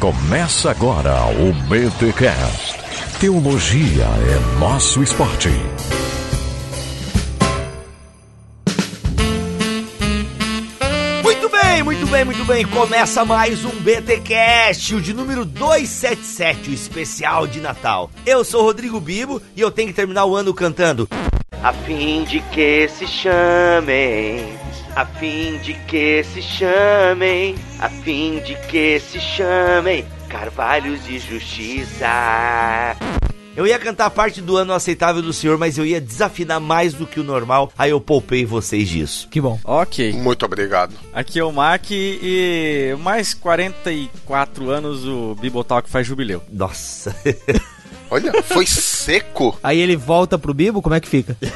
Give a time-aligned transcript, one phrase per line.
[0.00, 2.76] Começa agora o BTCast.
[3.18, 5.48] Teologia é nosso esporte.
[11.22, 12.66] Muito bem, muito bem, muito bem.
[12.66, 18.10] Começa mais um BTcast, o de número 277, o especial de Natal.
[18.26, 21.08] Eu sou Rodrigo Bibo e eu tenho que terminar o ano cantando
[21.62, 24.56] a fim de que se chamem,
[24.96, 32.06] a fim de que se chamem, a fim de que se chamem Carvalhos de Justiça.
[33.54, 36.94] Eu ia cantar a parte do ano aceitável do senhor, mas eu ia desafinar mais
[36.94, 39.28] do que o normal, aí eu poupei vocês disso.
[39.30, 39.60] Que bom.
[39.64, 40.14] Ok.
[40.14, 40.94] Muito obrigado.
[41.12, 46.42] Aqui é o Mac e mais 44 anos o Bibotalk faz jubileu.
[46.50, 47.14] Nossa.
[48.10, 49.58] Olha, foi seco.
[49.62, 51.36] Aí ele volta pro Bibo, como é que fica?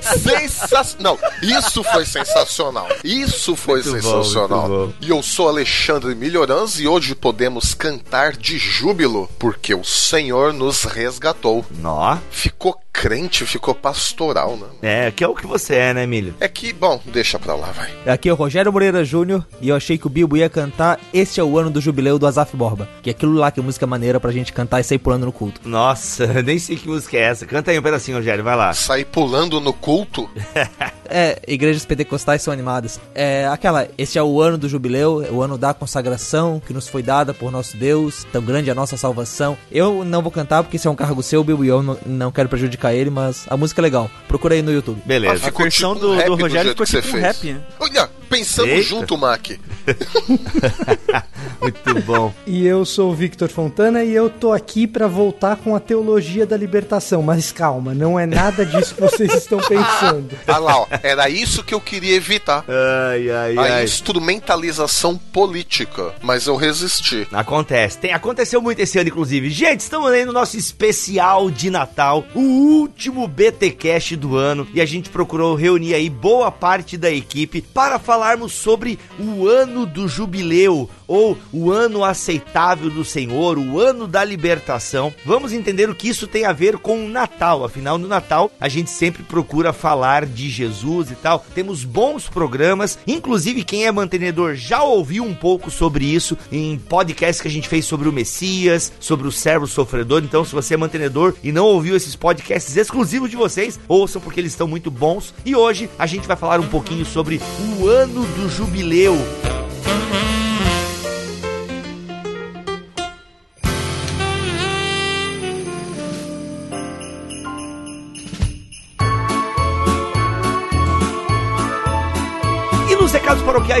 [0.00, 1.18] Sensacional.
[1.42, 2.88] Não, isso foi sensacional.
[3.04, 4.68] Isso foi Muito bom, sensacional.
[4.68, 4.92] muito bom.
[5.00, 10.84] E eu sou Alexandre Melhorans e hoje podemos cantar de júbilo, porque o Senhor nos
[10.84, 11.64] resgatou.
[11.70, 12.18] Nó.
[12.30, 14.66] Ficou crente, ficou pastoral, né?
[14.82, 16.34] É, que é o que você é, né, Emílio?
[16.38, 17.90] É que, bom, deixa pra lá, vai.
[18.06, 21.40] Aqui é o Rogério Moreira Júnior e eu achei que o Bibo ia cantar Este
[21.40, 22.88] é o ano do jubileu do Azaf Borba.
[23.02, 25.32] Que é aquilo lá que é música maneira pra gente cantar e sair pulando no
[25.32, 25.60] culto.
[25.64, 27.46] Nossa, nem sei que música é essa.
[27.46, 28.72] Canta aí um pedacinho, Rogério, vai lá.
[28.72, 30.28] Sair pulando no culto.
[31.14, 32.98] É, igrejas pentecostais são animadas.
[33.14, 36.88] É aquela, este é o ano do jubileu, é o ano da consagração que nos
[36.88, 39.58] foi dada por nosso Deus, tão grande é a nossa salvação.
[39.70, 42.32] Eu não vou cantar porque isso é um cargo seu, Bibo, e eu não, não
[42.32, 44.10] quero prejudicar ele, mas a música é legal.
[44.26, 45.02] Procura aí no YouTube.
[45.04, 45.34] Beleza.
[45.34, 47.22] A Ficou versão tipo do- um rap do Rogério ficou tipo você um fez.
[47.24, 47.60] rap, né?
[47.78, 48.82] Olha, pensamos Eita.
[48.88, 49.48] junto, Mac.
[51.60, 52.32] Muito bom.
[52.46, 56.44] E eu sou o Victor Fontana e eu tô aqui pra voltar com a teologia
[56.46, 57.22] da libertação.
[57.22, 60.30] Mas calma, não é nada disso que vocês estão pensando.
[60.48, 60.86] Olha lá, ó.
[61.02, 62.64] Era isso que eu queria evitar.
[62.68, 63.84] Ai, ai, A ai.
[63.84, 66.12] instrumentalização política.
[66.22, 67.26] Mas eu resisti.
[67.32, 67.98] Acontece.
[67.98, 69.50] Tem, aconteceu muito esse ano, inclusive.
[69.50, 72.40] Gente, estamos aí no nosso especial de Natal, o
[72.72, 77.98] último BTcast do ano, e a gente procurou reunir aí boa parte da equipe para
[77.98, 84.24] falarmos sobre o ano do jubileu, ou o ano aceitável do Senhor, o ano da
[84.24, 85.12] libertação.
[85.26, 87.64] Vamos entender o que isso tem a ver com o Natal.
[87.64, 91.44] Afinal, no Natal, a gente sempre procura falar de Jesus e tal.
[91.54, 97.42] Temos bons programas, inclusive quem é mantenedor já ouviu um pouco sobre isso em podcasts
[97.42, 100.22] que a gente fez sobre o Messias, sobre o servo sofredor.
[100.24, 104.40] Então, se você é mantenedor e não ouviu esses podcasts exclusivos de vocês, ouçam porque
[104.40, 105.34] eles estão muito bons.
[105.44, 109.16] E hoje a gente vai falar um pouquinho sobre o ano do jubileu.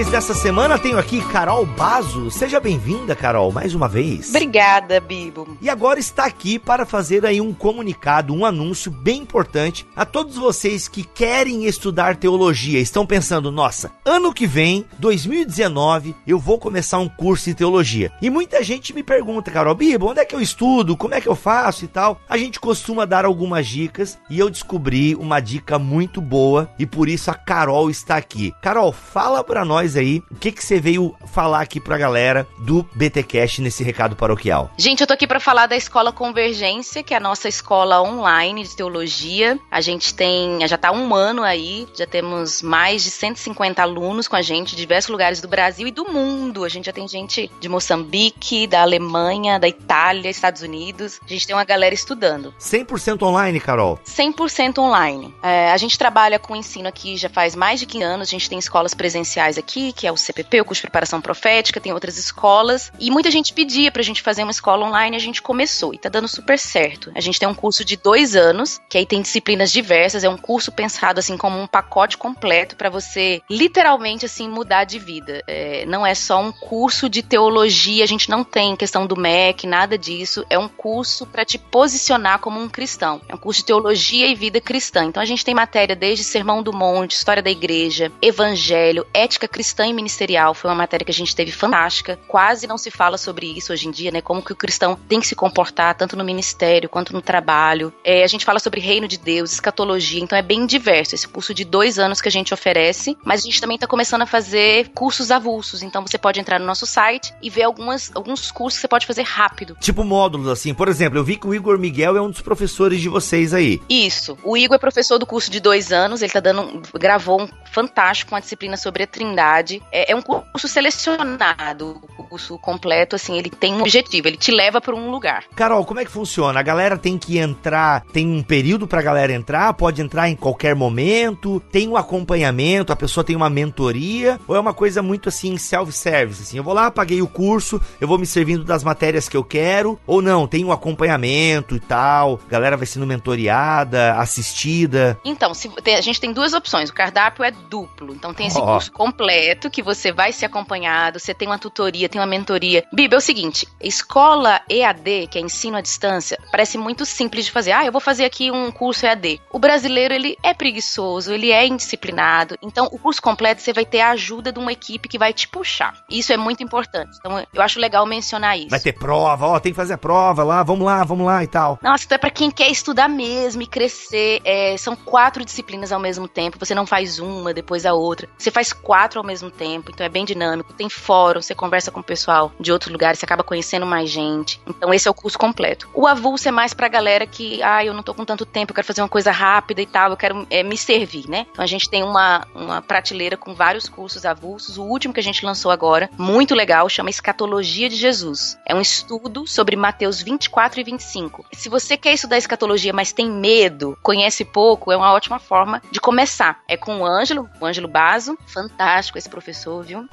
[0.00, 2.30] Dessa semana, tenho aqui Carol Bazo.
[2.30, 4.30] Seja bem-vinda, Carol, mais uma vez.
[4.30, 5.56] Obrigada, Bibo.
[5.60, 10.36] E agora está aqui para fazer aí um comunicado, um anúncio bem importante a todos
[10.36, 12.80] vocês que querem estudar teologia.
[12.80, 18.10] Estão pensando, nossa, ano que vem, 2019, eu vou começar um curso em teologia.
[18.22, 20.96] E muita gente me pergunta, Carol, Bibo, onde é que eu estudo?
[20.96, 22.18] Como é que eu faço e tal?
[22.28, 27.10] A gente costuma dar algumas dicas e eu descobri uma dica muito boa e por
[27.10, 28.54] isso a Carol está aqui.
[28.62, 32.86] Carol, fala pra nós aí o que que você veio falar aqui pra galera do
[32.94, 34.70] BTcast nesse recado paroquial.
[34.76, 38.64] Gente, eu tô aqui para falar da Escola Convergência, que é a nossa escola online
[38.64, 39.58] de teologia.
[39.70, 44.36] A gente tem, já tá um ano aí, já temos mais de 150 alunos com
[44.36, 46.64] a gente, de diversos lugares do Brasil e do mundo.
[46.64, 51.20] A gente já tem gente de Moçambique, da Alemanha, da Itália, Estados Unidos.
[51.24, 52.54] A gente tem uma galera estudando.
[52.60, 53.98] 100% online, Carol.
[54.06, 55.34] 100% online.
[55.42, 58.28] É, a gente trabalha com ensino aqui já faz mais de 15 anos.
[58.28, 61.80] A gente tem escolas presenciais aqui, que é o CPP, o curso de preparação profética,
[61.80, 62.92] tem outras escolas.
[63.00, 66.08] E muita gente pedia pra gente fazer uma escola online, a gente começou e tá
[66.08, 67.10] dando super certo.
[67.14, 70.36] A gente tem um curso de dois anos, que aí tem disciplinas diversas, é um
[70.36, 75.42] curso pensado assim como um pacote completo pra você literalmente assim mudar de vida.
[75.46, 79.66] É, não é só um curso de teologia, a gente não tem questão do MEC,
[79.66, 80.44] nada disso.
[80.50, 83.22] É um curso pra te posicionar como um cristão.
[83.28, 85.04] É um curso de teologia e vida cristã.
[85.04, 89.61] Então a gente tem matéria desde Sermão do Monte, História da Igreja, Evangelho, Ética Cristã
[89.62, 90.54] e Ministerial.
[90.54, 92.18] Foi uma matéria que a gente teve fantástica.
[92.28, 94.20] Quase não se fala sobre isso hoje em dia, né?
[94.20, 97.92] Como que o cristão tem que se comportar, tanto no ministério quanto no trabalho.
[98.04, 100.20] É, a gente fala sobre reino de Deus, escatologia.
[100.20, 103.16] Então é bem diverso esse curso de dois anos que a gente oferece.
[103.24, 105.82] Mas a gente também está começando a fazer cursos avulsos.
[105.82, 109.06] Então você pode entrar no nosso site e ver algumas, alguns cursos que você pode
[109.06, 109.76] fazer rápido.
[109.80, 110.74] Tipo módulos, assim.
[110.74, 113.80] Por exemplo, eu vi que o Igor Miguel é um dos professores de vocês aí.
[113.88, 114.36] Isso.
[114.42, 116.22] O Igor é professor do curso de dois anos.
[116.22, 119.82] Ele tá dando, gravou um fantástico, uma disciplina sobre a Trindade Trindade.
[119.92, 124.50] É, é um curso selecionado, o curso completo, assim, ele tem um objetivo, ele te
[124.50, 125.44] leva para um lugar.
[125.54, 126.58] Carol, como é que funciona?
[126.58, 130.74] A galera tem que entrar, tem um período pra galera entrar, pode entrar em qualquer
[130.74, 135.56] momento, tem um acompanhamento, a pessoa tem uma mentoria, ou é uma coisa muito assim,
[135.58, 139.36] self-service, assim, eu vou lá, paguei o curso, eu vou me servindo das matérias que
[139.36, 145.18] eu quero, ou não, tem um acompanhamento e tal, a galera vai sendo mentoriada, assistida.
[145.24, 146.90] Então, se, a gente tem duas opções.
[146.90, 148.14] O cardápio é duplo.
[148.14, 148.72] Então tem esse Ó.
[148.72, 152.84] curso completo que você vai ser acompanhado, você tem uma tutoria, tem uma mentoria.
[152.92, 157.50] Biba, é o seguinte: escola EAD, que é ensino à distância, parece muito simples de
[157.50, 157.72] fazer.
[157.72, 159.40] Ah, eu vou fazer aqui um curso EAD.
[159.50, 162.56] O brasileiro, ele é preguiçoso, ele é indisciplinado.
[162.62, 165.48] Então, o curso completo você vai ter a ajuda de uma equipe que vai te
[165.48, 165.94] puxar.
[166.08, 167.16] Isso é muito importante.
[167.18, 168.70] Então, eu acho legal mencionar isso.
[168.70, 171.46] Vai ter prova, ó, tem que fazer a prova lá, vamos lá, vamos lá e
[171.46, 171.78] tal.
[171.82, 174.40] Nossa, então é pra quem quer estudar mesmo e crescer.
[174.44, 176.58] É, são quatro disciplinas ao mesmo tempo.
[176.58, 178.28] Você não faz uma, depois a outra.
[178.38, 179.90] Você faz quatro ao mesmo tempo.
[179.92, 180.72] Então é bem dinâmico.
[180.72, 184.60] Tem fórum, você conversa com o pessoal de outros lugares, você acaba conhecendo mais gente.
[184.66, 185.88] Então esse é o curso completo.
[185.94, 188.74] O avulso é mais pra galera que, ah, eu não tô com tanto tempo, eu
[188.74, 191.46] quero fazer uma coisa rápida e tal, eu quero é, me servir, né?
[191.50, 194.78] Então a gente tem uma, uma prateleira com vários cursos avulsos.
[194.78, 198.58] O último que a gente lançou agora, muito legal, chama Escatologia de Jesus.
[198.66, 201.46] É um estudo sobre Mateus 24 e 25.
[201.52, 206.00] Se você quer estudar escatologia, mas tem medo, conhece pouco, é uma ótima forma de
[206.00, 206.60] começar.
[206.68, 210.06] É com o Ângelo, o Ângelo Basso, fantástico esse professor, viu?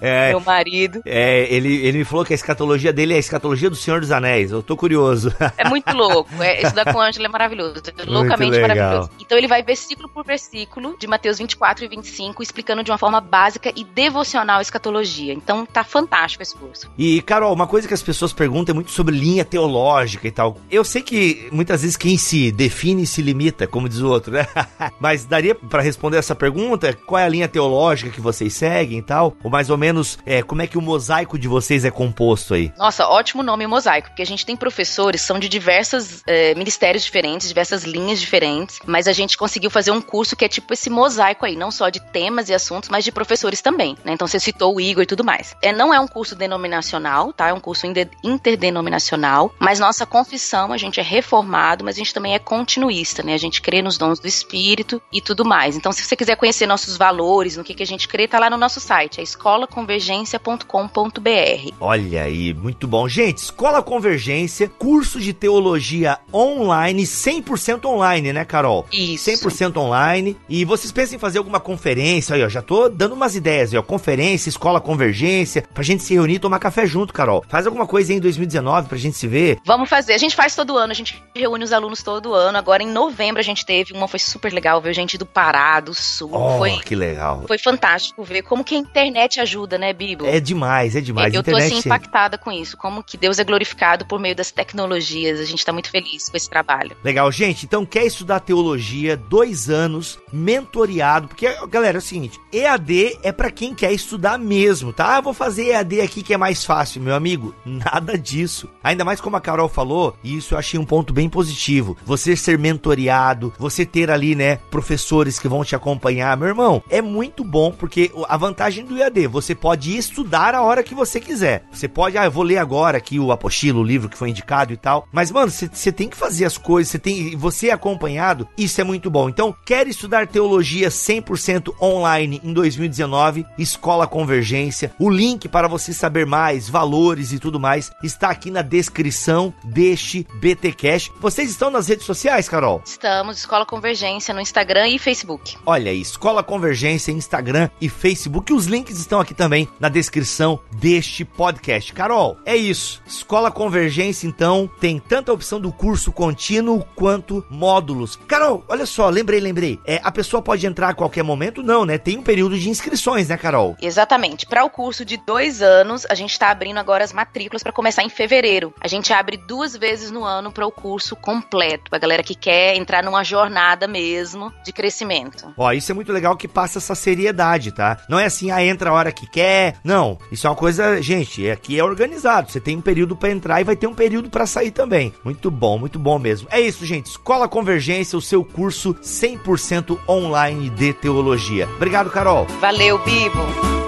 [0.00, 1.00] É, Meu marido.
[1.06, 4.10] é, ele, ele me falou que a escatologia dele é a escatologia do Senhor dos
[4.10, 4.50] Anéis.
[4.50, 5.34] Eu tô curioso.
[5.56, 6.30] É muito louco.
[6.42, 7.76] É, estudar com o Ângelo é maravilhoso.
[7.96, 9.10] É loucamente maravilhoso.
[9.18, 13.20] Então ele vai versículo por versículo de Mateus 24 e 25, explicando de uma forma
[13.20, 15.32] básica e devocional a escatologia.
[15.32, 16.90] Então tá fantástico esse curso.
[16.98, 20.58] E, Carol, uma coisa que as pessoas perguntam é muito sobre linha teológica e tal.
[20.70, 24.46] Eu sei que muitas vezes quem se define se limita, como diz o outro, né?
[25.00, 26.92] Mas daria pra responder essa pergunta?
[27.06, 29.36] Qual é a linha teológica que vocês seguem e tal?
[29.44, 32.72] Ou mais ou menos, é, como é que o mosaico de vocês é composto aí?
[32.76, 37.46] Nossa, ótimo nome mosaico, porque a gente tem professores, são de diversos eh, ministérios diferentes,
[37.46, 41.46] diversas linhas diferentes, mas a gente conseguiu fazer um curso que é tipo esse mosaico
[41.46, 44.12] aí, não só de temas e assuntos, mas de professores também, né?
[44.12, 45.54] Então você citou o Igor e tudo mais.
[45.62, 47.48] É, não é um curso denominacional, tá?
[47.48, 47.86] É um curso
[48.22, 53.34] interdenominacional, mas nossa confissão, a gente é reformado, mas a gente também é continuista, né?
[53.34, 55.76] A gente crê nos dons do Espírito e tudo mais.
[55.76, 58.48] Então, se você quiser conhecer nossos valores, no que, que a gente crê, tá lá
[58.48, 61.74] no nosso site, é escolaconvergência.com.br.
[61.80, 63.08] Olha aí, muito bom.
[63.08, 68.86] Gente, Escola Convergência, curso de teologia online, 100% online, né, Carol?
[68.92, 69.30] Isso.
[69.30, 70.36] 100% online.
[70.48, 72.48] E vocês pensam em fazer alguma conferência aí, ó.
[72.48, 73.82] Já tô dando umas ideias aí, ó.
[73.82, 77.44] Conferência, escola convergência, pra gente se reunir e tomar café junto, Carol.
[77.48, 79.58] Faz alguma coisa aí em 2019 pra gente se ver.
[79.66, 80.14] Vamos fazer.
[80.14, 82.56] A gente faz todo ano, a gente reúne os alunos todo ano.
[82.56, 85.92] Agora em novembro a gente teve uma, foi super legal, ver gente do Pará, do
[85.92, 86.30] Sul.
[86.32, 87.23] Oh, Foi, que legal.
[87.46, 90.26] Foi fantástico ver como que a internet ajuda, né, Bibo?
[90.26, 91.32] É demais, é demais.
[91.34, 94.50] Eu tô Internet, assim impactada com isso, como que Deus é glorificado por meio das
[94.50, 95.40] tecnologias.
[95.40, 96.96] A gente tá muito feliz com esse trabalho.
[97.02, 97.64] Legal, gente.
[97.64, 103.50] Então, quer estudar teologia, dois anos, mentoriado, porque, galera, é o seguinte: EAD é pra
[103.50, 105.16] quem quer estudar mesmo, tá?
[105.16, 107.54] Ah, vou fazer EAD aqui que é mais fácil, meu amigo.
[107.64, 108.68] Nada disso.
[108.82, 111.96] Ainda mais como a Carol falou, e isso eu achei um ponto bem positivo.
[112.04, 116.36] Você ser mentoriado, você ter ali, né, professores que vão te acompanhar.
[116.36, 117.13] Meu irmão, é muito
[117.44, 121.64] bom, porque a vantagem do EAD, você pode estudar a hora que você quiser.
[121.70, 124.72] Você pode, ah, eu vou ler agora aqui o apostilo, o livro que foi indicado
[124.72, 125.06] e tal.
[125.12, 128.80] Mas, mano, você você tem que fazer as coisas, você tem, você é acompanhado, isso
[128.80, 129.28] é muito bom.
[129.28, 133.44] Então, quer estudar teologia 100% online em 2019?
[133.58, 134.94] Escola Convergência.
[134.98, 140.26] O link para você saber mais, valores e tudo mais, está aqui na descrição deste
[140.34, 141.12] BTcast.
[141.20, 142.82] Vocês estão nas redes sociais, Carol?
[142.84, 145.56] Estamos, Escola Convergência, no Instagram e Facebook.
[145.66, 148.52] Olha aí, Escola Convergência, Instagram e Facebook.
[148.52, 151.92] Os links estão aqui também na descrição deste podcast.
[151.92, 153.02] Carol, é isso.
[153.06, 158.16] Escola Convergência, então, tem tanta opção do curso contínuo quanto módulos.
[158.16, 159.78] Carol, olha só, lembrei, lembrei.
[159.84, 161.62] É, a pessoa pode entrar a qualquer momento?
[161.62, 161.98] Não, né?
[161.98, 163.76] Tem um período de inscrições, né, Carol?
[163.80, 164.46] Exatamente.
[164.46, 168.02] Para o curso de dois anos, a gente está abrindo agora as matrículas para começar
[168.02, 168.72] em fevereiro.
[168.80, 172.76] A gente abre duas vezes no ano para o curso completo, para galera que quer
[172.76, 175.52] entrar numa jornada mesmo de crescimento.
[175.56, 177.98] Ó, isso é muito legal que passa essa seriedade, tá?
[178.08, 179.76] Não é assim, ah, entra a hora que quer.
[179.84, 182.50] Não, isso é uma coisa, gente, aqui é organizado.
[182.50, 185.12] Você tem um período pra entrar e vai ter um período pra sair também.
[185.24, 186.48] Muito bom, muito bom mesmo.
[186.50, 187.06] É isso, gente.
[187.06, 191.68] Escola Convergência, o seu curso 100% online de teologia.
[191.76, 192.46] Obrigado, Carol.
[192.60, 193.83] Valeu, Bibo!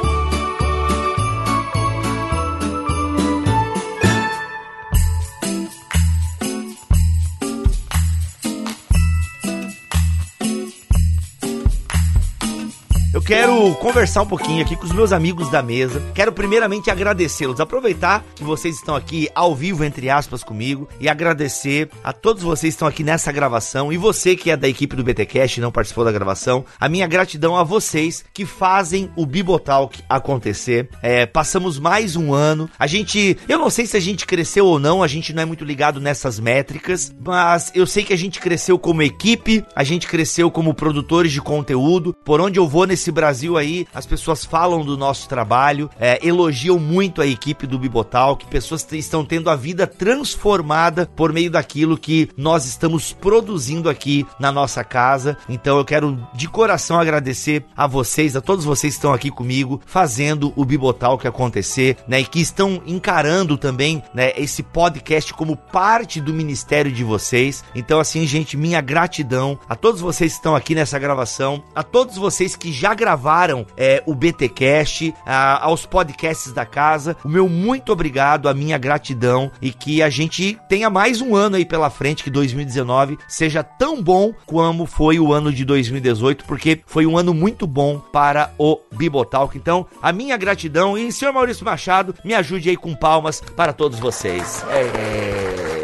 [13.16, 16.02] Eu quero conversar um pouquinho aqui com os meus amigos da mesa.
[16.14, 21.88] Quero primeiramente agradecê-los, aproveitar que vocês estão aqui ao vivo, entre aspas, comigo, e agradecer
[22.04, 25.02] a todos vocês que estão aqui nessa gravação e você que é da equipe do
[25.02, 26.66] BTcast e não participou da gravação.
[26.78, 30.90] A minha gratidão a vocês que fazem o Bibotalk acontecer.
[31.00, 32.68] É, passamos mais um ano.
[32.78, 35.46] A gente, eu não sei se a gente cresceu ou não, a gente não é
[35.46, 40.06] muito ligado nessas métricas, mas eu sei que a gente cresceu como equipe, a gente
[40.06, 42.14] cresceu como produtores de conteúdo.
[42.22, 46.78] Por onde eu vou nesse Brasil aí, as pessoas falam do nosso trabalho, é, elogiam
[46.78, 51.98] muito a equipe do Bibotal, que pessoas estão tendo a vida transformada por meio daquilo
[51.98, 55.36] que nós estamos produzindo aqui na nossa casa.
[55.48, 59.80] Então eu quero de coração agradecer a vocês, a todos vocês que estão aqui comigo,
[59.86, 62.20] fazendo o Bibotal que acontecer, né?
[62.20, 67.64] E que estão encarando também, né, esse podcast como parte do ministério de vocês.
[67.74, 72.16] Então, assim, gente, minha gratidão a todos vocês que estão aqui nessa gravação, a todos
[72.16, 77.16] vocês que já gravaram é, o BTcast, a, aos podcasts da casa.
[77.24, 81.56] O meu muito obrigado, a minha gratidão e que a gente tenha mais um ano
[81.56, 86.80] aí pela frente, que 2019 seja tão bom como foi o ano de 2018, porque
[86.86, 89.56] foi um ano muito bom para o Bibotalk.
[89.56, 93.98] Então, a minha gratidão e, senhor Maurício Machado, me ajude aí com palmas para todos
[93.98, 94.64] vocês.
[94.70, 95.75] É...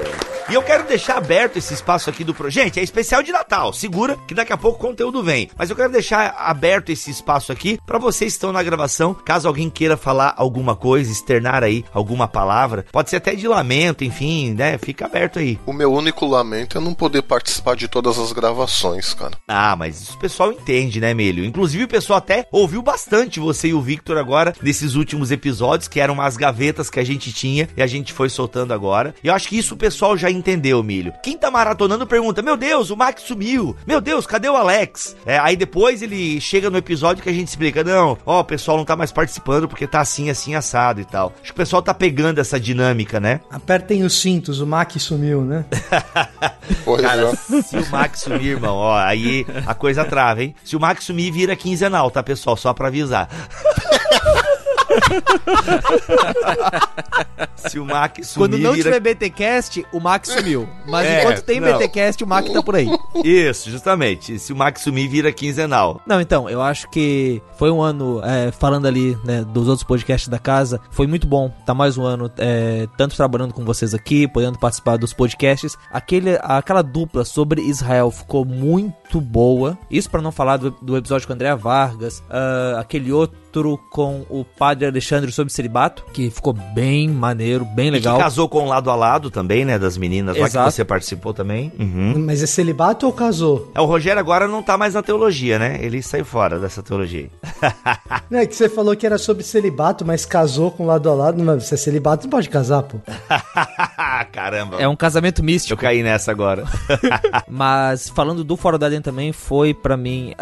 [0.53, 2.65] E eu quero deixar aberto esse espaço aqui do projeto.
[2.65, 3.73] Gente, é especial de Natal.
[3.73, 5.49] Segura que daqui a pouco o conteúdo vem.
[5.57, 9.15] Mas eu quero deixar aberto esse espaço aqui para vocês que estão na gravação.
[9.15, 14.05] Caso alguém queira falar alguma coisa, externar aí alguma palavra, pode ser até de lamento,
[14.05, 14.77] enfim, né?
[14.77, 15.59] Fica aberto aí.
[15.65, 19.39] O meu único lamento é não poder participar de todas as gravações, cara.
[19.49, 21.47] Ah, mas isso o pessoal entende, né, Melho?
[21.47, 25.99] Inclusive o pessoal até ouviu bastante você e o Victor agora nesses últimos episódios, que
[25.99, 29.15] eram umas gavetas que a gente tinha e a gente foi soltando agora.
[29.25, 31.15] E eu acho que isso o pessoal já entendeu, Milho.
[31.23, 33.77] Quem tá maratonando pergunta: Meu Deus, o Max sumiu.
[33.87, 35.17] Meu Deus, cadê o Alex?
[35.25, 38.77] É, aí depois ele chega no episódio que a gente explica: Não, ó, o pessoal
[38.77, 41.33] não tá mais participando porque tá assim, assim, assado e tal.
[41.41, 43.41] Acho que o pessoal tá pegando essa dinâmica, né?
[43.51, 45.65] Apertem os cintos, o Mac sumiu, né?
[46.85, 47.63] Pois Cara, é.
[47.63, 50.55] se o Max sumir, irmão, ó, aí a coisa trava, hein?
[50.65, 52.57] Se o Max sumir, vira quinzenal, tá, pessoal?
[52.57, 53.29] Só pra avisar.
[57.57, 60.69] se o Max sumir, Quando não tiver BTcast, o Max sumiu.
[60.87, 61.79] Mas É, enquanto tem não.
[61.79, 62.89] BTcast, o Mac tá por aí.
[63.25, 64.39] Isso, justamente.
[64.39, 66.01] Se o Max sumir, vira quinzenal.
[66.07, 70.29] Não, então, eu acho que foi um ano, é, falando ali, né, dos outros podcasts
[70.29, 71.51] da casa, foi muito bom.
[71.65, 75.77] Tá mais um ano, é, tanto trabalhando com vocês aqui, podendo participar dos podcasts.
[75.91, 79.79] Aquele, aquela dupla sobre Israel ficou muito boa.
[79.91, 83.37] Isso pra não falar do, do episódio com a Andrea Vargas, ah, aquele outro
[83.91, 88.17] com o padre Alexandre sobre celibato, que ficou bem maneiro, bem E legal.
[88.17, 89.79] que casou com o lado a lado também, né?
[89.79, 90.71] Das meninas lá que Exato.
[90.71, 91.73] você participou também.
[91.79, 92.15] Uhum.
[92.27, 93.71] Mas é celibato ou casou?
[93.75, 95.79] É, o Rogério agora não tá mais na teologia, né?
[95.81, 97.29] Ele saiu fora dessa teologia.
[98.31, 101.43] Não, é que você falou que era sobre celibato, mas casou com lado a lado.
[101.43, 102.97] Mas se é celibato, não pode casar, pô.
[104.33, 104.77] Caramba.
[104.81, 105.81] É um casamento Eu místico.
[105.81, 106.65] caí nessa agora.
[107.49, 110.33] Mas falando do Fora da Éden também, foi pra mim,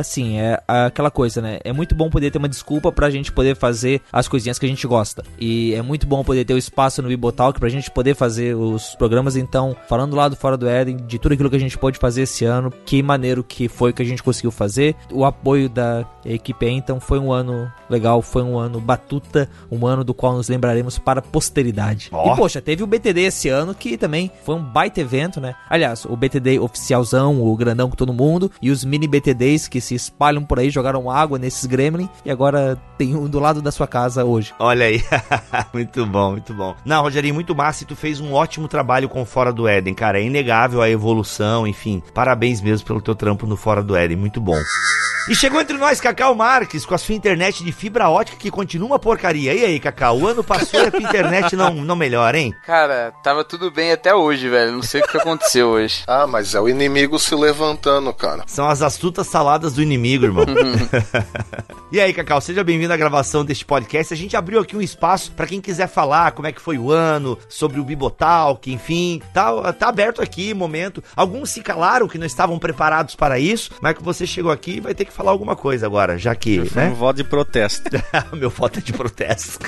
[0.00, 1.58] assim, é aquela coisa, né?
[1.64, 4.68] É muito bom poder ter uma desculpa pra gente poder fazer as coisinhas que a
[4.68, 5.22] gente gosta.
[5.38, 8.94] E é muito bom poder ter o espaço no Bibotalk pra gente poder fazer os
[8.96, 9.36] programas.
[9.36, 12.22] Então, falando lá do Fora do Éden, de tudo aquilo que a gente pôde fazer
[12.22, 14.96] esse ano, que maneiro que foi que a gente conseguiu fazer.
[15.12, 19.86] O apoio da equipe aí, então foi um ano legal, foi um ano batuta, um
[19.86, 22.08] ano do qual nos lembraremos para a posteridade.
[22.12, 22.32] Ó.
[22.32, 25.54] E poxa, teve o BTD esse ano que também foi um baita evento, né?
[25.70, 29.94] Aliás, o BTD oficialzão, o grandão com todo mundo, e os mini BTDs que se
[29.94, 32.47] espalham por aí, jogaram água nesses gremlin, e agora
[32.96, 34.54] tem um do lado da sua casa hoje.
[34.58, 35.02] Olha aí.
[35.72, 36.74] muito bom, muito bom.
[36.84, 39.94] Não, Rogerinho, muito massa e tu fez um ótimo trabalho com o Fora do Éden,
[39.94, 40.20] cara.
[40.20, 42.02] É inegável a evolução, enfim.
[42.14, 44.58] Parabéns mesmo pelo teu trampo no Fora do Éden, muito bom.
[45.28, 48.88] E chegou entre nós Cacau Marques com a sua internet de fibra ótica que continua
[48.88, 49.52] uma porcaria.
[49.52, 52.54] E aí, Cacau, o ano passou e a tua internet não, não melhora, hein?
[52.64, 54.72] Cara, tava tudo bem até hoje, velho.
[54.72, 56.02] Não sei o que aconteceu hoje.
[56.06, 58.44] Ah, mas é o inimigo se levantando, cara.
[58.46, 60.46] São as astutas saladas do inimigo, irmão.
[61.92, 64.12] e aí, Cacau, seja bem-vindo à gravação deste podcast.
[64.12, 66.90] A gente abriu aqui um espaço pra quem quiser falar como é que foi o
[66.90, 69.20] ano, sobre o Bibotalk, enfim.
[69.32, 71.02] Tá, tá aberto aqui, momento.
[71.16, 74.80] Alguns se calaram que não estavam preparados para isso, mas que você chegou aqui e
[74.80, 76.94] vai ter que falar alguma coisa agora, já que, Foi um né?
[76.94, 77.90] voto de protesto.
[78.32, 79.58] Meu voto é de protesto.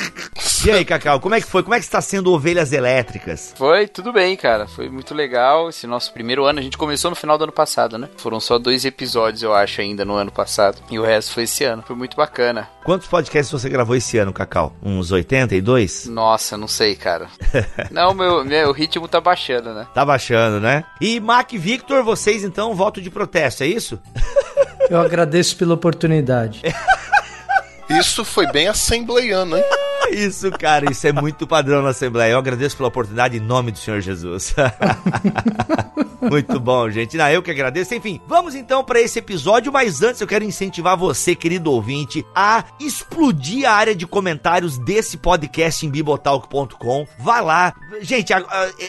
[0.65, 1.63] e aí, Cacau, como é que foi?
[1.63, 3.55] Como é que está sendo Ovelhas Elétricas?
[3.57, 4.67] Foi tudo bem, cara.
[4.67, 5.69] Foi muito legal.
[5.69, 8.09] Esse nosso primeiro ano, a gente começou no final do ano passado, né?
[8.17, 10.79] Foram só dois episódios, eu acho, ainda no ano passado.
[10.91, 11.83] E o resto foi esse ano.
[11.87, 12.60] Foi muito bacana.
[12.85, 14.75] Quantos podcasts você gravou esse ano, Cacau?
[14.83, 16.07] Uns 82?
[16.07, 17.29] Nossa, não sei, cara.
[17.91, 19.87] não, meu, meu ritmo tá baixando, né?
[19.95, 20.85] Tá baixando, né?
[21.01, 23.99] E Mac e Victor, vocês então, voto de protesto, é isso?
[24.89, 26.63] Eu agradeço pela oportunidade.
[27.91, 29.65] Isso foi bem assembleiano, hein?
[30.11, 32.33] Isso, cara, isso é muito padrão na Assembleia.
[32.33, 34.55] Eu agradeço pela oportunidade em nome do Senhor Jesus.
[36.21, 37.17] muito bom, gente.
[37.17, 37.95] Não, eu que agradeço.
[37.95, 42.65] Enfim, vamos então para esse episódio, mas antes eu quero incentivar você, querido ouvinte, a
[42.79, 47.07] explodir a área de comentários desse podcast em bibotalk.com.
[47.19, 47.75] Vá lá.
[48.01, 48.33] Gente,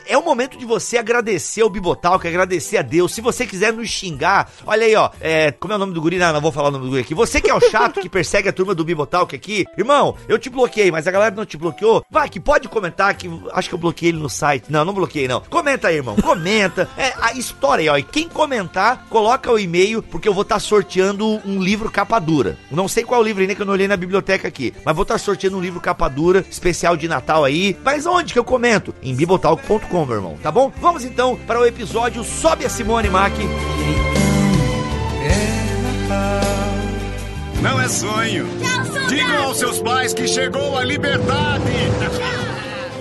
[0.08, 3.14] é o momento de você agradecer o Bibotalk, agradecer a Deus.
[3.14, 5.10] Se você quiser nos xingar, olha aí, ó.
[5.20, 6.18] É, como é o nome do guri?
[6.18, 7.14] Não, não vou falar o nome do guri aqui.
[7.14, 10.50] Você que é o chato que persegue a turma do Bibotalk aqui, irmão, eu te
[10.50, 12.04] bloqueei, mas a galera não te bloqueou.
[12.10, 14.66] Vai, que pode comentar que acho que eu bloqueei ele no site.
[14.70, 15.42] Não, não bloqueei não.
[15.42, 16.16] Comenta aí, irmão.
[16.16, 16.90] Comenta.
[16.98, 17.98] É a história aí, ó.
[17.98, 22.58] E quem comentar, coloca o e-mail, porque eu vou estar sorteando um livro capa dura.
[22.72, 25.18] Não sei qual livro ainda que eu não olhei na biblioteca aqui, mas vou estar
[25.18, 27.78] sorteando um livro capa dura especial de Natal aí.
[27.84, 28.96] Mas onde que eu comento?
[29.04, 30.72] Em bibotalk.com, meu irmão, tá bom?
[30.80, 33.36] Vamos então para o episódio Sobe a Simone Mack.
[37.62, 38.48] Não é sonho.
[39.12, 41.64] Digam aos seus pais que chegou a liberdade.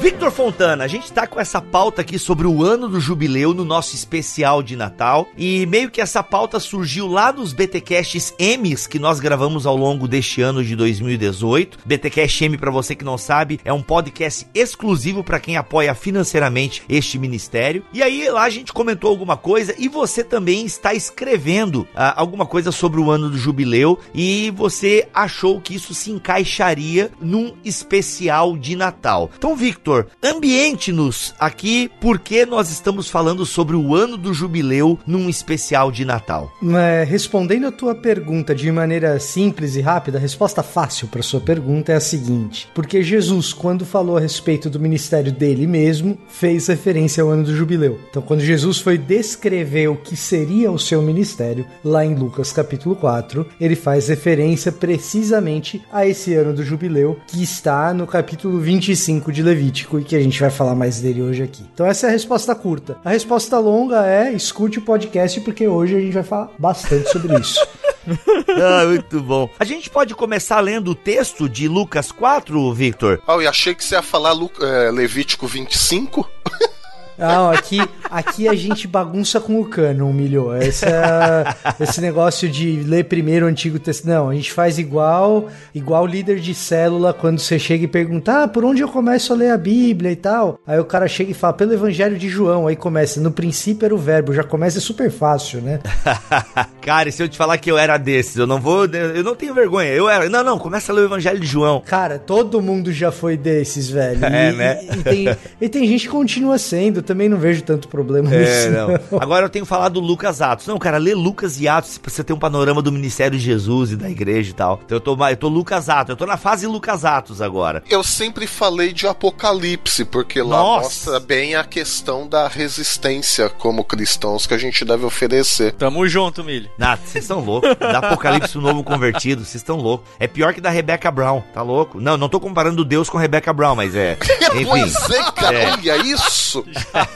[0.00, 3.66] Victor Fontana, a gente tá com essa pauta aqui sobre o ano do jubileu no
[3.66, 8.98] nosso especial de Natal e meio que essa pauta surgiu lá nos BTcasts M's que
[8.98, 11.80] nós gravamos ao longo deste ano de 2018.
[11.84, 16.82] BTcast M, pra você que não sabe, é um podcast exclusivo pra quem apoia financeiramente
[16.88, 17.84] este ministério.
[17.92, 22.46] E aí lá a gente comentou alguma coisa e você também está escrevendo ah, alguma
[22.46, 28.56] coisa sobre o ano do jubileu e você achou que isso se encaixaria num especial
[28.56, 29.30] de Natal.
[29.36, 29.89] Então, Victor,
[30.22, 36.52] ambiente-nos aqui porque nós estamos falando sobre o ano do jubileu num especial de Natal.
[36.76, 41.40] É, respondendo a tua pergunta de maneira simples e rápida, a resposta fácil para sua
[41.40, 46.66] pergunta é a seguinte: porque Jesus, quando falou a respeito do ministério dele mesmo, fez
[46.68, 47.98] referência ao ano do jubileu.
[48.10, 52.96] Então, quando Jesus foi descrever o que seria o seu ministério, lá em Lucas capítulo
[52.96, 59.32] 4, ele faz referência precisamente a esse ano do jubileu que está no capítulo 25
[59.32, 61.64] de Levítico e que a gente vai falar mais dele hoje aqui.
[61.72, 62.98] Então, essa é a resposta curta.
[63.04, 67.38] A resposta longa é escute o podcast porque hoje a gente vai falar bastante sobre
[67.38, 67.58] isso.
[68.48, 69.48] ah, muito bom.
[69.58, 73.20] A gente pode começar lendo o texto de Lucas 4, Victor?
[73.26, 76.28] Oh, e achei que você ia falar Lu- é, Levítico 25.
[77.20, 77.78] Não, aqui,
[78.10, 80.52] aqui a gente bagunça com o cano, milho.
[80.52, 84.00] Essa, esse negócio de ler primeiro o Antigo Testamento.
[84.00, 88.48] Não, a gente faz igual, igual líder de célula quando você chega e pergunta: ah,
[88.48, 90.58] por onde eu começo a ler a Bíblia e tal?
[90.66, 92.66] Aí o cara chega e fala, pelo Evangelho de João.
[92.66, 95.80] Aí começa, no princípio era o verbo, já começa é super fácil, né?
[96.80, 98.86] Cara, e se eu te falar que eu era desses, eu não vou.
[98.86, 99.90] Eu não tenho vergonha.
[99.90, 100.28] Eu era.
[100.28, 101.82] Não, não, começa a ler o Evangelho de João.
[101.84, 104.20] Cara, todo mundo já foi desses, velho.
[104.30, 104.80] É, e, né?
[104.82, 108.38] E, e tem, e tem gente que continua sendo, também não vejo tanto problema É,
[108.38, 108.70] nisso.
[109.10, 109.18] não.
[109.20, 110.66] Agora eu tenho falado do Lucas Atos.
[110.68, 113.90] Não, cara, lê Lucas e Atos pra você ter um panorama do ministério de Jesus
[113.90, 114.80] e da igreja e tal.
[114.84, 117.82] Então eu tô, eu tô Lucas Atos, eu tô na fase Lucas Atos agora.
[117.90, 120.84] Eu sempre falei de Apocalipse, porque lá Nossa.
[120.84, 125.72] mostra bem a questão da resistência como cristãos que a gente deve oferecer.
[125.72, 126.70] Tamo junto, Milho.
[126.80, 127.74] Ah, vocês estão loucos.
[127.78, 130.08] Da Apocalipse o novo convertido, vocês estão loucos.
[130.18, 132.00] É pior que da Rebecca Brown, tá louco?
[132.00, 134.16] Não, não tô comparando Deus com Rebecca Brown, mas é.
[134.54, 134.64] Enfim.
[134.64, 135.72] Pois é, cara, É.
[135.72, 136.64] olha isso!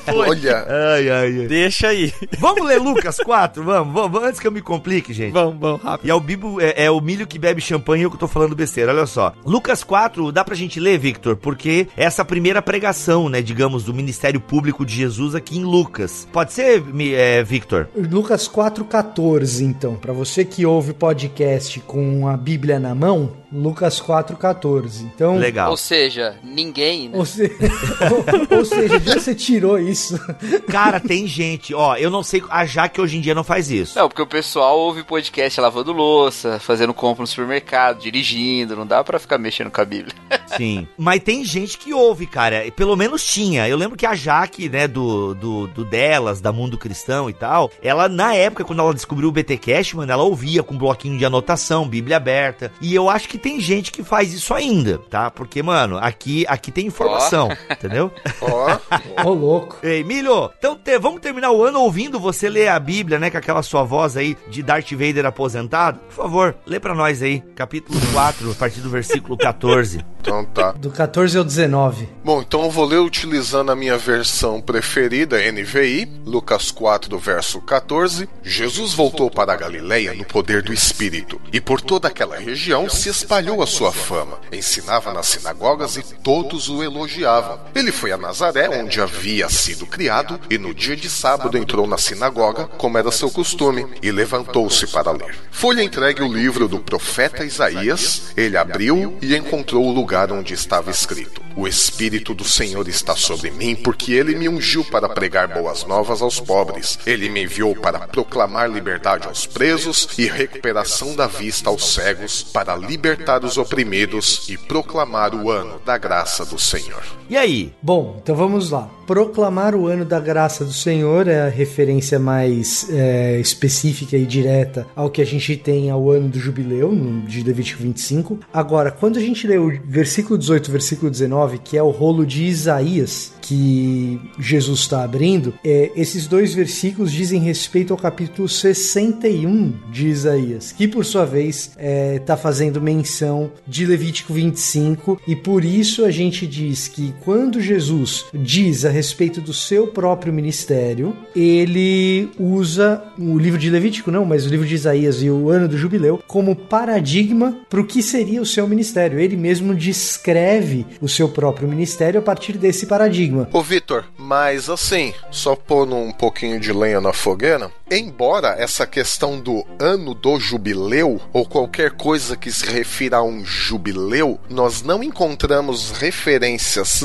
[0.09, 1.47] Olha, Ai, ai, ai.
[1.47, 2.12] Deixa aí.
[2.38, 3.62] Vamos ler Lucas 4?
[3.64, 5.33] Vamos, vamos, antes que eu me complique, gente.
[5.33, 6.07] Vamos, vamos, rápido.
[6.07, 8.29] E é o, bibo, é, é o milho que bebe champanhe e eu que tô
[8.29, 9.33] falando besteira, olha só.
[9.44, 11.37] Lucas 4, dá pra gente ler, Victor?
[11.37, 16.27] Porque é essa primeira pregação, né, digamos, do ministério público de Jesus aqui em Lucas.
[16.33, 16.83] Pode ser,
[17.14, 17.88] é, Victor?
[17.97, 19.94] Lucas 4,14, então.
[19.97, 25.03] Pra você que ouve podcast com a Bíblia na mão, Lucas 4,14.
[25.03, 25.38] Então.
[25.38, 25.70] Legal.
[25.70, 27.16] Ou seja, ninguém, né?
[27.18, 27.51] Ou, se-
[28.51, 30.18] ou- ou seja, de onde você tirou isso?
[30.68, 33.98] Cara, tem gente, ó, eu não sei, a Jaque hoje em dia não faz isso.
[33.98, 39.03] Não, porque o pessoal ouve podcast lavando louça, fazendo compra no supermercado, dirigindo, não dá
[39.03, 40.14] pra ficar mexendo com a Bíblia.
[40.57, 40.87] Sim.
[40.96, 42.64] Mas tem gente que ouve, cara.
[42.77, 43.68] Pelo menos tinha.
[43.68, 47.70] Eu lembro que a Jaque, né, do, do, do delas, da Mundo Cristão e tal,
[47.83, 51.24] ela, na época, quando ela descobriu o BTcast, mano, ela ouvia com um bloquinho de
[51.24, 52.72] anotação, Bíblia aberta.
[52.81, 55.31] E eu acho que tem gente que faz isso ainda, tá?
[55.31, 58.12] Porque, mano, aqui, aqui tem informação, entendeu?
[58.40, 58.79] ó,
[59.24, 59.79] Ô, louco.
[59.83, 63.38] Ei, Milho, então te- vamos terminar o ano ouvindo você ler a Bíblia, né, com
[63.38, 65.99] aquela sua voz aí de Darth Vader aposentado.
[66.09, 70.05] Por favor, lê pra nós aí, capítulo 4, a partir do versículo 14.
[70.21, 70.73] então tá.
[70.73, 72.09] Do 14 ao 19.
[72.25, 78.29] Bom, então eu vou ler utilizando a minha versão preferida, NVI, Lucas 4, verso 14.
[78.43, 83.09] Jesus voltou para a Galileia no poder do Espírito, e por toda aquela região se
[83.09, 84.38] espalhou a sua fama.
[84.53, 87.61] Ensinava nas sinagogas e todos o elogiavam.
[87.75, 91.99] Ele foi a Nazaré, onde havia sido criado, e no dia de sábado entrou na
[91.99, 95.35] sinagoga, como era seu costume, e levantou-se para ler.
[95.51, 100.91] Foi-lhe entregue o livro do profeta Isaías, ele abriu e encontrou o lugar onde estava
[100.91, 105.85] escrito: O Espírito do Senhor está sobre mim, porque ele me ungiu para pregar boas
[105.85, 106.99] novas aos pobres.
[107.07, 112.77] Ele me enviou para proclamar liberdade aos presos e recuperação da vista aos cegos, para
[112.77, 117.03] libertar os oprimidos e proclamar o ano da graça do Senhor.
[117.29, 117.73] E aí?
[117.81, 118.91] Bom, então vamos lá.
[119.35, 124.87] Proclamar o ano da graça do Senhor é a referência mais é, específica e direta
[124.94, 128.38] ao que a gente tem ao ano do jubileu, de Levítico 25.
[128.53, 132.44] Agora, quando a gente lê o versículo 18 versículo 19, que é o rolo de
[132.44, 140.09] Isaías, que Jesus está abrindo, é, esses dois versículos dizem respeito ao capítulo 61 de
[140.09, 141.73] Isaías, que por sua vez
[142.15, 148.25] está fazendo menção de Levítico 25, e por isso a gente diz que quando Jesus
[148.33, 154.47] diz a respeito do seu próprio ministério, ele usa o livro de Levítico, não, mas
[154.47, 158.41] o livro de Isaías e o ano do jubileu como paradigma para o que seria
[158.41, 159.19] o seu ministério.
[159.19, 163.34] Ele mesmo descreve o seu próprio ministério a partir desse paradigma.
[163.53, 169.38] Ô Vitor, mas assim, só pondo um pouquinho de lenha na fogueira, embora essa questão
[169.38, 175.03] do ano do jubileu ou qualquer coisa que se refira a um jubileu, nós não
[175.03, 177.03] encontramos referências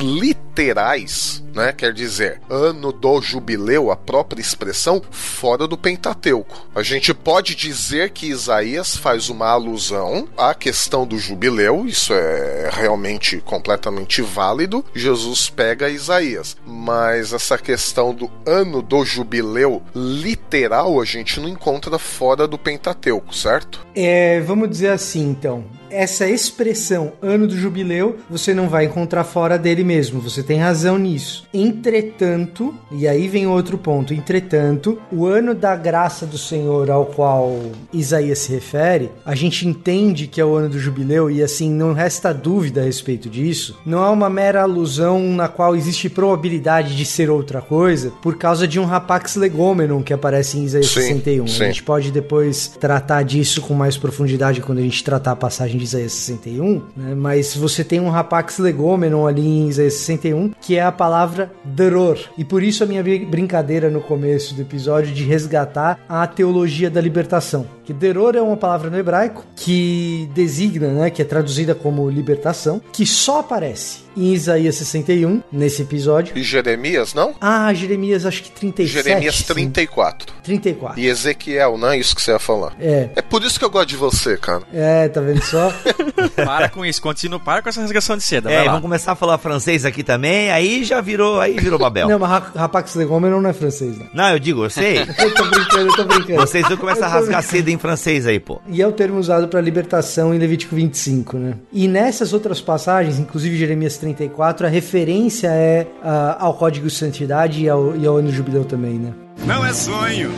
[0.60, 1.72] literais, né?
[1.72, 6.68] Quer dizer, ano do jubileu, a própria expressão, fora do Pentateuco.
[6.76, 12.70] A gente pode dizer que Isaías faz uma alusão à questão do jubileu, isso é
[12.72, 14.84] realmente completamente válido.
[14.94, 21.98] Jesus pega Isaías, mas essa questão do ano do jubileu literal a gente não encontra
[21.98, 23.86] fora do Pentateuco, certo?
[23.96, 29.58] É, vamos dizer assim, então essa expressão ano do jubileu você não vai encontrar fora
[29.58, 31.48] dele mesmo, você tem razão nisso.
[31.54, 37.60] Entretanto, e aí vem outro ponto, entretanto, o ano da graça do Senhor ao qual
[37.92, 41.94] Isaías se refere, a gente entende que é o ano do jubileu e assim não
[41.94, 43.78] resta dúvida a respeito disso.
[43.86, 48.68] Não é uma mera alusão na qual existe probabilidade de ser outra coisa por causa
[48.68, 51.48] de um rapax legomenon que aparece em Isaías sim, 61.
[51.48, 51.64] Sim.
[51.64, 55.79] A gente pode depois tratar disso com mais profundidade quando a gente tratar a passagem
[55.80, 57.16] de Isaías 61, né?
[57.16, 62.20] mas você tem um rapax legomenon ali em Isaías 61, que é a palavra doror.
[62.38, 67.02] E por isso a minha brincadeira no começo do episódio de resgatar a teologia da
[67.02, 67.68] libertação.
[67.84, 72.80] Que deror é uma palavra no hebraico que designa, né, que é traduzida como libertação,
[72.94, 76.38] que só aparece em Isaías 61, nesse episódio.
[76.38, 77.34] E Jeremias, não?
[77.40, 79.04] Ah, Jeremias acho que 37.
[79.04, 80.34] Jeremias 34.
[80.34, 80.40] Sim.
[80.44, 81.00] 34.
[81.00, 82.74] E Ezequiel, não é isso que você ia falar.
[82.80, 83.10] É.
[83.16, 84.64] É por isso que eu gosto de você, cara.
[84.74, 85.69] É, tá vendo só?
[86.36, 88.52] para com isso, continua, para com essa rasgação de seda.
[88.52, 92.08] É, vamos começar a falar francês aqui também, aí já virou, aí virou Babel.
[92.08, 94.08] não, mas Rapax Legomenon não é francês, não.
[94.14, 95.00] Não, eu digo, eu sei.
[95.20, 96.42] eu tô brincando, eu tô brincando.
[96.42, 98.62] Vocês não começam a rasgar seda em francês aí, pô.
[98.68, 101.54] E é o termo usado para libertação em Levítico 25, né?
[101.72, 107.64] E nessas outras passagens, inclusive Jeremias 34, a referência é uh, ao Código de Santidade
[107.64, 109.14] e ao, e ao Ano Jubileu também, né?
[109.46, 110.32] Não é sonho.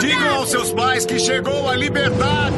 [0.00, 2.56] Digam aos seus pais que chegou a liberdade.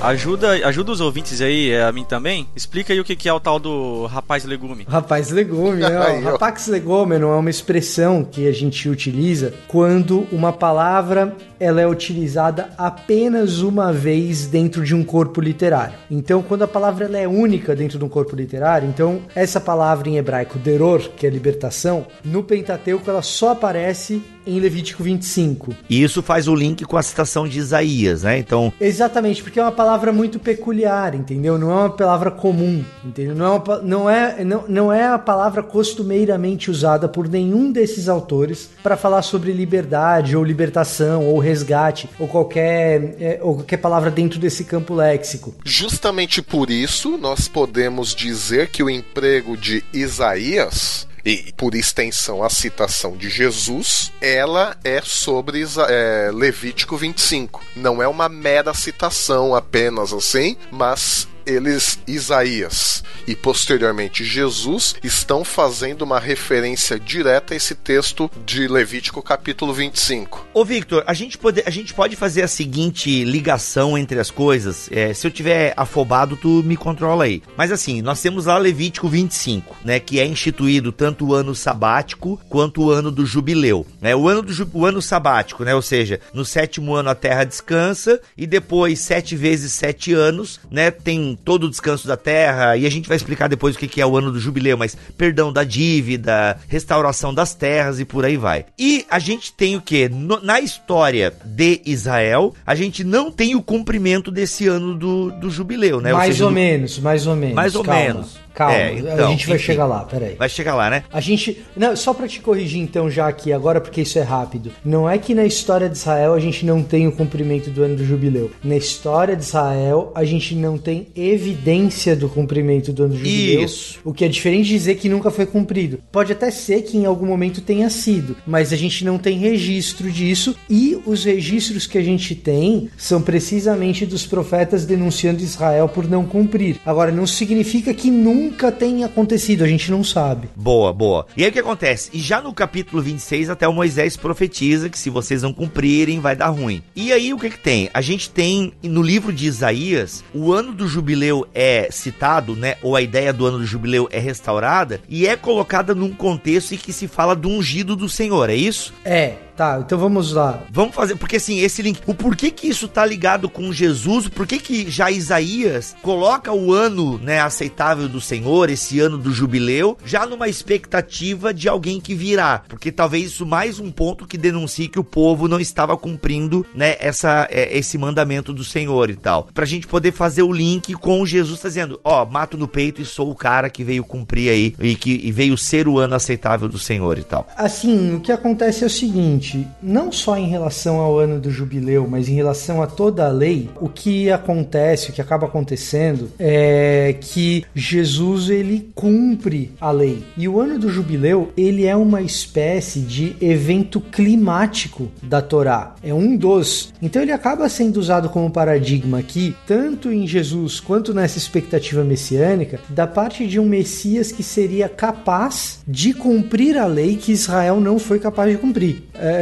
[0.00, 2.46] Ajuda, ajuda os ouvintes aí, a mim também.
[2.54, 4.84] Explica aí o que é o tal do rapaz legume.
[4.88, 6.20] Rapaz legume, né?
[6.20, 12.70] Rapax legômeno é uma expressão que a gente utiliza quando uma palavra ela é utilizada
[12.76, 15.94] apenas uma vez dentro de um corpo literário.
[16.10, 20.08] Então, quando a palavra ela é única dentro de um corpo literário, então essa palavra
[20.08, 25.74] em hebraico deror, que é libertação, no Pentateuco ela só aparece em Levítico 25.
[25.88, 28.38] E isso faz o link com a citação de Isaías, né?
[28.38, 31.58] Então, exatamente, porque é uma palavra muito peculiar, entendeu?
[31.58, 33.34] Não é uma palavra comum, entendeu?
[33.34, 38.08] Não é, uma, não é, não, não é a palavra costumeiramente usada por nenhum desses
[38.08, 44.10] autores para falar sobre liberdade ou libertação ou resgate ou qualquer, é, ou qualquer palavra
[44.10, 45.54] dentro desse campo léxico.
[45.64, 52.48] Justamente por isso, nós podemos dizer que o emprego de Isaías e por extensão a
[52.48, 57.60] citação de Jesus, ela é sobre é, Levítico 25.
[57.74, 66.02] Não é uma mera citação apenas assim, mas eles, Isaías e posteriormente Jesus, estão fazendo
[66.02, 70.46] uma referência direta a esse texto de Levítico capítulo 25.
[70.54, 74.88] Ô Victor, a gente pode, a gente pode fazer a seguinte ligação entre as coisas.
[74.92, 77.42] É, se eu tiver afobado, tu me controla aí.
[77.56, 79.98] Mas assim, nós temos lá Levítico 25, né?
[79.98, 83.84] Que é instituído tanto o ano sabático quanto o ano do jubileu.
[84.00, 84.14] Né?
[84.14, 85.74] O, ano do o ano sabático, né?
[85.74, 90.90] Ou seja, no sétimo ano a terra descansa e depois, sete vezes sete anos, né?
[90.92, 94.00] Tem tem todo o descanso da terra, e a gente vai explicar depois o que
[94.00, 98.36] é o ano do jubileu, mas perdão da dívida, restauração das terras e por aí
[98.36, 98.66] vai.
[98.78, 100.08] E a gente tem o que?
[100.42, 106.00] Na história de Israel, a gente não tem o cumprimento desse ano do, do jubileu,
[106.00, 106.12] né?
[106.12, 107.54] Mais seja, ou do- menos, mais ou menos.
[107.54, 108.38] Mais ou Calma, menos.
[108.56, 109.66] Calma, É, então, a gente vai enfim.
[109.66, 110.34] chegar lá, peraí.
[110.34, 111.04] Vai chegar lá, né?
[111.12, 111.62] A gente.
[111.76, 114.72] Não, só pra te corrigir então, já aqui agora, porque isso é rápido.
[114.82, 117.96] Não é que na história de Israel a gente não tem o cumprimento do ano
[117.96, 118.50] do jubileu.
[118.64, 123.64] Na história de Israel, a gente não tem evidência do cumprimento do ano do jubileu.
[123.64, 123.98] Isso.
[124.02, 125.98] O que é diferente de dizer que nunca foi cumprido.
[126.10, 130.10] Pode até ser que em algum momento tenha sido, mas a gente não tem registro
[130.10, 130.56] disso.
[130.70, 136.24] E os registros que a gente tem são precisamente dos profetas denunciando Israel por não
[136.24, 136.76] cumprir.
[136.86, 138.45] Agora, não significa que nunca
[138.78, 140.48] tenha acontecido, a gente não sabe.
[140.54, 141.26] Boa, boa.
[141.36, 142.10] E aí o que acontece?
[142.12, 146.36] E já no capítulo 26, até o Moisés profetiza que se vocês não cumprirem, vai
[146.36, 146.82] dar ruim.
[146.94, 147.90] E aí o que que tem?
[147.92, 152.76] A gente tem no livro de Isaías, o ano do jubileu é citado, né?
[152.82, 156.78] Ou a ideia do ano do jubileu é restaurada e é colocada num contexto em
[156.78, 158.92] que se fala do ungido do Senhor, é isso?
[159.04, 160.62] É, tá, então vamos lá.
[160.70, 164.46] Vamos fazer, porque assim, esse link, o porquê que isso tá ligado com Jesus, por
[164.46, 169.96] que que já Isaías coloca o ano, né, aceitável do Senhor, esse ano do jubileu,
[170.04, 174.88] já numa expectativa de alguém que virá, porque talvez isso mais um ponto que denuncie
[174.88, 179.48] que o povo não estava cumprindo, né, essa, é, esse mandamento do Senhor e tal.
[179.54, 183.04] Pra gente poder fazer o link com Jesus tá dizendo, ó, mato no peito e
[183.04, 186.68] sou o cara que veio cumprir aí, e que e veio ser o ano aceitável
[186.68, 187.46] do Senhor e tal.
[187.56, 189.45] Assim, o que acontece é o seguinte:
[189.82, 193.68] não só em relação ao ano do jubileu, mas em relação a toda a lei,
[193.80, 200.24] o que acontece, o que acaba acontecendo é que Jesus ele cumpre a lei.
[200.36, 205.94] E o ano do jubileu, ele é uma espécie de evento climático da Torá.
[206.02, 206.92] É um dos.
[207.00, 212.80] Então ele acaba sendo usado como paradigma aqui, tanto em Jesus quanto nessa expectativa messiânica,
[212.88, 217.98] da parte de um Messias que seria capaz de cumprir a lei que Israel não
[217.98, 219.04] foi capaz de cumprir.
[219.14, 219.35] É,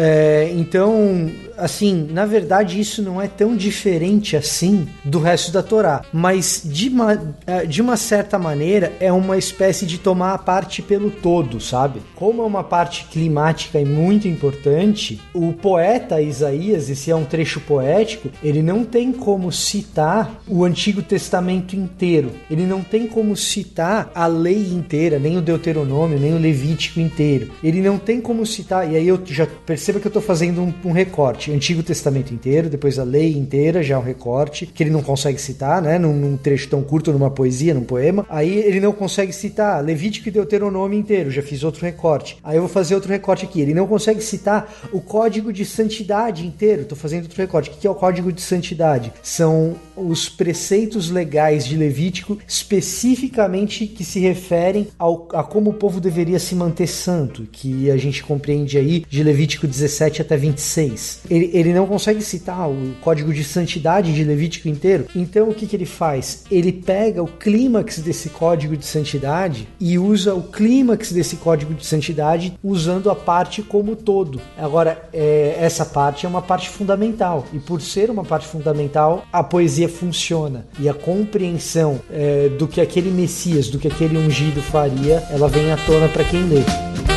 [0.52, 6.62] então, assim, na verdade, isso não é tão diferente assim do resto da Torá, mas
[6.64, 11.10] de uma, eh, de uma certa maneira é uma espécie de tomar a parte pelo
[11.10, 12.00] todo, sabe?
[12.14, 17.60] Como é uma parte climática e muito importante, o poeta Isaías, esse é um trecho
[17.60, 24.10] poético, ele não tem como citar o Antigo Testamento inteiro, ele não tem como citar
[24.14, 28.90] a lei inteira, nem o Deuteronômio, nem o Levítico inteiro, ele não tem como citar,
[28.90, 32.68] e aí eu já perceba que eu tô fazendo um, um recorte, Antigo Testamento inteiro,
[32.68, 36.14] depois a lei inteira, já é um recorte, que ele não consegue citar, né, num,
[36.14, 40.33] num trecho tão curto, numa poesia, num poema, aí ele não consegue citar Levítico e
[40.33, 43.87] Deuteronômio inteiro, já fiz outro recorte, aí eu vou fazer outro recorte aqui, ele não
[43.87, 47.94] consegue citar o Código de Santidade inteiro, tô fazendo outro recorte, o que é o
[47.94, 49.12] Código de Santidade?
[49.22, 56.00] São os preceitos legais de Levítico, especificamente que se referem ao, a como o povo
[56.00, 61.20] deveria se manter santo, que a gente compreende aí de Levítico 17 até 26.
[61.34, 65.66] Ele, ele não consegue citar o código de santidade de Levítico inteiro, então o que,
[65.66, 66.44] que ele faz?
[66.48, 71.84] Ele pega o clímax desse código de santidade e usa o clímax desse código de
[71.84, 74.40] santidade usando a parte como todo.
[74.56, 79.42] Agora, é, essa parte é uma parte fundamental, e por ser uma parte fundamental, a
[79.42, 85.24] poesia funciona e a compreensão é, do que aquele Messias, do que aquele ungido faria,
[85.30, 87.13] ela vem à tona para quem lê.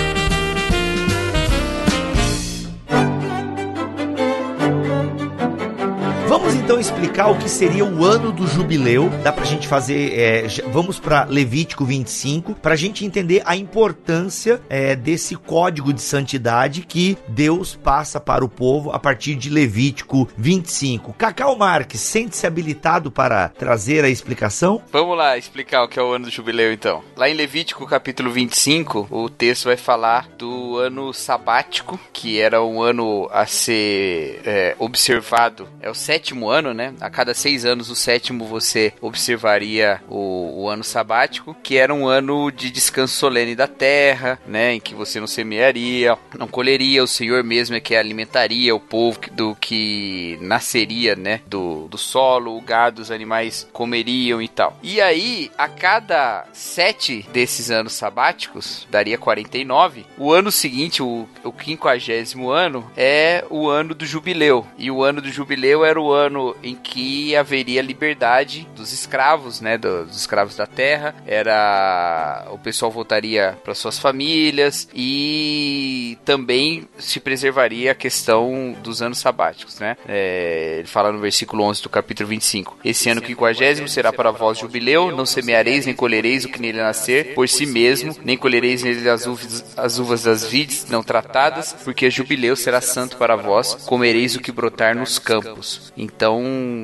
[6.68, 9.10] Então explicar o que seria o ano do jubileu.
[9.24, 10.20] Dá pra gente fazer.
[10.20, 16.82] é, vamos pra Levítico 25, pra gente entender a importância é, desse código de santidade
[16.82, 21.14] que Deus passa para o povo a partir de Levítico 25.
[21.14, 24.82] Cacau Marques, sente-se habilitado para trazer a explicação?
[24.92, 27.02] Vamos lá explicar o que é o ano do jubileu então.
[27.16, 32.82] Lá em Levítico capítulo 25, o texto vai falar do ano sabático, que era um
[32.82, 35.70] ano a ser é, observado.
[35.80, 36.94] É o sétimo ano, né?
[37.00, 42.08] A cada seis anos, o sétimo você observaria o, o ano sabático, que era um
[42.08, 44.74] ano de descanso solene da terra, né?
[44.74, 49.20] Em que você não semearia, não colheria, o Senhor mesmo é que alimentaria o povo
[49.32, 51.42] do que nasceria, né?
[51.48, 54.78] Do, do solo, o gado, os animais comeriam e tal.
[54.82, 61.52] E aí, a cada sete desses anos sabáticos, daria 49, o ano seguinte, o, o
[61.52, 64.66] quinquagésimo ano, é o ano do jubileu.
[64.78, 69.78] E o ano do jubileu era o ano em que haveria liberdade dos escravos, né,
[69.78, 71.16] dos escravos da terra.
[71.26, 79.20] Era o pessoal voltaria para suas famílias e também se preservaria a questão dos anos
[79.20, 79.98] sabáticos, né?
[80.08, 84.58] É, ele fala no versículo 11 do capítulo 25: Esse ano quinquagésimo será para vós
[84.58, 89.10] jubileu, não semeareis nem colhereis o que nele nascer por si mesmo, nem colhereis nele
[89.10, 94.36] as uvas, as uvas das vides não tratadas, porque jubileu será santo para vós, comereis
[94.36, 95.92] o que brotar nos campos.
[95.96, 96.37] Então,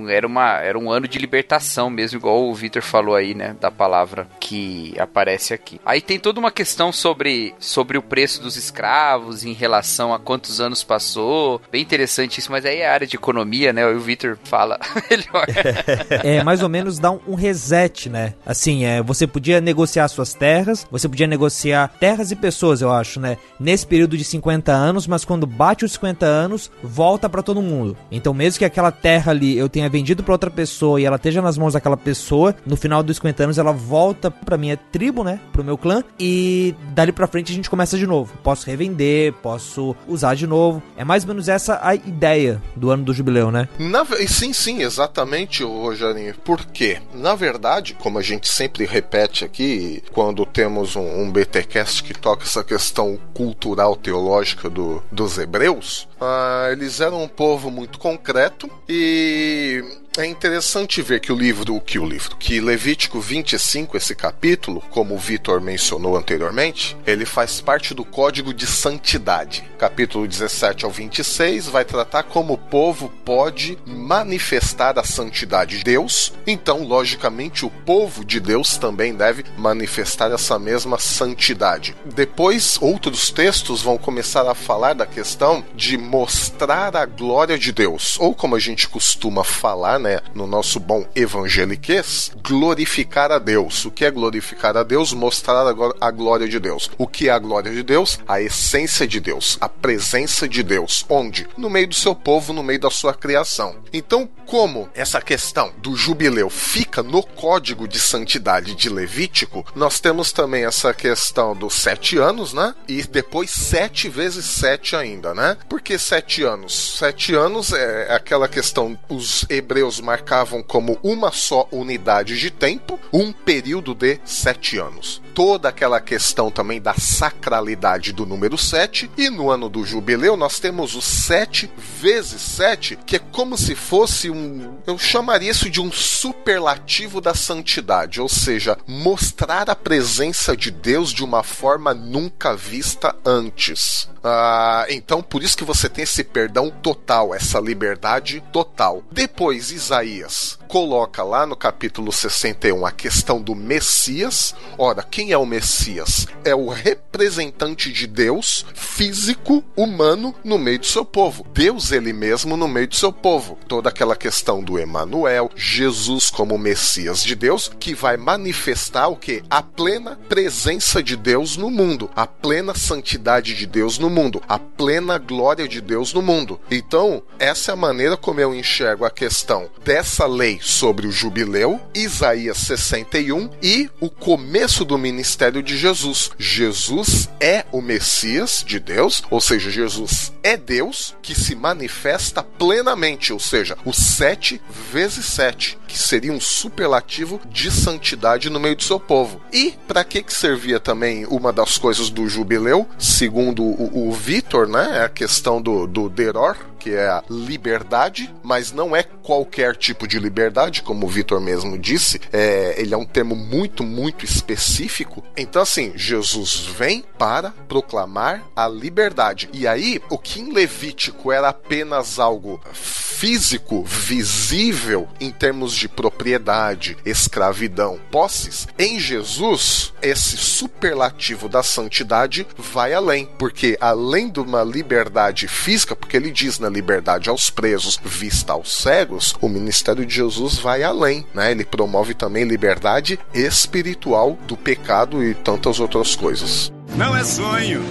[0.09, 3.71] era, uma, era um ano de libertação mesmo, igual o Victor falou aí, né, da
[3.71, 5.79] palavra que aparece aqui.
[5.85, 10.59] Aí tem toda uma questão sobre, sobre o preço dos escravos em relação a quantos
[10.59, 11.61] anos passou.
[11.71, 13.85] Bem interessante isso, mas aí é área de economia, né?
[13.87, 15.45] O Victor fala melhor.
[16.23, 18.33] é, mais ou menos dá um, um, reset, né?
[18.45, 23.19] Assim, é, você podia negociar suas terras, você podia negociar terras e pessoas, eu acho,
[23.19, 23.37] né?
[23.59, 27.97] Nesse período de 50 anos, mas quando bate os 50 anos, volta para todo mundo.
[28.11, 31.41] Então, mesmo que aquela terra ali eu tenha vendido para outra pessoa e ela esteja
[31.41, 35.39] nas mãos daquela pessoa, no final dos 50 anos ela volta pra minha tribo, né?
[35.51, 38.33] Pro meu clã e dali pra frente a gente começa de novo.
[38.43, 40.81] Posso revender, posso usar de novo.
[40.97, 43.67] É mais ou menos essa a ideia do ano do jubileu, né?
[43.77, 46.35] Na, sim, sim, exatamente, Rogerinho.
[46.43, 46.99] Por quê?
[47.13, 52.43] Na verdade, como a gente sempre repete aqui, quando temos um, um BTcast que toca
[52.43, 59.22] essa questão cultural teológica do, dos hebreus, uh, eles eram um povo muito concreto e
[59.25, 59.81] E
[60.17, 65.15] é interessante ver que o livro, que o livro, que Levítico 25, esse capítulo, como
[65.15, 69.63] o Vitor mencionou anteriormente, ele faz parte do código de santidade.
[69.79, 76.31] Capítulo 17 ao 26 vai tratar como o povo pode manifestar a santidade de Deus.
[76.45, 81.95] Então, logicamente, o povo de Deus também deve manifestar essa mesma santidade.
[82.05, 88.15] Depois, outros textos vão começar a falar da questão de mostrar a glória de Deus,
[88.19, 93.85] ou como a gente costuma falar, né, no nosso bom evangeliquez, glorificar a Deus.
[93.85, 95.13] O que é glorificar a Deus?
[95.13, 95.65] Mostrar
[95.99, 96.91] a glória de Deus.
[96.97, 98.19] O que é a glória de Deus?
[98.27, 101.05] A essência de Deus, a presença de Deus.
[101.09, 101.47] Onde?
[101.57, 103.77] No meio do seu povo, no meio da sua criação.
[103.93, 110.31] Então, como essa questão do jubileu fica no código de santidade de Levítico, nós temos
[110.31, 112.75] também essa questão dos sete anos, né?
[112.87, 115.57] E depois sete vezes sete ainda, né?
[115.69, 116.97] Por que sete anos?
[116.97, 123.31] Sete anos é aquela questão, os hebreus marcavam como uma só unidade de tempo, um
[123.31, 125.22] período de sete anos.
[125.33, 130.59] Toda aquela questão também da sacralidade do número 7, e no ano do jubileu nós
[130.59, 134.77] temos o 7 vezes 7, que é como se fosse um.
[134.85, 141.11] Eu chamaria isso de um superlativo da santidade, ou seja, mostrar a presença de Deus
[141.11, 144.09] de uma forma nunca vista antes.
[144.23, 149.03] Ah, então, por isso que você tem esse perdão total, essa liberdade total.
[149.11, 154.55] Depois, Isaías coloca lá no capítulo 61 a questão do Messias.
[154.75, 156.25] Ora, quem é o Messias?
[156.43, 161.45] É o representante de Deus, físico, humano, no meio do seu povo.
[161.53, 163.55] Deus ele mesmo no meio do seu povo.
[163.67, 169.43] Toda aquela questão do Emanuel, Jesus como Messias de Deus, que vai manifestar o que?
[169.51, 174.57] A plena presença de Deus no mundo, a plena santidade de Deus no mundo, a
[174.57, 176.59] plena glória de Deus no mundo.
[176.71, 181.79] Então, essa é a maneira como eu enxergo a questão dessa lei sobre o jubileu,
[181.93, 186.31] Isaías 61 e o começo do ministério de Jesus.
[186.39, 193.33] Jesus é o Messias de Deus, ou seja, Jesus é Deus que se manifesta plenamente,
[193.33, 198.83] ou seja, o 7 vezes 7, que seria um superlativo de santidade no meio do
[198.83, 199.41] seu povo.
[199.51, 204.67] E para que que servia também uma das coisas do jubileu, segundo o, o Vitor,
[204.67, 209.73] né, é a questão do, do Deror, que é a liberdade, mas não é qualquer
[209.73, 212.19] tipo de liberdade, como o Vitor mesmo disse.
[212.31, 215.23] É, ele é um termo muito, muito específico.
[215.37, 219.49] Então, assim, Jesus vem para proclamar a liberdade.
[219.53, 226.97] E aí, o que em Levítico era apenas algo físico, visível, em termos de propriedade,
[227.05, 233.29] escravidão, posses, em Jesus, esse superlativo da santidade vai além.
[233.39, 238.81] Porque além de uma liberdade física, porque ele diz na liberdade aos presos, vista aos
[238.81, 241.51] cegos, o ministério de Jesus vai além, né?
[241.51, 246.71] Ele promove também liberdade espiritual do pecado e tantas outras coisas.
[246.95, 247.81] Não é sonho.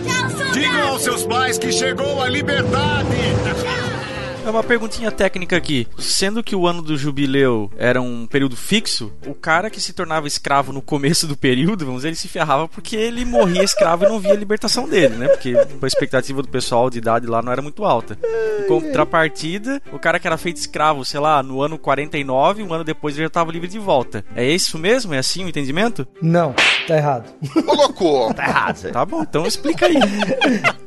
[0.53, 3.09] Digam aos seus pais que chegou a liberdade.
[4.45, 5.87] É uma perguntinha técnica aqui.
[5.99, 10.27] Sendo que o ano do jubileu era um período fixo, o cara que se tornava
[10.27, 14.09] escravo no começo do período, vamos dizer, ele se ferrava porque ele morria escravo e
[14.09, 15.29] não via a libertação dele, né?
[15.29, 18.19] Porque a expectativa do pessoal de idade lá não era muito alta.
[18.61, 22.85] Em contrapartida, o cara que era feito escravo, sei lá, no ano 49, um ano
[22.85, 24.25] depois ele já estava livre de volta.
[24.35, 25.15] É isso mesmo?
[25.15, 26.07] É assim o entendimento?
[26.21, 26.53] Não,
[26.89, 27.33] tá errado.
[27.65, 28.35] Colocou.
[28.35, 28.91] Tá errado.
[28.91, 29.95] Tá bom, então explica aí.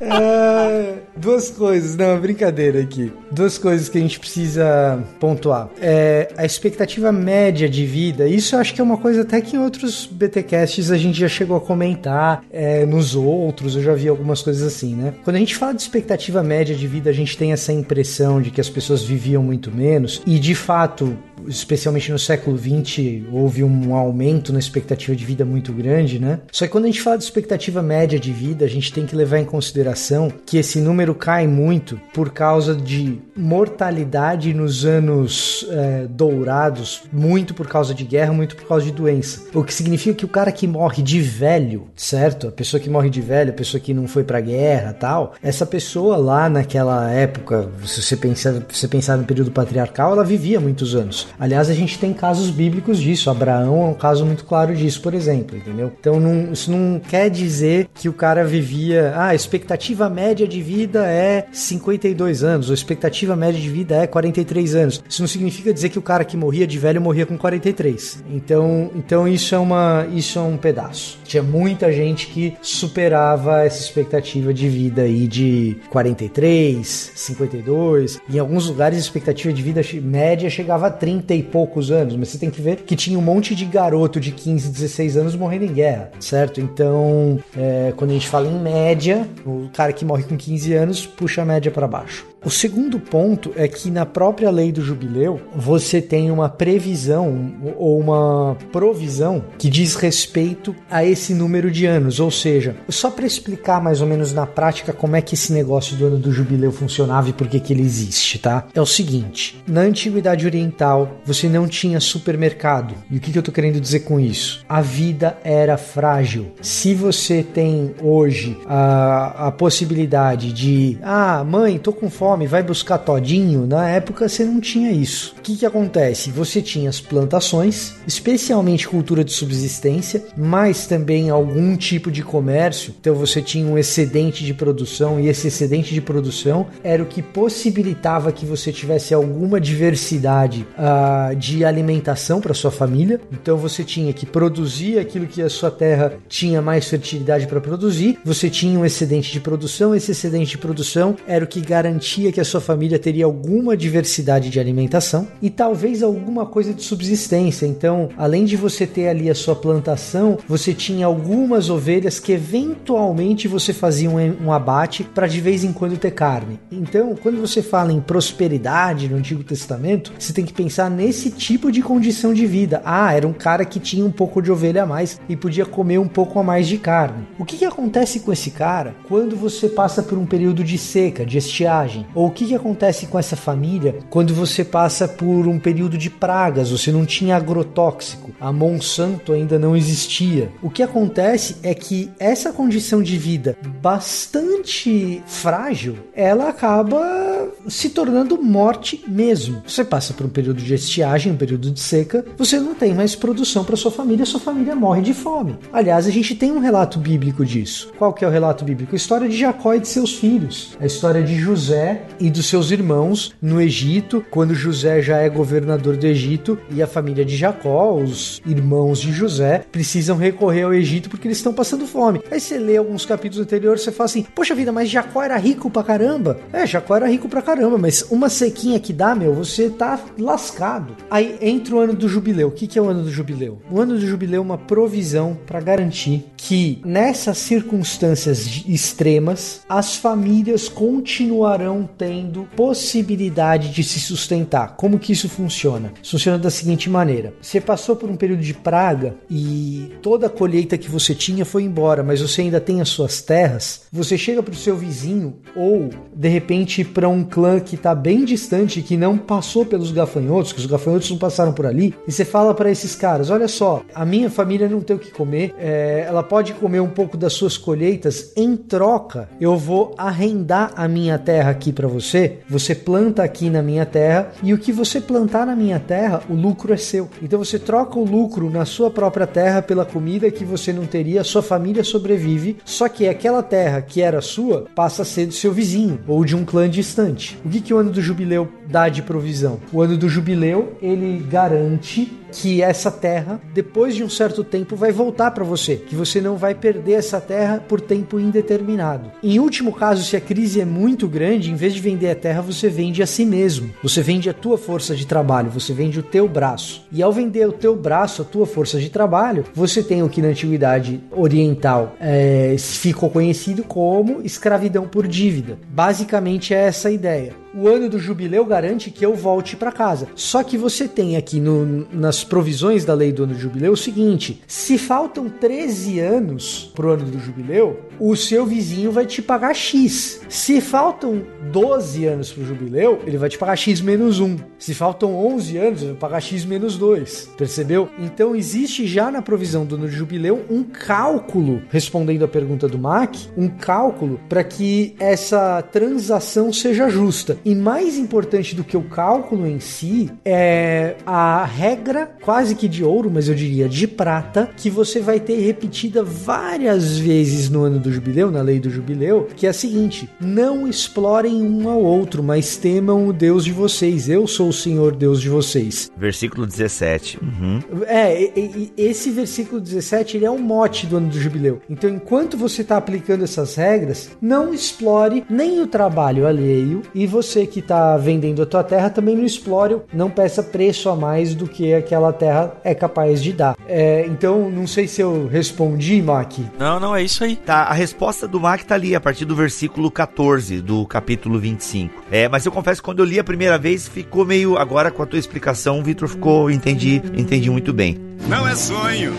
[0.00, 3.12] É, duas coisas, não, brincadeira aqui.
[3.30, 5.68] Duas coisas que a gente precisa pontuar.
[5.80, 9.56] É, a expectativa média de vida, isso eu acho que é uma coisa até que
[9.56, 14.08] em outros BTcasts a gente já chegou a comentar, é, nos outros eu já vi
[14.08, 15.14] algumas coisas assim, né?
[15.24, 18.50] Quando a gente fala de expectativa média de vida, a gente tem essa impressão de
[18.50, 21.16] que as pessoas viviam muito menos, e de fato,
[21.46, 26.40] especialmente no século XX, houve um aumento na expectativa de vida muito grande, né?
[26.50, 29.16] Só que quando a gente fala de expectativa média de vida, a gente tem que
[29.16, 36.06] levar em consideração que esse número cai muito por causa de mortalidade nos anos é,
[36.08, 39.42] dourados, muito por causa de guerra, muito por causa de doença.
[39.54, 42.48] O que significa que o cara que morre de velho, certo?
[42.48, 45.66] A pessoa que morre de velho, a pessoa que não foi pra guerra tal, essa
[45.66, 50.60] pessoa lá naquela época, se você pensar, se você pensar no período patriarcal, ela vivia
[50.60, 51.25] muitos anos.
[51.38, 53.30] Aliás, a gente tem casos bíblicos disso.
[53.30, 55.92] Abraão é um caso muito claro disso, por exemplo, entendeu?
[55.98, 59.12] Então não, isso não quer dizer que o cara vivia.
[59.14, 63.96] Ah, a expectativa média de vida é 52 anos, ou a expectativa média de vida
[63.96, 65.02] é 43 anos.
[65.08, 68.24] Isso não significa dizer que o cara que morria de velho morria com 43.
[68.30, 71.18] Então, então isso é uma, isso é um pedaço.
[71.24, 78.20] Tinha muita gente que superava essa expectativa de vida aí de 43, 52.
[78.32, 82.28] Em alguns lugares a expectativa de vida média chegava a 30 e poucos anos, mas
[82.28, 85.64] você tem que ver que tinha um monte de garoto de 15, 16 anos morrendo
[85.64, 86.60] em guerra, certo?
[86.60, 91.06] Então, é, quando a gente fala em média, o cara que morre com 15 anos
[91.06, 92.26] puxa a média para baixo.
[92.46, 97.98] O segundo ponto é que na própria lei do jubileu você tem uma previsão ou
[97.98, 103.82] uma provisão que diz respeito a esse número de anos, ou seja, só para explicar
[103.82, 107.30] mais ou menos na prática como é que esse negócio do ano do jubileu funcionava
[107.30, 108.68] e por que que ele existe, tá?
[108.72, 112.94] É o seguinte, na antiguidade oriental você não tinha supermercado.
[113.10, 114.64] E o que, que eu tô querendo dizer com isso?
[114.68, 116.52] A vida era frágil.
[116.62, 122.98] Se você tem hoje a, a possibilidade de, ah, mãe, tô com fome vai buscar
[122.98, 125.36] todinho, na época você não tinha isso.
[125.38, 126.32] O que, que acontece?
[126.32, 132.92] Você tinha as plantações, especialmente cultura de subsistência, mas também algum tipo de comércio.
[133.00, 137.22] Então você tinha um excedente de produção e esse excedente de produção era o que
[137.22, 143.20] possibilitava que você tivesse alguma diversidade uh, de alimentação para sua família.
[143.30, 148.18] Então você tinha que produzir aquilo que a sua terra tinha mais fertilidade para produzir.
[148.24, 149.94] Você tinha um excedente de produção.
[149.94, 154.50] Esse excedente de produção era o que garantia que a sua família teria alguma diversidade
[154.50, 157.66] de alimentação e talvez alguma coisa de subsistência.
[157.66, 163.48] Então, além de você ter ali a sua plantação, você tinha algumas ovelhas que eventualmente
[163.48, 166.58] você fazia um, um abate para de vez em quando ter carne.
[166.70, 171.70] Então, quando você fala em prosperidade no Antigo Testamento, você tem que pensar nesse tipo
[171.70, 172.82] de condição de vida.
[172.84, 175.98] Ah, era um cara que tinha um pouco de ovelha a mais e podia comer
[175.98, 177.26] um pouco a mais de carne.
[177.38, 181.24] O que, que acontece com esse cara quando você passa por um período de seca,
[181.24, 182.05] de estiagem?
[182.14, 186.10] Ou o que, que acontece com essa família quando você passa por um período de
[186.10, 186.70] pragas?
[186.70, 190.50] Você não tinha agrotóxico, a Monsanto ainda não existia.
[190.62, 198.42] O que acontece é que essa condição de vida bastante frágil, ela acaba se tornando
[198.42, 199.62] morte mesmo.
[199.66, 203.14] Você passa por um período de estiagem, um período de seca, você não tem mais
[203.14, 205.58] produção para sua família, sua família morre de fome.
[205.72, 207.92] Aliás, a gente tem um relato bíblico disso.
[207.98, 208.94] Qual que é o relato bíblico?
[208.94, 212.70] A história de Jacó e de seus filhos, a história de José e dos seus
[212.70, 217.94] irmãos no Egito, quando José já é governador do Egito e a família de Jacó,
[217.94, 222.20] os irmãos de José, precisam recorrer ao Egito porque eles estão passando fome.
[222.30, 225.70] Aí você lê alguns capítulos anteriores, você fala assim: Poxa vida, mas Jacó era rico
[225.70, 226.38] pra caramba.
[226.52, 230.96] É, Jacó era rico pra caramba, mas uma sequinha que dá, meu, você tá lascado.
[231.10, 232.48] Aí entra o ano do jubileu.
[232.48, 233.60] O que, que é o ano do jubileu?
[233.70, 240.68] O ano do jubileu é uma provisão para garantir que nessas circunstâncias extremas as famílias
[240.68, 244.76] continuarão tendo possibilidade de se sustentar.
[244.76, 245.92] Como que isso funciona?
[246.02, 250.78] Funciona da seguinte maneira: você passou por um período de praga e toda a colheita
[250.78, 253.82] que você tinha foi embora, mas você ainda tem as suas terras.
[253.92, 258.24] Você chega para o seu vizinho ou de repente para um clã que tá bem
[258.24, 262.24] distante, que não passou pelos gafanhotos, que os gafanhotos não passaram por ali, e você
[262.24, 266.04] fala para esses caras: olha só, a minha família não tem o que comer, é,
[266.06, 271.18] ela pode comer um pouco das suas colheitas, em troca, eu vou arrendar a minha
[271.18, 275.46] terra aqui para você, você planta aqui na minha terra, e o que você plantar
[275.46, 277.08] na minha terra, o lucro é seu.
[277.22, 281.22] Então você troca o lucro na sua própria terra pela comida que você não teria,
[281.22, 285.52] sua família sobrevive, só que aquela terra que era sua passa a ser do seu
[285.52, 287.38] vizinho ou de um clã distante.
[287.44, 289.60] O que, que o ano do jubileu dá de provisão?
[289.70, 294.92] O ano do jubileu ele garante que essa terra, depois de um certo tempo, vai
[294.92, 299.10] voltar para você, que você não vai perder essa terra por tempo indeterminado.
[299.22, 302.40] Em último caso, se a crise é muito grande, em vez de vender a terra,
[302.42, 303.70] você vende a si mesmo.
[303.82, 306.86] Você vende a tua força de trabalho, você vende o teu braço.
[306.92, 310.22] E ao vender o teu braço, a tua força de trabalho, você tem o que
[310.22, 315.58] na antiguidade oriental é, ficou conhecido como escravidão por dívida.
[315.68, 320.08] Basicamente é essa a ideia o ano do jubileu garante que eu volte para casa.
[320.14, 323.76] Só que você tem aqui no, nas provisões da lei do ano do jubileu o
[323.76, 329.54] seguinte: se faltam 13 anos pro ano do jubileu, o seu vizinho vai te pagar
[329.54, 330.20] X.
[330.28, 334.36] Se faltam 12 anos pro jubileu, ele vai te pagar X menos 1.
[334.58, 337.32] Se faltam 11 anos, ele vai pagar X menos 2.
[337.36, 337.88] Percebeu?
[337.98, 343.14] Então existe já na provisão do ano jubileu um cálculo, respondendo à pergunta do Mac,
[343.36, 347.38] um cálculo para que essa transação seja justa.
[347.44, 352.84] E mais importante do que o cálculo em si é a regra, quase que de
[352.84, 357.78] ouro, mas eu diria de prata, que você vai ter repetida várias vezes no ano
[357.86, 362.22] do jubileu, na lei do jubileu, que é a seguinte: não explorem um ao outro,
[362.22, 364.08] mas temam o Deus de vocês.
[364.08, 365.90] Eu sou o Senhor Deus de vocês.
[365.96, 367.18] Versículo 17.
[367.22, 367.60] Uhum.
[367.86, 371.60] É, e, e, esse versículo 17 ele é um mote do ano do jubileu.
[371.68, 377.36] Então, enquanto você está aplicando essas regras, não explore nem o trabalho alheio e você
[377.36, 381.34] você que está vendendo a tua terra também não explore, não peça preço a mais
[381.34, 383.56] do que aquela terra é capaz de dar.
[383.68, 386.32] É, então, não sei se eu respondi, Mac.
[386.58, 387.36] Não, não, é isso aí.
[387.36, 392.02] Tá, a resposta do Mac tá ali, a partir do versículo 14 do capítulo 25.
[392.10, 394.56] É, mas eu confesso que quando eu li a primeira vez, ficou meio.
[394.56, 396.50] Agora, com a tua explicação, Vitor ficou.
[396.50, 397.98] Entendi, entendi muito bem.
[398.28, 399.12] Não é sonho.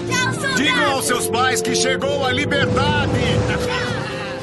[0.55, 3.12] Digam aos seus pais que chegou a liberdade.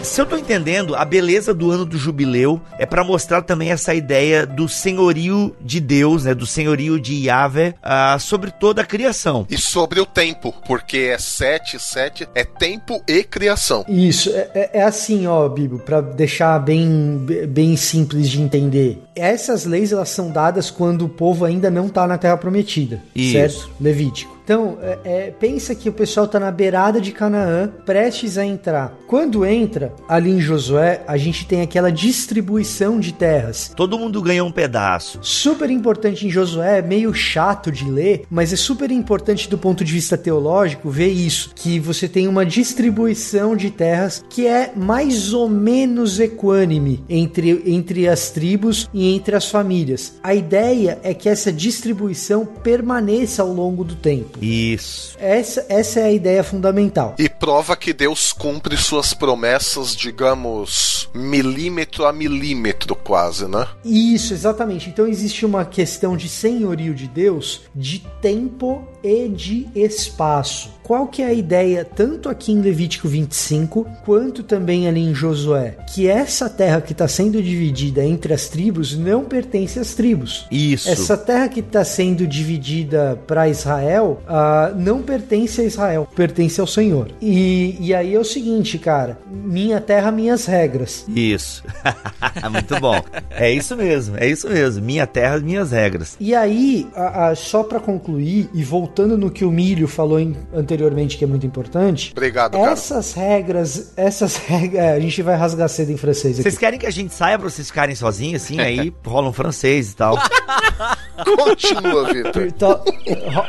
[0.04, 3.94] Se eu tô entendendo, a beleza do ano do jubileu é para mostrar também essa
[3.94, 9.46] ideia do senhorio de Deus, né, do senhorio de Yahvé uh, sobre toda a criação.
[9.48, 13.84] E sobre o tempo, porque é 7, 7 é tempo e criação.
[13.88, 19.02] Isso, é, é, é assim, ó, Bibo, para deixar bem, bem simples de entender.
[19.16, 23.32] Essas leis elas são dadas quando o povo ainda não tá na Terra Prometida, Isso.
[23.32, 23.70] certo?
[23.80, 24.33] Levítico.
[24.44, 28.94] Então, é, é, pensa que o pessoal está na beirada de Canaã, prestes a entrar.
[29.06, 33.72] Quando entra, ali em Josué, a gente tem aquela distribuição de terras.
[33.74, 35.18] Todo mundo ganha um pedaço.
[35.22, 39.82] Super importante em Josué, é meio chato de ler, mas é super importante do ponto
[39.82, 45.32] de vista teológico ver isso, que você tem uma distribuição de terras que é mais
[45.32, 50.18] ou menos equânime entre, entre as tribos e entre as famílias.
[50.22, 54.33] A ideia é que essa distribuição permaneça ao longo do tempo.
[54.40, 55.16] Isso.
[55.18, 57.14] Essa, essa é a ideia fundamental.
[57.18, 63.66] E prova que Deus cumpre suas promessas, digamos, milímetro a milímetro, quase, né?
[63.84, 64.88] Isso, exatamente.
[64.88, 70.72] Então existe uma questão de senhorio de Deus de tempo e de espaço.
[70.82, 75.78] Qual que é a ideia, tanto aqui em Levítico 25, quanto também ali em Josué?
[75.94, 80.46] Que essa terra que está sendo dividida entre as tribos não pertence às tribos.
[80.50, 80.90] Isso.
[80.90, 86.66] Essa terra que está sendo dividida para Israel uh, não pertence a Israel, pertence ao
[86.66, 87.10] Senhor.
[87.26, 91.06] E, e aí é o seguinte, cara: minha terra, minhas regras.
[91.08, 91.64] Isso.
[92.52, 93.02] Muito bom.
[93.30, 94.84] É isso mesmo, é isso mesmo.
[94.84, 96.16] Minha terra, minhas regras.
[96.20, 100.36] E aí, a, a, só para concluir e voltando no que o Milho falou em,
[100.52, 102.12] anteriormente, que é muito importante.
[102.12, 103.26] Obrigado, Essas cara.
[103.26, 106.42] regras, essas regras, é, a gente vai rasgar cedo em francês aqui.
[106.42, 109.92] Vocês querem que a gente saia pra vocês ficarem sozinhos assim, aí rola um francês
[109.92, 110.18] e tal.
[111.22, 112.44] Continua, Vitor.
[112.54, 112.80] Então,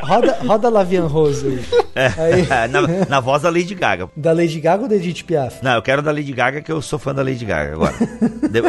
[0.01, 1.66] roda, roda Lavian Rose aí.
[1.95, 2.47] É, aí.
[2.70, 4.09] Na, na, voz da Lady Gaga.
[4.16, 5.63] Da Lady Gaga ou da Edith Piaf?
[5.63, 7.93] Não, eu quero da Lady Gaga, que eu sou fã da Lady Gaga agora.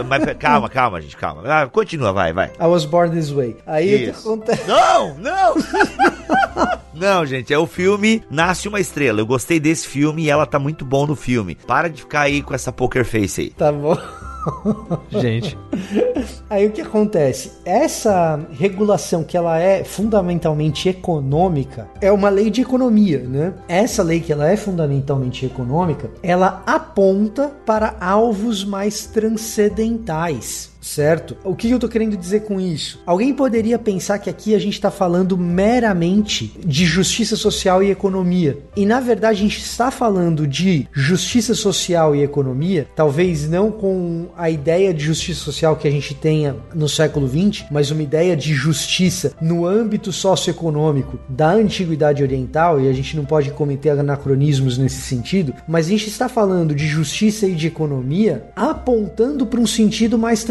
[0.08, 1.42] Mas calma, calma, gente, calma.
[1.46, 2.50] Ah, continua, vai, vai.
[2.60, 3.56] I was born this way.
[3.66, 4.28] Aí Isso.
[4.28, 4.68] acontece.
[4.68, 5.54] Não, não!
[6.96, 9.20] Não, gente, é o filme Nasce uma Estrela.
[9.20, 11.54] Eu gostei desse filme e ela tá muito bom no filme.
[11.54, 13.50] Para de ficar aí com essa poker face aí.
[13.50, 13.98] Tá bom.
[15.10, 15.58] Gente.
[16.48, 17.52] Aí o que acontece?
[17.64, 23.54] Essa regulação que ela é fundamentalmente econômica é uma lei de economia, né?
[23.68, 30.75] Essa lei que ela é fundamentalmente econômica, ela aponta para alvos mais transcendentais.
[30.86, 31.36] Certo?
[31.44, 33.02] O que eu tô querendo dizer com isso?
[33.04, 38.58] Alguém poderia pensar que aqui a gente está falando meramente de justiça social e economia.
[38.76, 44.28] E na verdade a gente está falando de justiça social e economia, talvez não com
[44.36, 48.36] a ideia de justiça social que a gente tenha no século XX, mas uma ideia
[48.36, 54.78] de justiça no âmbito socioeconômico da antiguidade oriental, e a gente não pode cometer anacronismos
[54.78, 59.66] nesse sentido, mas a gente está falando de justiça e de economia apontando para um
[59.66, 60.44] sentido mais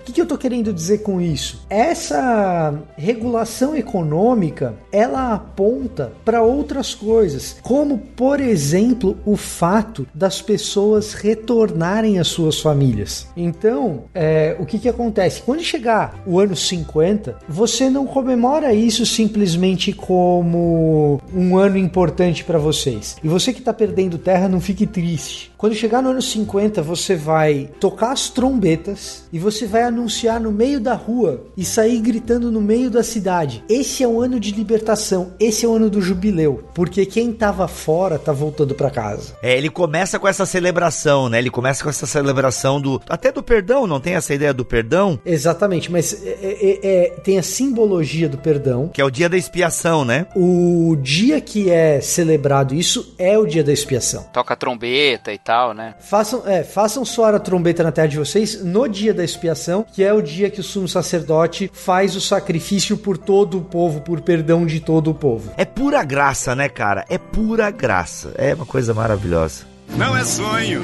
[0.00, 1.64] O que, que eu estou querendo dizer com isso?
[1.68, 11.14] Essa regulação econômica ela aponta para outras coisas, como por exemplo o fato das pessoas
[11.14, 13.26] retornarem às suas famílias.
[13.36, 15.42] Então, é, o que, que acontece?
[15.42, 22.58] Quando chegar o ano 50, você não comemora isso simplesmente como um ano importante para
[22.58, 23.16] vocês.
[23.22, 25.52] E você que está perdendo terra, não fique triste.
[25.64, 30.52] Quando chegar no ano 50, você vai tocar as trombetas e você vai anunciar no
[30.52, 33.64] meio da rua e sair gritando no meio da cidade.
[33.66, 37.66] Esse é o ano de libertação, esse é o ano do jubileu, porque quem tava
[37.66, 39.38] fora tá voltando para casa.
[39.42, 41.38] É, ele começa com essa celebração, né?
[41.38, 45.18] Ele começa com essa celebração do até do perdão, não tem essa ideia do perdão?
[45.24, 49.38] Exatamente, mas é, é, é, tem a simbologia do perdão, que é o dia da
[49.38, 50.26] expiação, né?
[50.36, 54.24] O dia que é celebrado isso é o dia da expiação.
[54.30, 55.94] Toca trombeta e tal tal, né?
[56.00, 60.02] Façam, é, façam soar a trombeta na terra de vocês no dia da expiação, que
[60.02, 64.20] é o dia que o sumo sacerdote faz o sacrifício por todo o povo, por
[64.20, 65.52] perdão de todo o povo.
[65.56, 67.04] É pura graça, né, cara?
[67.08, 68.32] É pura graça.
[68.36, 69.64] É uma coisa maravilhosa.
[69.96, 70.82] Não é sonho.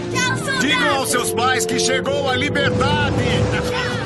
[0.61, 3.17] Digam aos seus pais que chegou a liberdade.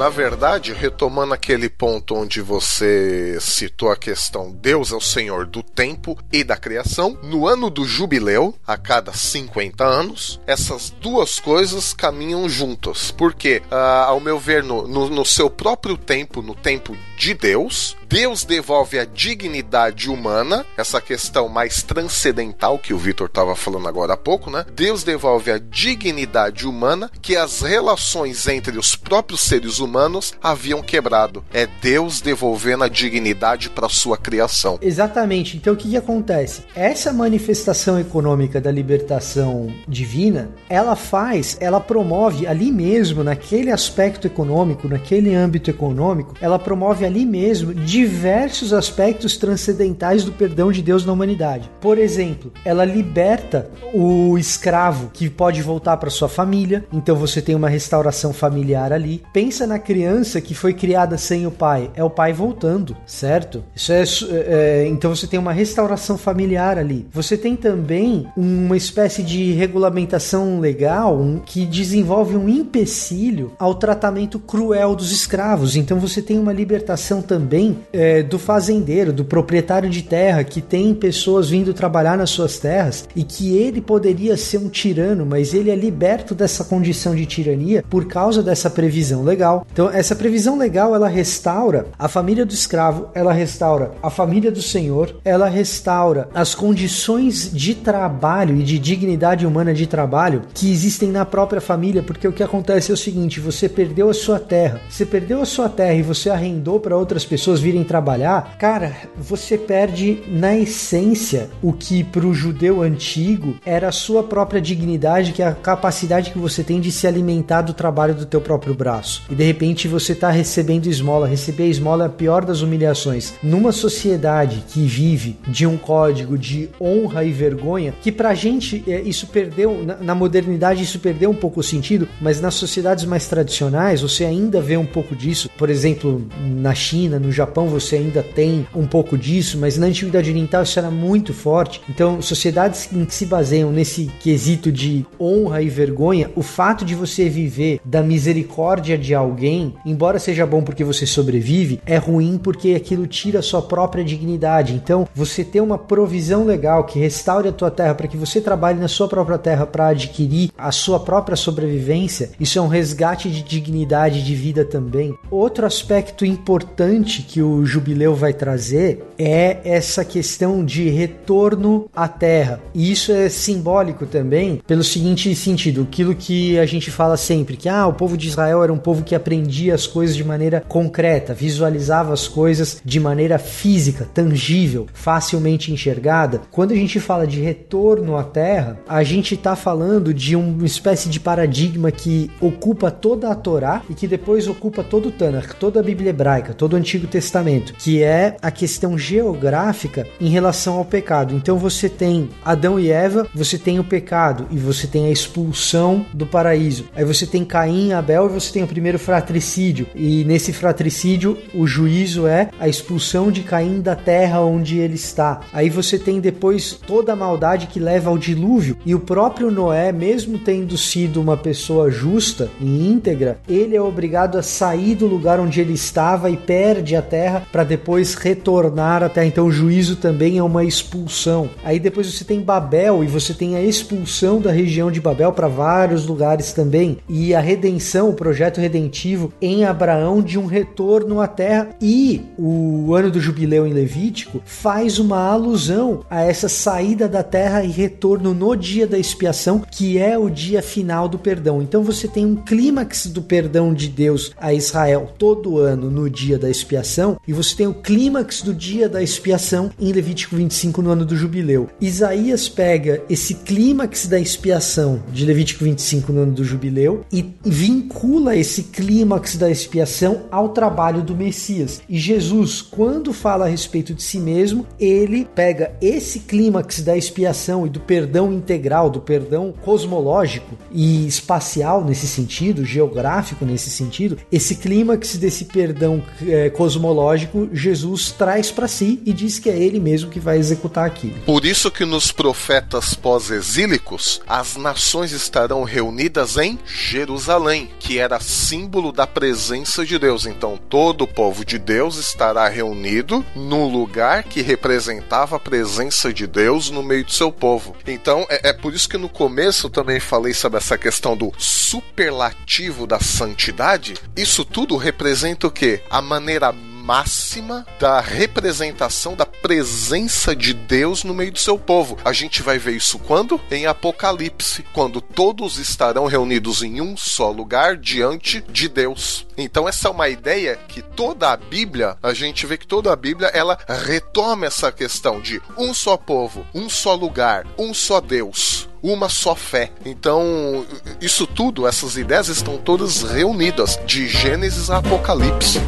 [0.00, 5.62] Na verdade, retomando aquele ponto onde você citou a questão Deus é o Senhor do
[5.62, 11.92] tempo e da criação, no ano do jubileu, a cada 50 anos, essas duas coisas
[11.92, 13.10] caminham juntas.
[13.10, 17.94] Porque, ah, ao meu ver, no, no, no seu próprio tempo, no tempo de Deus,
[18.10, 24.14] Deus devolve a dignidade humana, essa questão mais transcendental que o Vitor estava falando agora
[24.14, 24.66] há pouco, né?
[24.74, 31.44] Deus devolve a dignidade humana que as relações entre os próprios seres humanos haviam quebrado.
[31.54, 34.76] É Deus devolvendo a dignidade para sua criação.
[34.82, 35.56] Exatamente.
[35.56, 36.64] Então o que, que acontece?
[36.74, 44.88] Essa manifestação econômica da libertação divina, ela faz, ela promove ali mesmo, naquele aspecto econômico,
[44.88, 51.12] naquele âmbito econômico, ela promove ali mesmo diversos aspectos transcendentais do perdão de Deus na
[51.12, 51.70] humanidade.
[51.82, 57.54] Por exemplo, ela liberta o escravo que pode voltar para sua família, então você tem
[57.54, 59.22] uma restauração familiar ali.
[59.34, 63.62] Pensa na criança que foi criada sem o pai, é o pai voltando, certo?
[63.76, 67.06] Isso é, é então você tem uma restauração familiar ali.
[67.12, 74.38] Você tem também uma espécie de regulamentação legal um, que desenvolve um empecilho ao tratamento
[74.38, 75.76] cruel dos escravos.
[75.76, 80.94] Então você tem uma libertação também é, do fazendeiro, do proprietário de terra, que tem
[80.94, 85.70] pessoas vindo trabalhar nas suas terras e que ele poderia ser um tirano, mas ele
[85.70, 89.66] é liberto dessa condição de tirania por causa dessa previsão legal.
[89.72, 94.62] Então, essa previsão legal ela restaura a família do escravo, ela restaura a família do
[94.62, 101.10] senhor, ela restaura as condições de trabalho e de dignidade humana de trabalho que existem
[101.10, 104.80] na própria família, porque o que acontece é o seguinte: você perdeu a sua terra,
[104.88, 109.56] você perdeu a sua terra e você arrendou para outras pessoas virem trabalhar, cara, você
[109.56, 115.42] perde na essência o que para o judeu antigo era a sua própria dignidade, que
[115.42, 119.22] é a capacidade que você tem de se alimentar do trabalho do teu próprio braço.
[119.30, 121.26] E de repente você está recebendo esmola.
[121.26, 123.34] Receber esmola é a pior das humilhações.
[123.42, 129.00] Numa sociedade que vive de um código de honra e vergonha, que pra gente é,
[129.00, 133.26] isso perdeu, na, na modernidade isso perdeu um pouco o sentido, mas nas sociedades mais
[133.26, 135.48] tradicionais você ainda vê um pouco disso.
[135.56, 140.30] Por exemplo, na China, no Japão você ainda tem um pouco disso, mas na antiguidade
[140.30, 141.80] oriental isso era muito forte.
[141.88, 147.28] Então, sociedades que se baseiam nesse quesito de honra e vergonha, o fato de você
[147.28, 153.06] viver da misericórdia de alguém, embora seja bom porque você sobrevive, é ruim porque aquilo
[153.06, 154.74] tira a sua própria dignidade.
[154.74, 158.80] Então, você ter uma provisão legal que restaure a tua terra para que você trabalhe
[158.80, 163.42] na sua própria terra para adquirir a sua própria sobrevivência, isso é um resgate de
[163.42, 165.16] dignidade de vida também.
[165.30, 172.08] Outro aspecto importante que o do jubileu vai trazer é essa questão de retorno à
[172.08, 172.58] terra.
[172.74, 177.68] E isso é simbólico também pelo seguinte sentido, aquilo que a gente fala sempre, que
[177.68, 181.34] ah, o povo de Israel era um povo que aprendia as coisas de maneira concreta,
[181.34, 186.40] visualizava as coisas de maneira física, tangível, facilmente enxergada.
[186.50, 191.10] Quando a gente fala de retorno à terra, a gente está falando de uma espécie
[191.10, 195.80] de paradigma que ocupa toda a Torá e que depois ocupa todo o Tanakh, toda
[195.80, 200.84] a Bíblia hebraica, todo o Antigo Testamento, que é a questão geográfica em relação ao
[200.84, 201.34] pecado.
[201.34, 206.06] Então você tem Adão e Eva, você tem o pecado e você tem a expulsão
[206.12, 206.86] do paraíso.
[206.94, 209.86] Aí você tem Caim e Abel e você tem o primeiro fratricídio.
[209.94, 215.40] E nesse fratricídio, o juízo é a expulsão de Caim da terra onde ele está.
[215.52, 219.92] Aí você tem depois toda a maldade que leva ao dilúvio e o próprio Noé,
[219.92, 225.40] mesmo tendo sido uma pessoa justa e íntegra, ele é obrigado a sair do lugar
[225.40, 229.26] onde ele estava e perde a terra para depois retornar à terra.
[229.26, 231.50] Então o juízo também é uma expulsão.
[231.64, 235.48] Aí depois você tem Babel e você tem a expulsão da região de Babel para
[235.48, 241.26] vários lugares também e a redenção, o projeto redentivo em Abraão de um retorno à
[241.26, 247.22] terra e o ano do jubileu em Levítico faz uma alusão a essa saída da
[247.22, 251.62] terra e retorno no dia da expiação, que é o dia final do perdão.
[251.62, 256.38] Então você tem um clímax do perdão de Deus a Israel todo ano no dia
[256.38, 260.90] da expiação, e você tem o clímax do dia da expiação em Levítico 25 no
[260.90, 261.68] ano do jubileu.
[261.80, 268.36] Isaías pega esse clímax da expiação de Levítico 25 no ano do jubileu e vincula
[268.36, 271.82] esse clímax da expiação ao trabalho do Messias.
[271.88, 277.66] E Jesus, quando fala a respeito de si mesmo, ele pega esse clímax da expiação
[277.66, 284.56] e do perdão integral, do perdão cosmológico e espacial nesse sentido, geográfico nesse sentido, esse
[284.56, 290.10] clímax desse perdão é, cosmológico, Jesus traz para si e diz que é ele mesmo
[290.10, 291.20] que vai executar aquilo.
[291.20, 298.92] Por isso que nos profetas pós-exílicos, as nações estarão reunidas em Jerusalém, que era símbolo
[298.92, 300.26] da presença de Deus.
[300.26, 306.26] Então todo o povo de Deus estará reunido no lugar que representava a presença de
[306.26, 307.76] Deus no meio do seu povo.
[307.86, 311.32] Então é, é por isso que no começo eu também falei sobre essa questão do
[311.38, 313.94] superlativo da santidade.
[314.16, 315.80] Isso tudo representa o que?
[315.90, 321.98] A maneira máxima da representação da presença de Deus no meio do seu povo.
[322.04, 323.40] A gente vai ver isso quando?
[323.50, 329.26] Em Apocalipse, quando todos estarão reunidos em um só lugar diante de Deus.
[329.36, 332.96] Então essa é uma ideia que toda a Bíblia, a gente vê que toda a
[332.96, 338.68] Bíblia ela retoma essa questão de um só povo, um só lugar, um só Deus
[338.82, 339.70] uma só fé.
[339.84, 340.66] Então,
[341.02, 345.60] isso tudo, essas ideias estão todas reunidas de Gênesis a Apocalipse.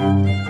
[0.00, 0.49] Thank you.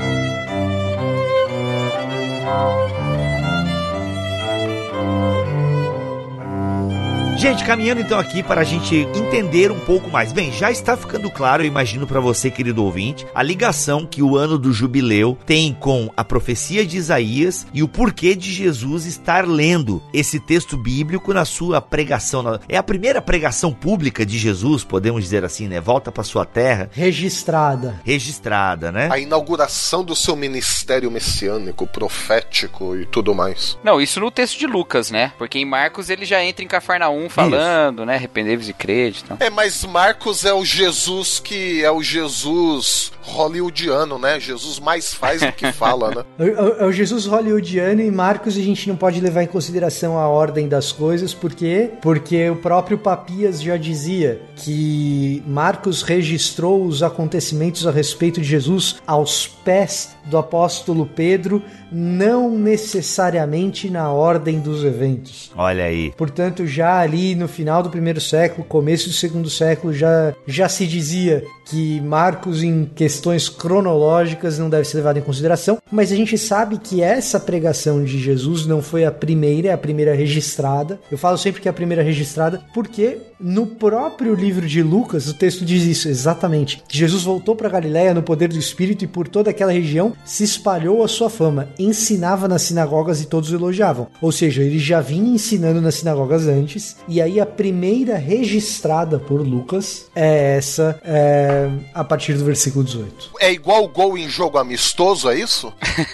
[7.40, 10.30] Gente, caminhando então aqui para a gente entender um pouco mais.
[10.30, 14.36] Bem, já está ficando claro, eu imagino para você, querido ouvinte, a ligação que o
[14.36, 19.48] ano do jubileu tem com a profecia de Isaías e o porquê de Jesus estar
[19.48, 22.60] lendo esse texto bíblico na sua pregação.
[22.68, 25.80] É a primeira pregação pública de Jesus, podemos dizer assim, né?
[25.80, 26.90] Volta para sua terra.
[26.92, 28.02] Registrada.
[28.04, 29.08] Registrada, né?
[29.10, 33.78] A inauguração do seu ministério messiânico, profético e tudo mais.
[33.82, 35.32] Não, isso no texto de Lucas, né?
[35.38, 38.06] Porque em Marcos ele já entra em Cafarnaum falando, Isso.
[38.06, 38.14] né?
[38.16, 39.36] Arrependei-vos de crédito.
[39.40, 44.40] É, mas Marcos é o Jesus que é o Jesus hollywoodiano, né?
[44.40, 46.24] Jesus mais faz do que fala, né?
[46.38, 50.28] É, é o Jesus hollywoodiano e Marcos a gente não pode levar em consideração a
[50.28, 51.90] ordem das coisas, por quê?
[52.02, 58.96] Porque o próprio Papias já dizia que Marcos registrou os acontecimentos a respeito de Jesus
[59.06, 65.50] aos pés do apóstolo Pedro, não necessariamente na ordem dos eventos.
[65.56, 66.12] Olha aí.
[66.16, 70.86] Portanto, já ali no final do primeiro século, começo do segundo século, já, já se
[70.86, 76.36] dizia que Marcos, em questões cronológicas, não deve ser levado em consideração, mas a gente
[76.36, 81.00] sabe que essa pregação de Jesus não foi a primeira, é a primeira registrada.
[81.10, 85.34] Eu falo sempre que é a primeira registrada, porque no próprio livro de Lucas, o
[85.34, 86.82] texto diz isso exatamente.
[86.90, 91.02] Jesus voltou para Galiléia no poder do Espírito e por toda aquela região se espalhou
[91.02, 94.08] a sua fama, ensinava nas sinagogas e todos o elogiavam.
[94.20, 99.40] Ou seja, ele já vinha ensinando nas sinagogas antes E aí a primeira registrada por
[99.40, 103.32] Lucas é essa, é, a partir do versículo 18.
[103.40, 105.72] É igual gol em jogo amistoso, é isso?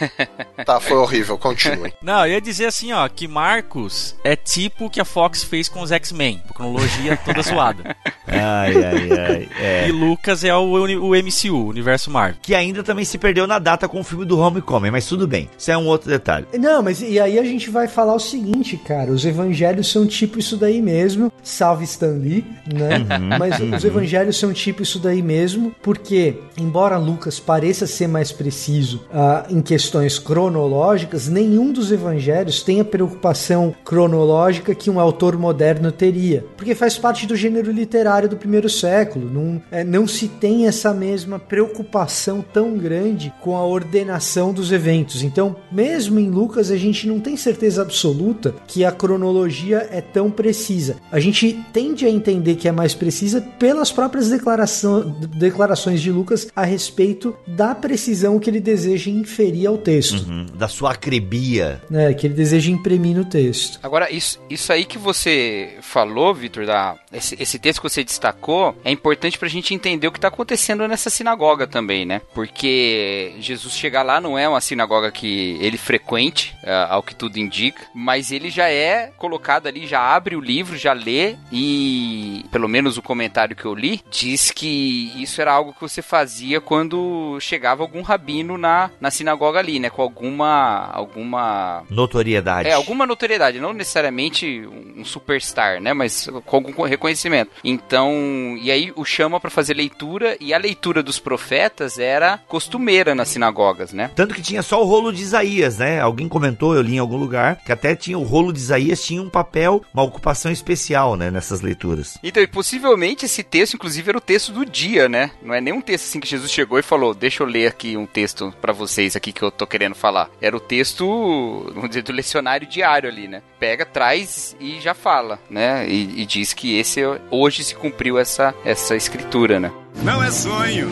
[0.64, 1.92] tá, foi horrível, continue.
[2.00, 5.68] Não, eu ia dizer assim, ó, que Marcos é tipo o que a Fox fez
[5.68, 7.94] com os X-Men, cronologia toda zoada.
[8.28, 9.48] Ai, ai, ai.
[9.60, 9.88] É.
[9.88, 12.40] E Lucas é o, o MCU, o Universo Marvel.
[12.42, 15.48] Que ainda também se perdeu na data com o filme do Homecoming, mas tudo bem.
[15.56, 16.44] Isso é um outro detalhe.
[16.58, 20.40] Não, mas e aí a gente vai falar o seguinte, cara, os evangelhos são tipo
[20.40, 23.04] isso daí mesmo, salve Stan Lee, né?
[23.36, 29.00] mas os evangelhos são tipo isso daí mesmo, porque embora Lucas pareça ser mais preciso
[29.12, 35.90] ah, em questões cronológicas, nenhum dos evangelhos tem a preocupação cronológica que um autor moderno
[35.90, 40.68] teria, porque faz parte do gênero literário do primeiro século, não, é, não se tem
[40.68, 45.24] essa mesma preocupação tão grande com a ordenação dos eventos.
[45.24, 50.30] Então, mesmo em Lucas, a gente não tem certeza absoluta que a cronologia é tão
[50.30, 50.65] precisa.
[51.10, 55.02] A gente tende a entender que é mais precisa pelas próprias declaração,
[55.36, 60.68] declarações de Lucas a respeito da precisão que ele deseja inferir ao texto, Hum, Da
[60.68, 61.80] sua acrebia.
[61.90, 63.78] né, que ele deseja imprimir no texto.
[63.82, 66.64] Agora, isso, isso aí que você falou, Vitor,
[67.12, 70.86] esse, esse texto que você destacou, é importante pra gente entender o que tá acontecendo
[70.88, 72.20] nessa sinagoga também, né?
[72.34, 77.38] Porque Jesus chegar lá não é uma sinagoga que ele frequente, ah, ao que tudo
[77.38, 82.68] indica, mas ele já é colocado ali, já abre o livro, já lê e, pelo
[82.68, 87.38] menos o comentário que eu li, diz que isso era algo que você fazia quando
[87.40, 89.90] chegava algum rabino na, na sinagoga ali, né?
[89.90, 92.68] Com alguma, alguma Notoriedade.
[92.68, 95.92] é, alguma notoriedade, não necessariamente um superstar, né?
[95.92, 97.50] Mas com algum reconhecimento.
[97.64, 98.12] Então,
[98.60, 103.28] e aí o chama pra fazer leitura, e a leitura dos profetas era costumeira nas
[103.28, 104.10] sinagogas, né?
[104.14, 106.00] Tanto que tinha só o rolo de Isaías, né?
[106.00, 109.22] Alguém comentou, eu li em algum lugar, que até tinha o rolo de Isaías, tinha
[109.22, 111.30] um papel, uma ocupação especial, né?
[111.30, 112.18] Nessas leituras.
[112.22, 115.30] Então, e possivelmente esse texto, inclusive, era o texto do dia, né?
[115.42, 118.06] Não é nenhum texto assim que Jesus chegou e falou: Deixa eu ler aqui um
[118.06, 120.30] texto pra vocês aqui que eu tô querendo falar.
[120.40, 123.42] Era o texto, vamos dizer, do lecionário diário ali, né?
[123.58, 125.88] Pega, traz e já fala, né?
[125.88, 129.72] E, e diz que esse hoje se cumpriu essa, essa escritura, né?
[130.02, 130.90] Não é sonho.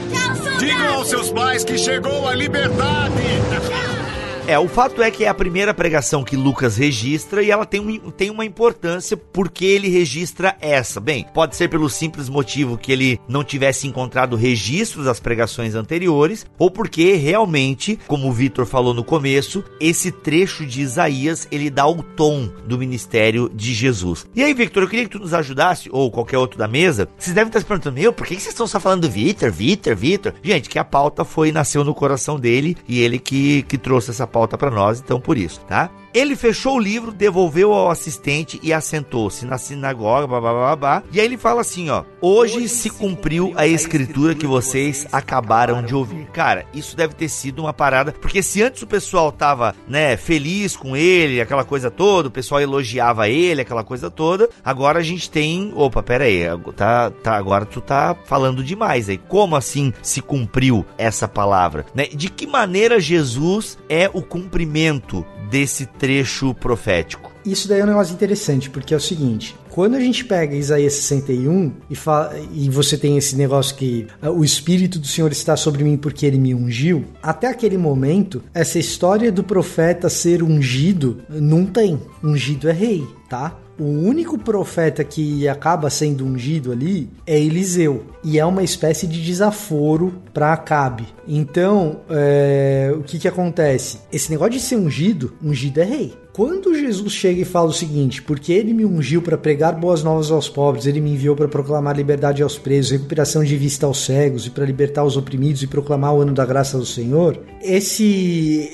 [0.58, 4.03] Digam aos seus pais que chegou a liberdade.
[4.46, 7.80] É, o fato é que é a primeira pregação que Lucas registra e ela tem,
[7.80, 11.00] um, tem uma importância porque ele registra essa.
[11.00, 16.44] Bem, pode ser pelo simples motivo que ele não tivesse encontrado registros das pregações anteriores,
[16.58, 21.86] ou porque realmente, como o Vitor falou no começo, esse trecho de Isaías ele dá
[21.86, 24.26] o tom do ministério de Jesus.
[24.34, 27.08] E aí, Victor, eu queria que tu nos ajudasse, ou qualquer outro da mesa.
[27.16, 29.96] Vocês devem estar se perguntando, meu, por que vocês estão só falando do Vitor, Vitor,
[29.96, 30.34] Vitor?
[30.42, 34.33] Gente, que a pauta foi, nasceu no coração dele e ele que, que trouxe essa
[34.34, 35.88] pauta para nós, então por isso, tá?
[36.14, 41.02] Ele fechou o livro, devolveu ao assistente e assentou-se na sinagoga, blá, blá, blá, blá.
[41.10, 45.92] E aí ele fala assim, ó: "Hoje se cumpriu a escritura que vocês acabaram de
[45.92, 46.26] ouvir".
[46.32, 50.76] Cara, isso deve ter sido uma parada, porque se antes o pessoal tava, né, feliz
[50.76, 55.28] com ele, aquela coisa toda, o pessoal elogiava ele, aquela coisa toda, agora a gente
[55.28, 56.44] tem, opa, pera aí,
[56.76, 59.18] tá, tá, agora tu tá falando demais aí.
[59.18, 62.06] Como assim se cumpriu essa palavra, né?
[62.06, 67.32] De que maneira Jesus é o cumprimento desse trecho profético?
[67.46, 70.92] Isso daí é um negócio interessante, porque é o seguinte: quando a gente pega Isaías
[70.94, 75.56] 61 e, fala, e você tem esse negócio que ah, o Espírito do Senhor está
[75.56, 81.22] sobre mim porque ele me ungiu, até aquele momento, essa história do profeta ser ungido
[81.28, 82.00] não tem.
[82.22, 83.58] Ungido é rei, tá?
[83.78, 88.04] O único profeta que acaba sendo ungido ali é Eliseu.
[88.22, 91.06] E é uma espécie de desaforo para Acabe.
[91.26, 93.98] Então, é, o que, que acontece?
[94.12, 96.23] Esse negócio de ser ungido, ungido é rei.
[96.34, 100.32] Quando Jesus chega e fala o seguinte, porque ele me ungiu para pregar boas novas
[100.32, 104.44] aos pobres, ele me enviou para proclamar liberdade aos presos, recuperação de vista aos cegos
[104.44, 108.68] e para libertar os oprimidos e proclamar o ano da graça do Senhor, esse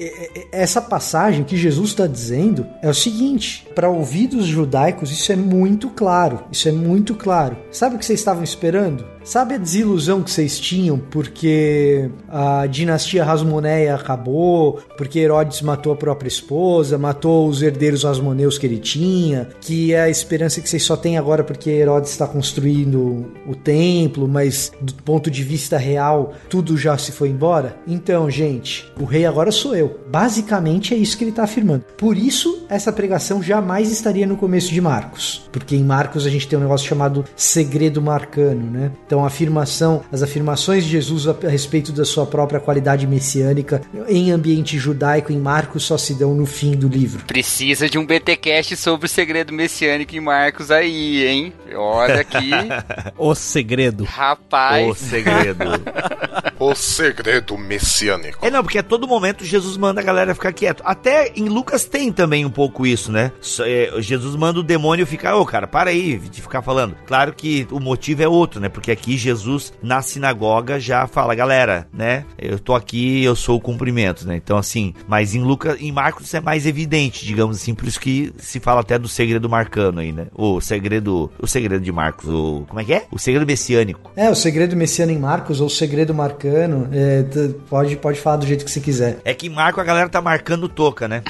[0.51, 5.91] essa passagem que Jesus está dizendo é o seguinte: para ouvidos judaicos isso é muito
[5.91, 7.59] claro, isso é muito claro.
[7.71, 9.05] Sabe o que vocês estavam esperando?
[9.23, 15.97] Sabe a desilusão que vocês tinham porque a dinastia Rasmoneia acabou, porque Herodes matou a
[15.97, 20.83] própria esposa, matou os herdeiros rasmoneus que ele tinha, que é a esperança que vocês
[20.83, 26.33] só têm agora porque Herodes está construindo o templo, mas do ponto de vista real
[26.49, 27.77] tudo já se foi embora?
[27.87, 30.01] Então, gente, o rei agora sou eu.
[30.11, 31.85] Basicamente é isso que ele está afirmando.
[31.97, 36.49] Por isso, essa pregação jamais estaria no começo de Marcos, porque em Marcos a gente
[36.49, 38.91] tem um negócio chamado segredo marcano, né?
[39.11, 43.83] Então, a afirmação, as afirmações de Jesus a, a respeito da sua própria qualidade messiânica
[44.09, 47.25] em ambiente judaico em Marcos só se dão no fim do livro.
[47.27, 51.53] Precisa de um BTcast sobre o segredo messiânico em Marcos aí, hein?
[51.75, 52.51] Olha aqui.
[53.19, 54.05] O segredo.
[54.05, 54.89] Rapaz.
[54.89, 55.65] O segredo.
[56.59, 58.45] O segredo messiânico.
[58.45, 60.83] É, não, porque a todo momento Jesus manda a galera ficar quieto.
[60.85, 63.33] Até em Lucas tem também um pouco isso, né?
[63.61, 66.97] É, Jesus manda o demônio ficar, ô cara, para aí de ficar falando.
[67.07, 68.69] Claro que o motivo é outro, né?
[68.69, 72.25] Porque aqui Jesus, na sinagoga, já fala, galera, né?
[72.39, 74.37] Eu tô aqui, eu sou o cumprimento, né?
[74.37, 78.33] Então, assim, mas em Lucas, em Marcos é mais evidente, digamos assim, por isso que
[78.39, 80.27] se fala até do segredo marcano aí, né?
[80.35, 83.07] O segredo, o segredo de Marcos, o, como é que é?
[83.11, 84.13] O segredo messiânico.
[84.17, 87.25] É, o segredo messiano em Marcos ou o segredo marcano, é,
[87.69, 89.19] pode, pode falar do jeito que você quiser.
[89.25, 91.23] É que em Marco a galera tá marcando toca, né?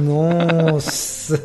[0.00, 1.40] Nossa.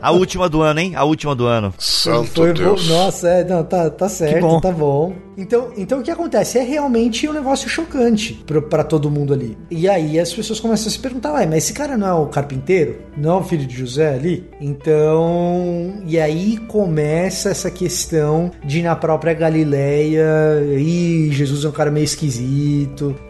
[0.00, 0.94] A última do ano, hein?
[0.96, 1.72] A última do ano.
[1.78, 2.86] Santo Foi Deus.
[2.86, 2.94] bom.
[2.94, 4.60] Nossa, é, não, tá, tá certo, bom.
[4.60, 5.14] tá bom.
[5.36, 6.58] Então, então o que acontece?
[6.58, 9.56] É realmente um negócio chocante pra todo mundo ali.
[9.70, 12.26] E aí as pessoas começam a se perguntar, ué, mas esse cara não é o
[12.26, 12.98] carpinteiro?
[13.16, 14.48] Não é o filho de José ali?
[14.60, 20.24] Então, e aí começa essa questão de na própria Galileia,
[20.78, 22.21] e Jesus é um cara meio esquisito,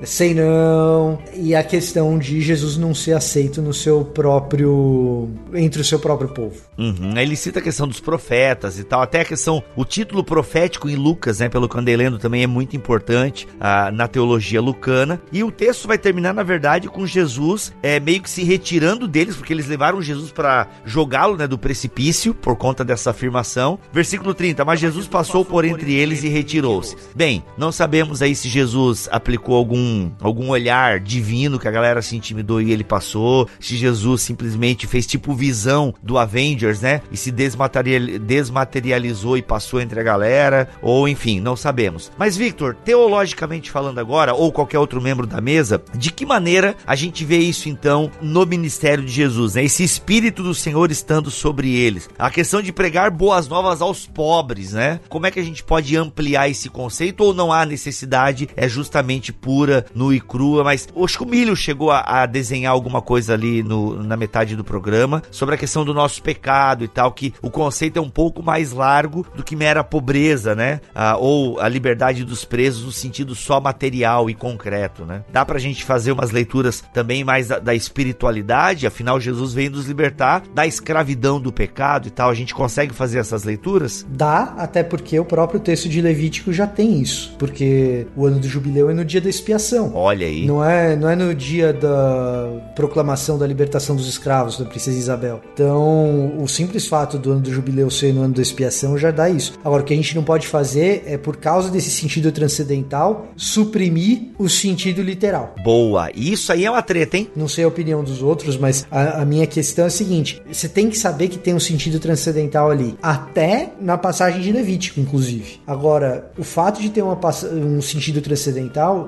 [0.04, 5.84] sei não, e a questão de Jesus não ser aceito no seu próprio, entre o
[5.84, 6.56] seu próprio povo.
[6.78, 7.16] Uhum.
[7.16, 10.96] Ele cita a questão dos profetas e tal, até a questão, o título profético em
[10.96, 15.20] Lucas, né, pelo lendo também é muito importante ah, na teologia lucana.
[15.32, 19.36] E o texto vai terminar, na verdade, com Jesus é, meio que se retirando deles,
[19.36, 23.78] porque eles levaram Jesus para jogá-lo né, do precipício, por conta dessa afirmação.
[23.92, 26.96] Versículo 30, mas Jesus passou por entre eles e retirou-se.
[27.14, 32.16] Bem, não sabemos aí se Jesus aplicou algum, algum olhar divino que a galera se
[32.16, 37.00] intimidou e ele passou, se Jesus simplesmente fez tipo visão do Avengers, né?
[37.10, 42.10] E se desmaterial- desmaterializou e passou entre a galera, ou enfim, não sabemos.
[42.18, 46.94] Mas Victor, teologicamente falando agora, ou qualquer outro membro da mesa, de que maneira a
[46.94, 49.64] gente vê isso então no ministério de Jesus, né?
[49.64, 52.08] Esse espírito do Senhor estando sobre eles.
[52.18, 55.00] A questão de pregar boas novas aos pobres, né?
[55.08, 58.48] Como é que a gente pode ampliar esse conceito ou não há necessidade?
[58.56, 63.00] É justamente pura, nua e crua, mas o Chico Milho chegou a, a desenhar alguma
[63.02, 67.12] coisa ali no- na metade do programa sobre a questão do nosso pecado e tal,
[67.12, 70.80] que o conceito é um pouco mais largo do que mera pobreza, né?
[70.94, 75.22] Ah, ou a liberdade dos presos no sentido só material e concreto, né?
[75.32, 79.86] Dá pra gente fazer umas leituras também mais da, da espiritualidade, afinal Jesus veio nos
[79.86, 82.30] libertar da escravidão do pecado e tal.
[82.30, 84.06] A gente consegue fazer essas leituras?
[84.08, 87.34] Dá, até porque o próprio texto de Levítico já tem isso.
[87.38, 88.48] Porque o ano do
[88.90, 89.92] é no dia da expiação.
[89.94, 90.46] Olha aí.
[90.46, 95.40] Não é, não é no dia da proclamação da libertação dos escravos da princesa Isabel.
[95.54, 99.28] Então, o simples fato do ano do jubileu ser no ano da expiação já dá
[99.28, 99.52] isso.
[99.64, 104.30] Agora, o que a gente não pode fazer é, por causa desse sentido transcendental, suprimir
[104.38, 105.54] o sentido literal.
[105.62, 106.10] Boa.
[106.14, 107.28] Isso aí é uma treta, hein?
[107.34, 110.68] Não sei a opinião dos outros, mas a, a minha questão é a seguinte: você
[110.68, 115.60] tem que saber que tem um sentido transcendental ali, até na passagem de Levítico, inclusive.
[115.66, 117.18] Agora, o fato de ter uma,
[117.52, 118.51] um sentido transcendental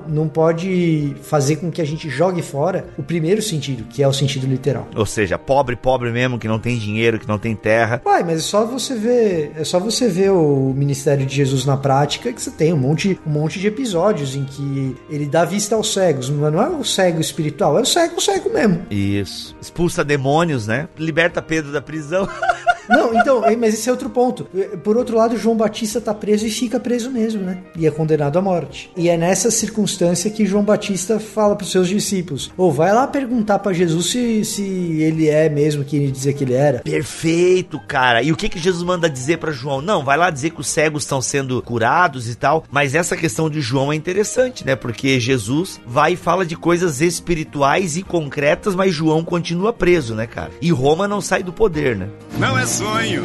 [0.07, 4.13] não pode fazer com que a gente jogue fora o primeiro sentido, que é o
[4.13, 4.87] sentido literal.
[4.95, 8.01] Ou seja, pobre, pobre mesmo, que não tem dinheiro, que não tem terra.
[8.05, 11.77] Uai, mas é só você ver, é só você ver o ministério de Jesus na
[11.77, 15.75] prática que você tem um monte, um monte de episódios em que ele dá vista
[15.75, 18.85] aos cegos, não é o cego espiritual, é o cego, o cego mesmo.
[18.89, 19.55] Isso.
[19.61, 20.87] Expulsa demônios, né?
[20.97, 22.27] Liberta Pedro da prisão.
[22.87, 24.47] Não, então, mas esse é outro ponto.
[24.83, 27.63] Por outro lado, João Batista tá preso e fica preso mesmo, né?
[27.75, 28.91] E é condenado à morte.
[28.95, 33.59] E é nessa circunstância que João Batista fala pros seus discípulos: Ô, vai lá perguntar
[33.59, 34.63] pra Jesus se, se
[35.01, 36.79] ele é mesmo quem ele dizia que ele era.
[36.79, 38.21] Perfeito, cara.
[38.21, 39.81] E o que que Jesus manda dizer pra João?
[39.81, 42.63] Não, vai lá dizer que os cegos estão sendo curados e tal.
[42.71, 44.75] Mas essa questão de João é interessante, né?
[44.75, 50.27] Porque Jesus vai e fala de coisas espirituais e concretas, mas João continua preso, né,
[50.27, 50.51] cara?
[50.61, 52.09] E Roma não sai do poder, né?
[52.37, 53.23] Não é sonho.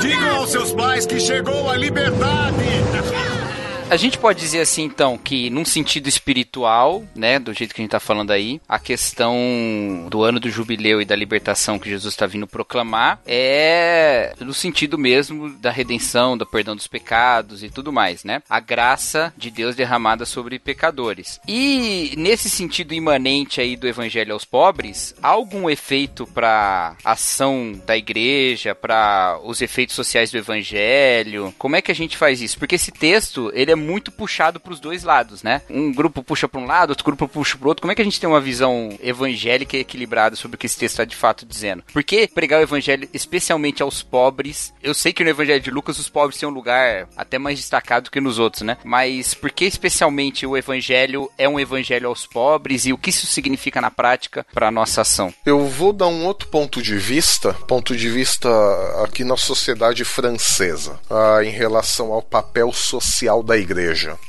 [0.00, 3.39] Digam aos seus pais que chegou a liberdade.
[3.90, 7.82] A gente pode dizer assim, então, que num sentido espiritual, né, do jeito que a
[7.82, 9.36] gente tá falando aí, a questão
[10.08, 14.96] do ano do jubileu e da libertação que Jesus está vindo proclamar é no sentido
[14.96, 18.40] mesmo da redenção, do perdão dos pecados e tudo mais, né?
[18.48, 21.40] A graça de Deus derramada sobre pecadores.
[21.48, 27.96] E nesse sentido imanente aí do evangelho aos pobres, há algum efeito para ação da
[27.96, 31.52] igreja, para os efeitos sociais do evangelho?
[31.58, 32.56] Como é que a gente faz isso?
[32.56, 35.62] Porque esse texto, ele é muito puxado pros dois lados, né?
[35.68, 37.82] Um grupo puxa para um lado, outro grupo puxa pro outro.
[37.82, 40.78] Como é que a gente tem uma visão evangélica e equilibrada sobre o que esse
[40.78, 41.82] texto está de fato dizendo?
[41.92, 44.72] Por que pregar o evangelho especialmente aos pobres?
[44.82, 48.10] Eu sei que no evangelho de Lucas os pobres têm um lugar até mais destacado
[48.10, 48.76] que nos outros, né?
[48.84, 53.26] Mas por que especialmente o evangelho é um evangelho aos pobres e o que isso
[53.26, 55.32] significa na prática para a nossa ação?
[55.44, 58.48] Eu vou dar um outro ponto de vista, ponto de vista
[59.04, 63.69] aqui na sociedade francesa, ah, em relação ao papel social da igreja.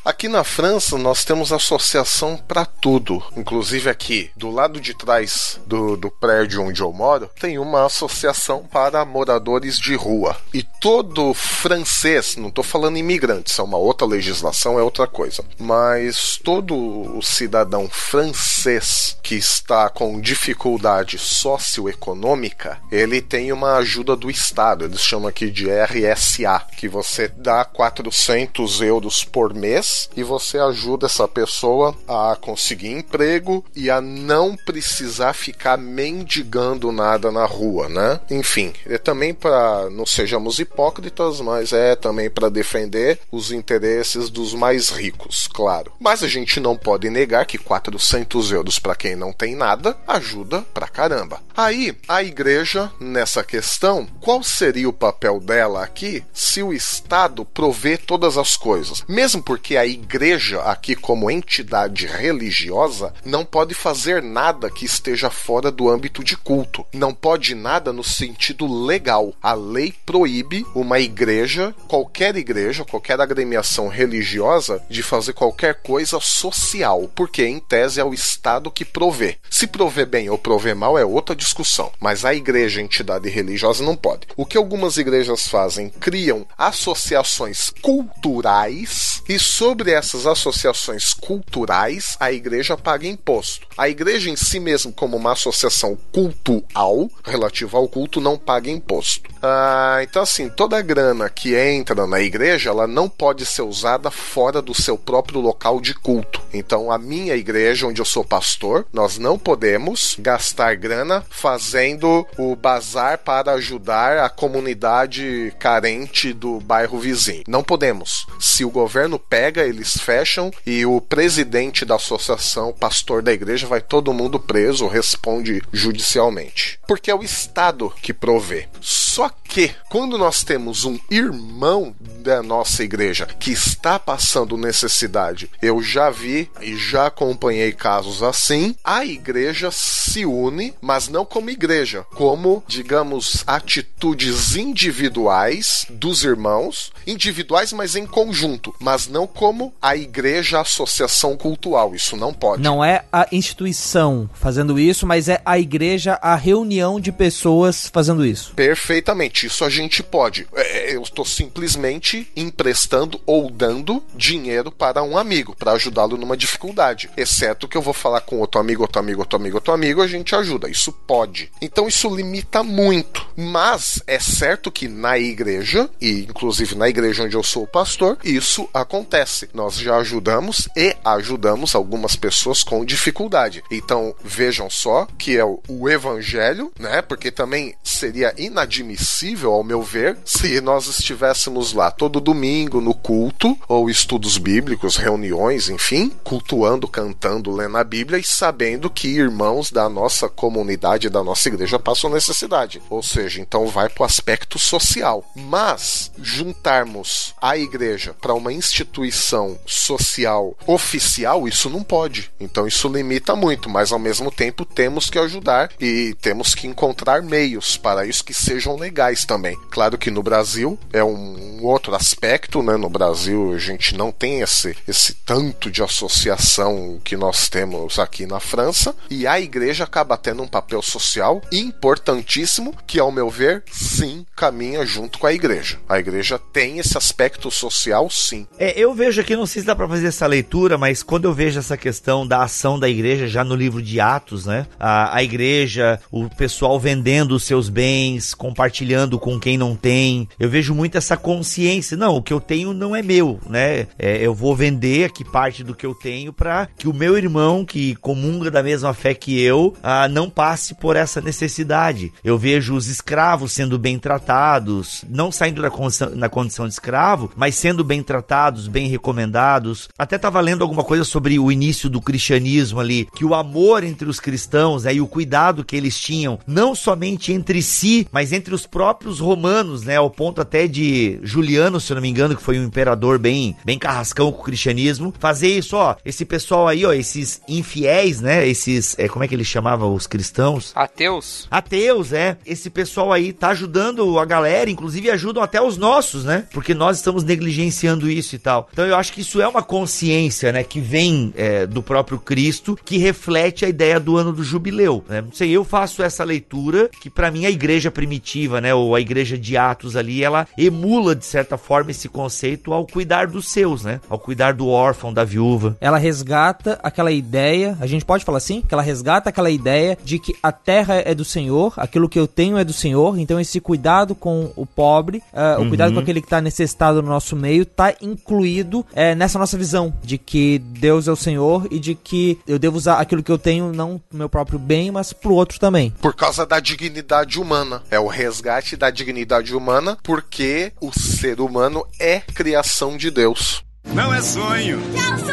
[0.06, 5.98] Aqui na França nós temos associação para tudo, inclusive aqui do lado de trás do,
[5.98, 10.38] do prédio onde eu moro tem uma associação para moradores de rua.
[10.54, 16.40] E todo francês, não estou falando imigrantes, é uma outra legislação, é outra coisa, mas
[16.44, 25.02] todo cidadão francês que está com dificuldade socioeconômica, ele tem uma ajuda do Estado, eles
[25.02, 31.28] chamam aqui de RSA, que você dá 400 euros por mês e você ajuda essa
[31.28, 38.20] pessoa a conseguir emprego e a não precisar ficar mendigando nada na rua, né?
[38.30, 44.54] Enfim, é também para não sejamos hipócritas, mas é também para defender os interesses dos
[44.54, 45.92] mais ricos, claro.
[46.00, 50.62] Mas a gente não pode negar que 400 euros para quem não tem nada ajuda
[50.74, 51.42] pra caramba.
[51.56, 57.98] Aí, a igreja, nessa questão, qual seria o papel dela aqui se o Estado provê
[57.98, 59.04] todas as coisas?
[59.12, 65.70] Mesmo porque a igreja, aqui como entidade religiosa, não pode fazer nada que esteja fora
[65.70, 66.86] do âmbito de culto.
[66.94, 69.34] Não pode nada no sentido legal.
[69.44, 77.12] A lei proíbe uma igreja, qualquer igreja, qualquer agremiação religiosa, de fazer qualquer coisa social,
[77.14, 79.38] porque em tese é o Estado que provê.
[79.50, 83.98] Se prover bem ou prover mal é outra discussão, mas a igreja, entidade religiosa, não
[83.98, 84.28] pode.
[84.38, 85.90] O que algumas igrejas fazem?
[85.90, 93.68] Criam associações culturais e sobre essas associações culturais a igreja paga imposto.
[93.78, 99.30] A igreja em si mesmo, como uma associação cultual, relativa ao culto, não paga imposto.
[99.42, 104.12] Ah, então assim, toda a grana que entra na igreja, ela não pode ser usada
[104.12, 106.42] fora do seu próprio local de culto.
[106.54, 112.56] Então a minha igreja, onde eu sou pastor, nós não podemos gastar grana fazendo o
[112.56, 117.44] bazar para ajudar a comunidade carente do bairro vizinho.
[117.48, 118.28] Não podemos.
[118.40, 123.82] Se o governo pega, eles fecham e o presidente da associação, pastor da igreja, vai
[123.82, 126.80] todo mundo preso, responde judicialmente.
[126.88, 128.68] Porque é o Estado que provê.
[128.82, 135.82] Só que, quando nós temos um irmão da nossa igreja que está passando necessidade, eu
[135.82, 142.06] já vi e já acompanhei casos assim, a igreja se une, mas não como igreja,
[142.16, 150.60] como, digamos, atitudes individuais dos irmãos, individuais, mas em conjunto, mas não como a igreja
[150.60, 151.94] associação cultural.
[151.96, 152.62] Isso não pode.
[152.62, 158.26] Não é a instituição fazendo isso, mas é a igreja, a reunião de pessoas fazendo
[158.26, 158.54] isso.
[158.56, 160.48] Perfeitamente, isso a gente pode.
[160.56, 167.10] É, eu estou simplesmente emprestando ou dando dinheiro para um amigo, para ajudá-lo numa dificuldade.
[167.16, 170.08] Exceto que eu vou falar com outro amigo, outro amigo, outro amigo, outro amigo, a
[170.08, 170.70] gente ajuda.
[170.70, 171.52] Isso pode.
[171.62, 173.28] Então isso limita muito.
[173.36, 178.70] Mas é certo que na igreja, e inclusive na igreja onde eu sou pastor, isso
[178.74, 179.50] acontece.
[179.54, 183.64] Nós já ajudamos e ajudamos algumas pessoas com dificuldade.
[183.72, 187.02] Então vejam só que é o, evangelho, né?
[187.02, 193.58] Porque também seria inadmissível, ao meu ver, se nós estivéssemos lá todo domingo no culto
[193.68, 199.90] ou estudos bíblicos, reuniões, enfim, cultuando, cantando, lendo a Bíblia e sabendo que irmãos da
[199.90, 202.82] nossa comunidade, da nossa igreja passam necessidade.
[202.90, 205.26] Ou seja, então vai para o aspecto social.
[205.36, 212.32] Mas juntarmos a igreja para uma instituição social oficial, isso não pode.
[212.40, 217.24] Então isso limita muito, mas ao mesmo tempo temos que ajudar e temos que encontrar
[217.24, 219.58] meios para isso que sejam legais também.
[219.72, 222.78] Claro que no Brasil é um outro aspecto, né?
[222.78, 228.26] No Brasil a gente não tem esse, esse tanto de associação que nós temos aqui
[228.26, 233.64] na França e a igreja acaba tendo um papel social importantíssimo que, ao meu ver,
[233.72, 235.80] sim, caminha junto com a igreja.
[235.88, 238.48] A igreja tem esse aspecto social, sim.
[238.58, 241.34] É, eu vejo aqui, não sei se dá para fazer essa leitura, mas quando eu
[241.34, 244.68] vejo essa questão da ação da igreja já no livro de Atos, né?
[244.80, 250.28] A, a igreja, o pessoal vendendo os seus bens compartilhando com quem não tem.
[250.40, 251.98] Eu vejo muito essa consciência.
[251.98, 253.88] Não, o que eu tenho não é meu, né?
[253.98, 257.66] É, eu vou vender aqui parte do que eu tenho para que o meu irmão,
[257.66, 262.12] que comunga da mesma fé que eu, ah, não passe por essa necessidade.
[262.24, 267.32] Eu vejo os escravos sendo bem tratados, não saindo da condição, na condição de escravo,
[267.36, 269.90] mas sendo bem tratados, bem recomendados.
[269.98, 274.10] Até estava lendo alguma coisa sobre o início do cristianismo ali, que o amor entre
[274.10, 278.54] os cristãos né, e o cuidado que eles tinham, não somente entre si, mas entre
[278.54, 282.60] os próprios romanos, né, ao ponto até de Juliano, se não me engano, que foi
[282.60, 286.94] um imperador bem, bem carrascão com o cristianismo, fazer isso, ó, esse pessoal aí, ó,
[286.94, 290.72] esses infiéis, né, esses, é, como é que ele chamava os cristãos?
[290.76, 291.48] Ateus.
[291.52, 292.38] Ateus, é.
[292.46, 296.98] Esse pessoal aí tá ajudando a galera, inclusive ajudam até os nossos, né, porque nós
[296.98, 298.70] estamos negligenciando isso e tal.
[298.72, 302.78] Então eu acho que isso é uma consciência, né, que vem é, do próprio Cristo,
[302.84, 305.22] que reflete a ideia do ano do jubileu, né?
[305.22, 309.02] Não sei, eu faço essa leitura que para mim a igreja primitiva, né, ou a
[309.02, 313.84] igreja de Atos ali, ela emula de certa forma esse conceito ao cuidar dos seus,
[313.84, 314.00] né?
[314.10, 315.78] Ao cuidar do órfão, da viúva.
[315.80, 320.20] Ela resgata aquela ideia, a gente pode falar assim, que ela resgata aquela ideia de
[320.20, 323.60] que a terra é do Senhor, aquilo que eu tenho é do Senhor, então esse
[323.60, 327.66] cuidado com o pobre, uh, o cuidado com aquele que está necessitado no nosso meio,
[327.66, 332.40] tá incluído é, nessa nossa visão de que Deus é o Senhor e de que
[332.48, 335.60] eu devo usar aquilo que eu tenho não pro meu próprio bem, mas pro outro
[335.60, 335.92] também.
[336.02, 337.84] Por causa da dignidade humana.
[337.90, 343.64] É o resgate da dignidade humana, porque o ser humano é criação de Deus.
[343.94, 344.80] Não é sonho.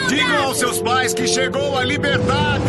[0.08, 2.64] Digam aos seus pais que chegou a liberdade.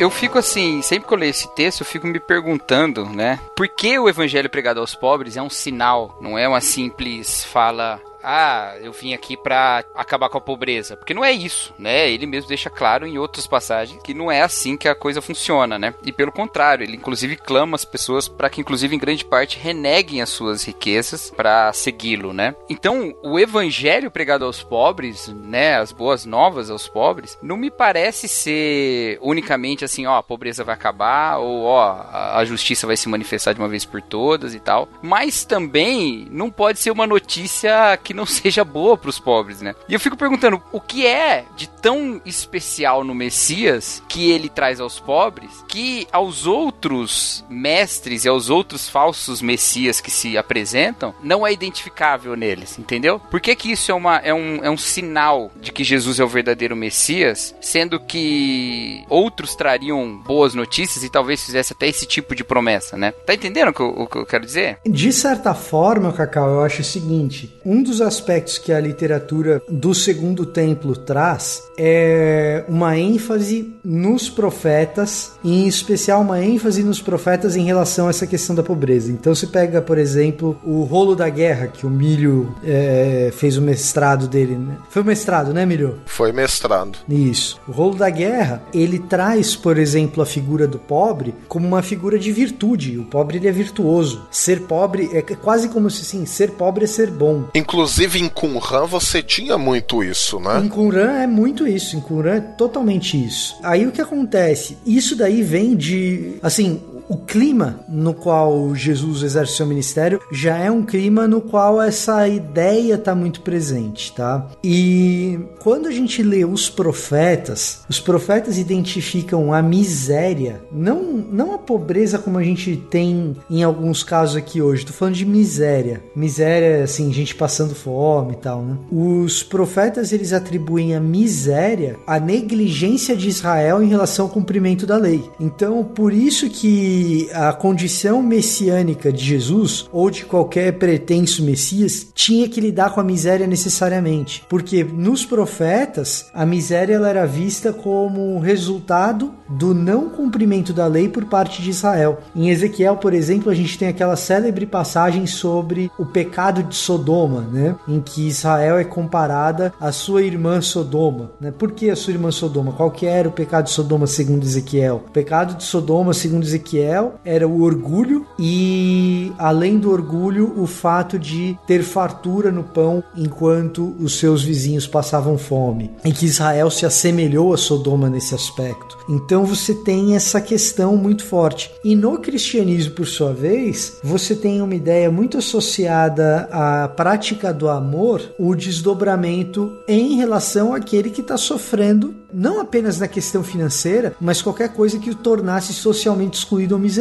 [0.00, 3.38] Eu fico assim, sempre que eu leio esse texto, eu fico me perguntando, né?
[3.54, 8.00] Por que o evangelho pregado aos pobres é um sinal, não é uma simples fala
[8.22, 10.96] ah, eu vim aqui para acabar com a pobreza.
[10.96, 12.10] Porque não é isso, né?
[12.10, 15.78] Ele mesmo deixa claro em outras passagens que não é assim que a coisa funciona,
[15.78, 15.94] né?
[16.04, 20.22] E pelo contrário, ele inclusive clama as pessoas para que, inclusive, em grande parte, reneguem
[20.22, 22.54] as suas riquezas para segui-lo, né?
[22.68, 25.76] Então, o evangelho pregado aos pobres, né?
[25.76, 30.74] As boas novas aos pobres, não me parece ser unicamente assim, ó, a pobreza vai
[30.74, 34.88] acabar, ou ó, a justiça vai se manifestar de uma vez por todas e tal.
[35.02, 39.74] Mas também não pode ser uma notícia que não seja boa para os pobres, né?
[39.88, 44.80] E eu fico perguntando, o que é de tão especial no Messias que ele traz
[44.80, 51.46] aos pobres que aos outros mestres e aos outros falsos messias que se apresentam não
[51.46, 53.20] é identificável neles, entendeu?
[53.30, 56.24] Por que que isso é, uma, é, um, é um sinal de que Jesus é
[56.24, 62.34] o verdadeiro Messias, sendo que outros trariam boas notícias e talvez fizesse até esse tipo
[62.34, 63.12] de promessa, né?
[63.12, 64.78] Tá entendendo o que eu, o que eu quero dizer?
[64.84, 69.94] De certa forma, Cacau, eu acho o seguinte: um dos aspectos que a literatura do
[69.94, 77.64] Segundo Templo traz é uma ênfase nos profetas, em especial uma ênfase nos profetas em
[77.64, 79.10] relação a essa questão da pobreza.
[79.10, 83.62] Então se pega, por exemplo, o rolo da guerra, que o Milho é, fez o
[83.62, 84.56] mestrado dele.
[84.56, 84.76] Né?
[84.88, 85.98] Foi o mestrado, né, Milho?
[86.06, 86.98] Foi mestrado.
[87.08, 87.60] Isso.
[87.66, 92.18] O rolo da guerra, ele traz, por exemplo, a figura do pobre como uma figura
[92.18, 92.98] de virtude.
[92.98, 94.26] O pobre ele é virtuoso.
[94.30, 97.44] Ser pobre é quase como se assim, ser pobre é ser bom.
[97.54, 100.60] Inclusive em Qumran você tinha muito isso, né?
[100.62, 103.56] Em Qumran é muito isso, em Qumran é totalmente isso.
[103.62, 104.76] Aí o que acontece?
[104.86, 110.68] Isso daí vem de, assim, o clima no qual Jesus exerce seu ministério já é
[110.68, 114.48] um clima no qual essa ideia está muito presente, tá?
[114.64, 121.58] E quando a gente lê os profetas, os profetas identificam a miséria, não, não a
[121.58, 126.02] pobreza como a gente tem em alguns casos aqui hoje, tô falando de miséria.
[126.16, 128.76] Miséria, assim, gente passando fome e tal, né?
[128.90, 134.96] Os profetas, eles atribuem a miséria à negligência de Israel em relação ao cumprimento da
[134.96, 135.22] lei.
[135.38, 142.48] Então, por isso que a condição messiânica de Jesus ou de qualquer pretenso Messias tinha
[142.48, 148.38] que lidar com a miséria necessariamente, porque nos profetas a miséria ela era vista como
[148.38, 152.18] resultado do não cumprimento da lei por parte de Israel.
[152.34, 157.42] Em Ezequiel, por exemplo, a gente tem aquela célebre passagem sobre o pecado de Sodoma,
[157.42, 157.74] né?
[157.88, 161.50] Em que Israel é comparada à sua irmã Sodoma, né?
[161.50, 162.72] Por que a sua irmã Sodoma?
[162.72, 165.02] Qual que era o pecado de Sodoma segundo Ezequiel?
[165.08, 171.18] O pecado de Sodoma segundo Ezequiel era o orgulho e além do orgulho, o fato
[171.18, 175.90] de ter fartura no pão enquanto os seus vizinhos passavam fome.
[176.04, 178.98] E que Israel se assemelhou a Sodoma nesse aspecto.
[179.08, 181.70] Então você tem essa questão muito forte.
[181.84, 187.68] E no cristianismo, por sua vez, você tem uma ideia muito associada à prática do
[187.68, 194.40] amor, o desdobramento em relação àquele que está sofrendo não apenas na questão financeira, mas
[194.42, 196.99] qualquer coisa que o tornasse socialmente excluído ou miserável.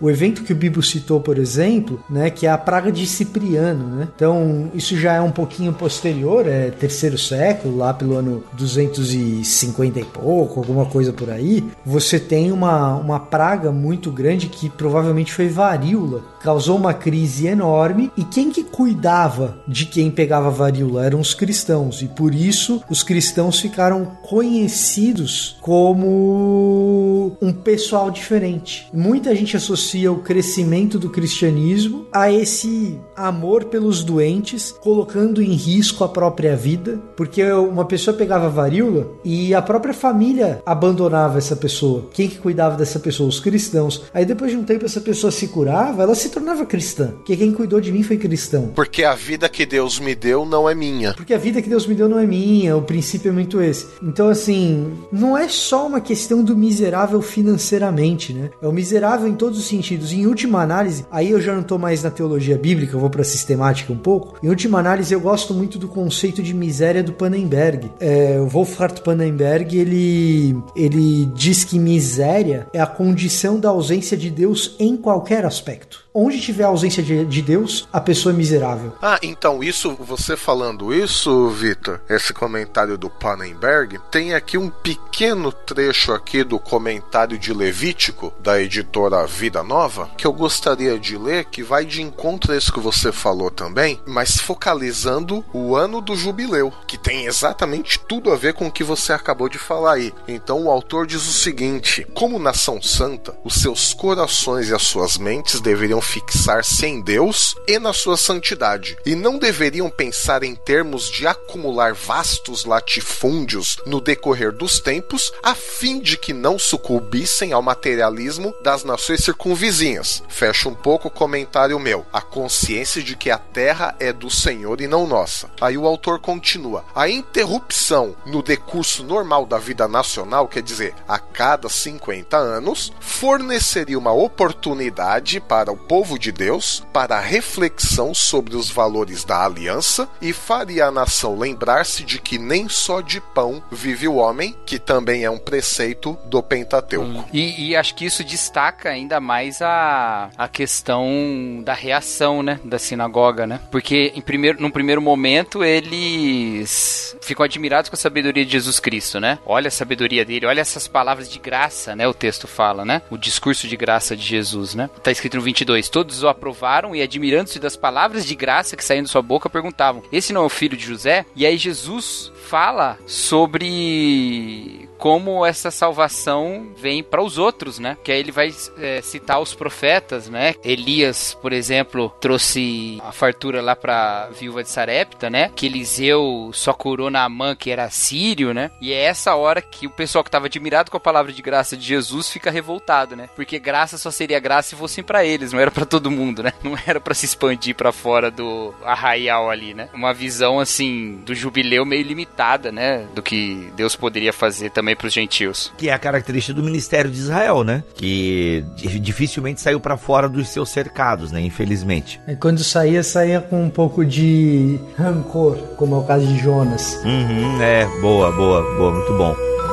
[0.00, 3.96] O evento que o Bibo citou, por exemplo, né, que é a praga de Cipriano,
[3.96, 4.08] né?
[4.14, 10.04] Então, isso já é um pouquinho posterior, é terceiro século, lá pelo ano 250 e
[10.04, 11.64] pouco, alguma coisa por aí.
[11.84, 18.10] Você tem uma, uma praga muito grande que provavelmente foi varíola, causou uma crise enorme
[18.16, 23.02] e quem que cuidava de quem pegava varíola eram os cristãos e por isso os
[23.02, 28.88] cristãos ficaram conhecidos como um pessoal diferente.
[28.92, 36.04] Muita gente associa o crescimento do cristianismo a esse amor pelos doentes, colocando em risco
[36.04, 42.08] a própria vida, porque uma pessoa pegava varíola e a própria família abandonava essa pessoa.
[42.12, 43.28] Quem que cuidava dessa pessoa?
[43.28, 44.04] Os cristãos.
[44.12, 47.52] Aí depois de um tempo essa pessoa se curava, ela se tornava cristã, porque quem
[47.52, 48.72] cuidou de mim foi cristão.
[48.74, 51.14] Porque a vida que Deus me deu não é minha.
[51.14, 53.86] Porque a vida que Deus me deu não é minha, o princípio é muito esse.
[54.02, 58.50] Então assim, não é só uma questão do miserável financeiramente, né?
[58.60, 60.12] É o miserável em todos os sentidos.
[60.12, 63.22] Em última análise, aí eu já não tô mais na teologia bíblica, eu vou pra
[63.22, 64.36] sistemática um pouco.
[64.42, 67.90] Em última análise, eu gosto muito do conceito de miséria do Pannenberg.
[68.00, 74.30] É, o Wolfhard Pannenberg, ele, ele diz que miséria é a condição da ausência de
[74.30, 76.08] Deus em qualquer aspecto.
[76.20, 78.92] Onde tiver ausência de, de Deus, a pessoa é miserável.
[79.00, 85.52] Ah, então isso, você falando isso, Vitor, esse comentário do Pannenberg, tem aqui um pequeno
[85.52, 91.46] trecho aqui do comentário de Levítico, da editora Vida Nova, que eu gostaria de ler,
[91.46, 96.14] que vai de encontro a isso que você falou também, mas focalizando o ano do
[96.14, 100.12] jubileu, que tem exatamente tudo a ver com o que você acabou de falar aí.
[100.28, 105.16] Então o autor diz o seguinte: como nação santa, os seus corações e as suas
[105.16, 111.10] mentes deveriam fixar-se em Deus e na sua santidade, e não deveriam pensar em termos
[111.10, 117.62] de acumular vastos latifúndios no decorrer dos tempos, a fim de que não sucumbissem ao
[117.62, 120.22] materialismo das nações circunvizinhas.
[120.28, 122.06] Fecha um pouco o comentário meu.
[122.12, 125.50] A consciência de que a terra é do Senhor e não nossa.
[125.60, 131.18] Aí o autor continua: a interrupção no decurso normal da vida nacional, quer dizer, a
[131.18, 138.56] cada 50 anos, forneceria uma oportunidade para o povo de Deus para a reflexão sobre
[138.56, 143.62] os valores da aliança e faria a nação lembrar-se de que nem só de pão
[143.70, 147.28] vive o homem, que também é um preceito do Pentateuco.
[147.32, 152.78] E, e acho que isso destaca ainda mais a, a questão da reação, né, da
[152.78, 153.60] sinagoga, né?
[153.70, 159.20] Porque em primeiro, num primeiro momento eles ficam admirados com a sabedoria de Jesus Cristo,
[159.20, 159.38] né?
[159.46, 162.06] Olha a sabedoria dele, olha essas palavras de graça, né?
[162.08, 163.02] O texto fala, né?
[163.10, 164.88] O discurso de graça de Jesus, né?
[165.02, 165.88] Tá escrito no 22.
[165.88, 170.02] Todos o aprovaram e admirando-se das palavras de graça que saíam de sua boca perguntavam:
[170.12, 176.72] "Esse não é o filho de José?" E aí Jesus fala sobre como essa salvação
[176.76, 177.96] vem para os outros, né?
[178.02, 180.54] Que aí ele vai é, citar os profetas, né?
[180.64, 185.50] Elias, por exemplo, trouxe a fartura lá para viúva de Sarepta, né?
[185.54, 188.70] Que Eliseu só curou Naamã, que era sírio, né?
[188.80, 191.76] E é essa hora que o pessoal que estava admirado com a palavra de graça
[191.76, 193.28] de Jesus fica revoltado, né?
[193.36, 196.52] Porque graça só seria graça se fossem para eles, não era para todo mundo, né?
[196.62, 199.88] Não era para se expandir para fora do arraial ali, né?
[199.94, 203.06] Uma visão assim do jubileu meio limitada, né?
[203.14, 205.72] Do que Deus poderia fazer também para os gentios.
[205.76, 207.82] Que é a característica do ministério de Israel, né?
[207.94, 208.64] Que
[209.00, 211.40] dificilmente saiu para fora dos seus cercados, né?
[211.40, 212.20] Infelizmente.
[212.26, 217.00] E quando saía, saía com um pouco de rancor, como é o caso de Jonas.
[217.04, 219.67] Uhum, é, boa, boa, boa, muito bom.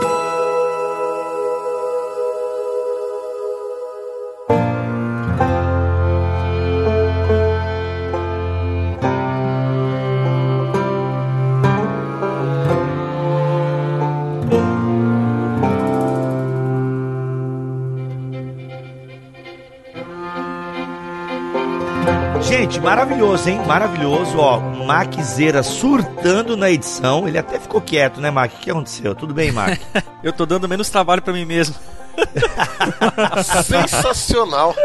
[22.85, 23.59] Maravilhoso, hein?
[23.65, 24.59] Maravilhoso, ó.
[24.59, 27.27] Maczeira surtando na edição.
[27.27, 28.53] Ele até ficou quieto, né, Mac?
[28.53, 29.15] O que aconteceu?
[29.15, 29.79] Tudo bem, Mac?
[30.23, 31.75] Eu tô dando menos trabalho para mim mesmo.
[33.65, 34.75] Sensacional.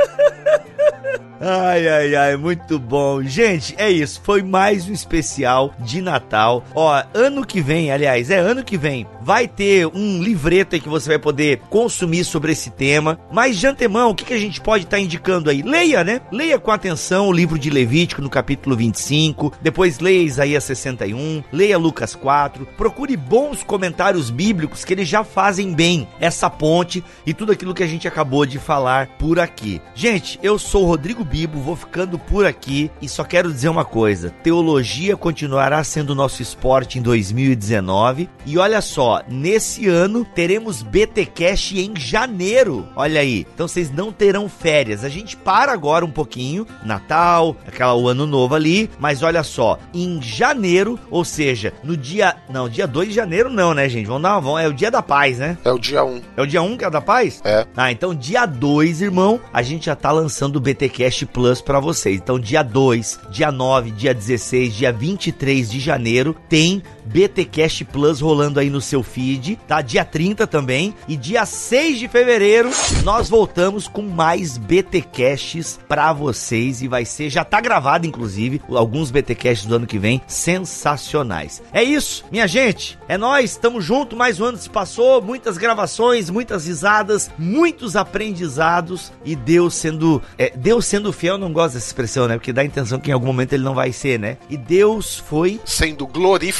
[1.41, 3.23] Ai, ai, ai, muito bom.
[3.23, 4.21] Gente, é isso.
[4.25, 6.65] Foi mais um especial de Natal.
[6.75, 10.89] Ó, ano que vem, aliás, é ano que vem, vai ter um livreto aí que
[10.89, 13.19] você vai poder consumir sobre esse tema.
[13.31, 15.63] Mas de antemão, o que, que a gente pode estar tá indicando aí?
[15.63, 16.21] Leia, né?
[16.33, 19.53] Leia com atenção o livro de Levítico no capítulo 25.
[19.61, 21.43] Depois leia Isaías 61.
[21.53, 22.67] Leia Lucas 4.
[22.77, 27.83] Procure bons comentários bíblicos que eles já fazem bem essa ponte e tudo aquilo que
[27.83, 29.81] a gente acabou de falar por aqui.
[29.95, 33.85] Gente, eu sou o Rodrigo Bibo, vou ficando por aqui e só quero dizer uma
[33.85, 38.29] coisa: teologia continuará sendo nosso esporte em 2019.
[38.47, 42.87] E olha só, nesse ano teremos BT Cash em janeiro.
[42.97, 43.47] Olha aí.
[43.55, 45.05] Então vocês não terão férias.
[45.05, 49.79] A gente para agora um pouquinho, Natal, aquela o ano novo ali, mas olha só,
[49.93, 54.07] em janeiro, ou seja, no dia, não, dia 2 de janeiro não, né, gente?
[54.07, 55.57] Vamos dar uma, vamos, é o dia da paz, né?
[55.65, 56.09] É o dia 1.
[56.09, 56.23] Um.
[56.37, 57.41] É o dia 1 um que é da paz?
[57.45, 57.67] É.
[57.77, 61.81] Ah, então dia 2, irmão, a gente já tá lançando o BT Cash Plus para
[61.81, 62.17] vocês.
[62.17, 68.21] Então dia 2, dia 9, dia 16, dia 23 de janeiro tem BT Cash Plus
[68.21, 69.81] rolando aí no seu feed, tá?
[69.81, 70.95] Dia 30 também.
[71.09, 72.71] E dia 6 de fevereiro
[73.05, 76.83] nós voltamos com mais BT Caches pra vocês.
[76.83, 79.35] E vai ser, já tá gravado inclusive, alguns BT
[79.67, 81.63] do ano que vem, sensacionais.
[81.73, 82.99] É isso, minha gente.
[83.09, 84.17] É nós, tamo junto.
[84.17, 90.23] Mais um ano se passou, muitas gravações, muitas risadas, muitos aprendizados e Deus sendo.
[90.39, 92.37] É, Deus sendo fiel, não gosto dessa expressão, né?
[92.37, 94.37] Porque dá a intenção que em algum momento ele não vai ser, né?
[94.49, 95.61] E Deus foi.
[95.65, 96.51] Sendo glorificado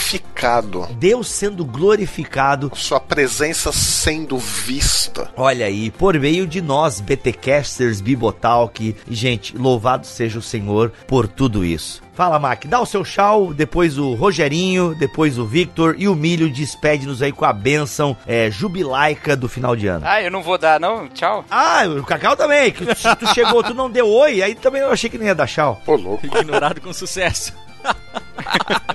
[0.41, 0.87] glorificado.
[0.99, 2.30] Deus sendo glorificado.
[2.75, 5.31] Sua presença sendo vista.
[5.37, 8.97] Olha aí, por meio de nós, BTcasters, Bibotalk.
[9.11, 12.01] Gente, louvado seja o Senhor por tudo isso.
[12.15, 16.51] Fala, Mac, dá o seu tchau, depois o Rogerinho, depois o Victor e o Milho
[16.51, 20.05] despede-nos aí com a benção é, jubilaica do final de ano.
[20.07, 21.09] Ah, eu não vou dar, não?
[21.09, 21.45] Tchau.
[21.51, 25.09] Ah, o Cacau também, que tu chegou, tu não deu oi, aí também eu achei
[25.09, 25.81] que não ia dar tchau.
[25.87, 26.27] Ô, louco.
[26.27, 27.55] Ignorado com sucesso.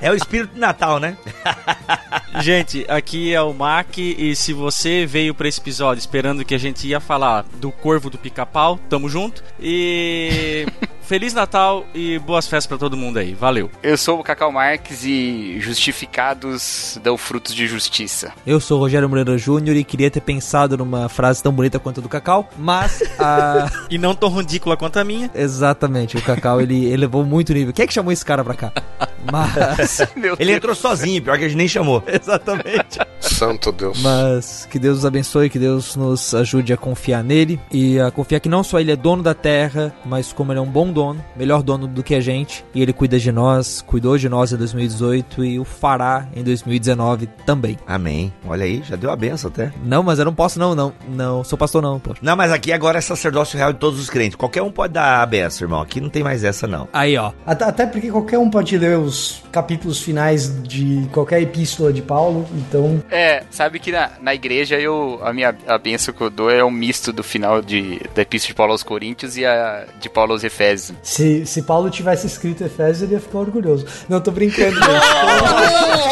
[0.01, 1.17] É o espírito de Natal, né?
[2.41, 6.57] gente, aqui é o Mac e se você veio para esse episódio esperando que a
[6.57, 9.43] gente ia falar do Corvo do Pica-Pau, tamo junto.
[9.59, 10.65] E
[11.05, 13.33] Feliz Natal e boas festas para todo mundo aí.
[13.33, 13.69] Valeu.
[13.83, 18.33] Eu sou o Cacau Marques e justificados dão frutos de justiça.
[18.45, 21.99] Eu sou o Rogério Moreira Júnior e queria ter pensado numa frase tão bonita quanto
[21.99, 23.69] a do Cacau, mas a...
[23.89, 25.29] e não tão ridícula quanto a minha.
[25.35, 27.73] Exatamente, o Cacau ele elevou muito o nível.
[27.73, 28.71] Quem é que chamou esse cara pra cá?
[29.31, 30.01] Mas.
[30.39, 32.03] ele entrou sozinho, pior que a gente nem chamou.
[32.05, 32.99] Exatamente.
[33.35, 34.01] Santo Deus.
[34.01, 38.39] Mas que Deus nos abençoe, que Deus nos ajude a confiar nele e a confiar
[38.39, 41.23] que não só ele é dono da terra, mas como ele é um bom dono,
[41.35, 44.57] melhor dono do que a gente, e ele cuida de nós, cuidou de nós em
[44.57, 47.77] 2018 e o fará em 2019 também.
[47.85, 48.31] Amém.
[48.47, 49.73] Olha aí, já deu a benção até.
[49.83, 52.15] Não, mas eu não posso não, não, não, sou pastor não, pô.
[52.21, 54.37] Não, mas aqui agora é sacerdócio real de todos os crentes.
[54.37, 55.81] Qualquer um pode dar a benção, irmão.
[55.81, 56.87] Aqui não tem mais essa não.
[56.93, 57.33] Aí, ó.
[57.45, 62.45] Até, até porque qualquer um pode ler os capítulos finais de qualquer epístola de Paulo,
[62.55, 63.03] então...
[63.09, 66.63] É, sabe que na, na igreja eu, a minha a benção que eu dou é
[66.63, 70.33] um misto do final de, da epístola de Paulo aos Coríntios e a de Paulo
[70.33, 70.97] aos Efésios.
[71.03, 73.85] Se, se Paulo tivesse escrito Efésios, ele ia ficar orgulhoso.
[74.09, 74.85] Não, tô brincando, gente.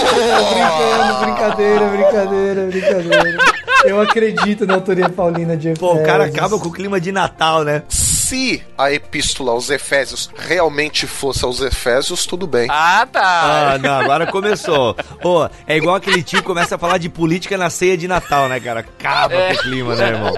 [0.10, 0.16] tô
[0.54, 3.38] brincando, brincadeira, brincadeira, brincadeira.
[3.86, 5.92] Eu acredito na autoria paulina de Efésios.
[5.92, 7.84] Pô, o cara acaba com o clima de Natal, né?
[8.34, 12.68] Se a epístola aos Efésios realmente fosse aos Efésios, tudo bem.
[12.68, 13.74] Ah, tá.
[13.74, 14.96] Ah, não, agora começou.
[15.22, 18.50] Pô, é igual aquele tio que começa a falar de política na ceia de Natal,
[18.50, 18.80] né, cara?
[18.80, 19.50] Acaba é.
[19.50, 20.34] com o clima, né, irmão?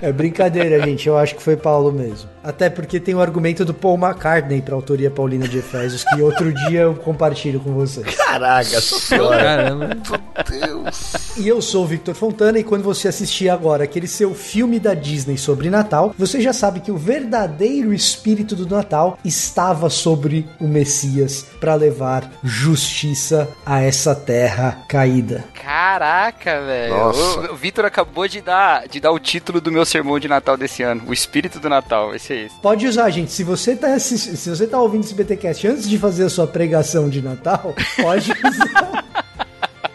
[0.00, 1.06] É brincadeira, gente.
[1.06, 2.33] Eu acho que foi Paulo mesmo.
[2.44, 6.52] Até porque tem o argumento do Paul McCartney pra autoria paulina de Efésios, que outro
[6.68, 8.14] dia eu compartilho com vocês.
[8.14, 9.42] Caraca, senhora.
[9.42, 9.88] Caramba.
[9.88, 11.14] Meu Deus.
[11.38, 14.92] E eu sou o Victor Fontana, e quando você assistir agora aquele seu filme da
[14.92, 20.68] Disney sobre Natal, você já sabe que o verdadeiro espírito do Natal estava sobre o
[20.68, 25.44] Messias para levar justiça a essa terra caída.
[25.54, 26.94] Caraca, velho.
[26.94, 30.58] O, o Victor acabou de dar, de dar o título do meu sermão de Natal
[30.58, 31.04] desse ano.
[31.06, 32.14] O espírito do Natal.
[32.14, 32.54] Esse esse.
[32.56, 33.32] Pode usar, gente.
[33.32, 37.08] Se você tá, se você tá ouvindo esse BTcast antes de fazer a sua pregação
[37.08, 39.23] de Natal, pode usar.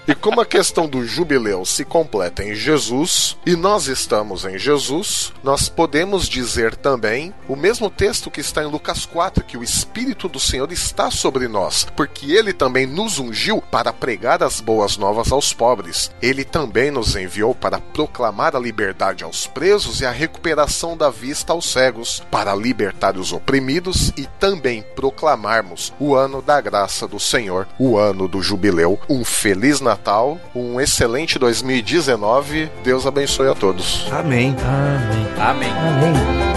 [0.09, 5.31] E como a questão do jubileu se completa em Jesus, e nós estamos em Jesus,
[5.43, 10.27] nós podemos dizer também o mesmo texto que está em Lucas 4, que o Espírito
[10.27, 15.31] do Senhor está sobre nós, porque ele também nos ungiu para pregar as boas novas
[15.31, 16.09] aos pobres.
[16.19, 21.53] Ele também nos enviou para proclamar a liberdade aos presos e a recuperação da vista
[21.53, 27.67] aos cegos, para libertar os oprimidos e também proclamarmos o ano da graça do Senhor,
[27.77, 28.99] o ano do jubileu.
[29.07, 32.71] Um feliz Natal Natal, um excelente 2019.
[32.83, 34.07] Deus abençoe a todos.
[34.11, 34.55] Amém.
[34.63, 35.27] Amém.
[35.37, 35.71] Amém.
[35.71, 36.48] Amém.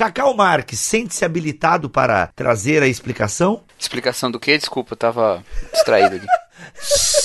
[0.00, 3.64] Cacau Marques, sente-se habilitado para trazer a explicação?
[3.78, 4.56] Explicação do que?
[4.56, 5.44] Desculpa, eu tava
[5.74, 6.26] distraído aqui.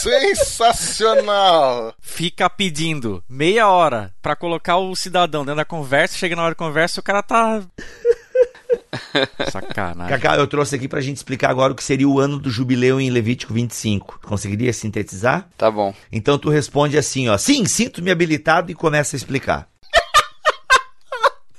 [0.04, 1.94] Sensacional!
[2.02, 6.58] Fica pedindo meia hora pra colocar o cidadão dentro da conversa, chega na hora da
[6.58, 7.62] conversa e o cara tá.
[9.50, 10.20] Sacanagem.
[10.20, 13.00] Cacau, eu trouxe aqui pra gente explicar agora o que seria o ano do jubileu
[13.00, 14.20] em Levítico 25.
[14.22, 15.48] Conseguiria sintetizar?
[15.58, 15.94] Tá bom.
[16.12, 17.38] Então tu responde assim, ó.
[17.38, 19.70] Sim, sinto-me habilitado e começa a explicar.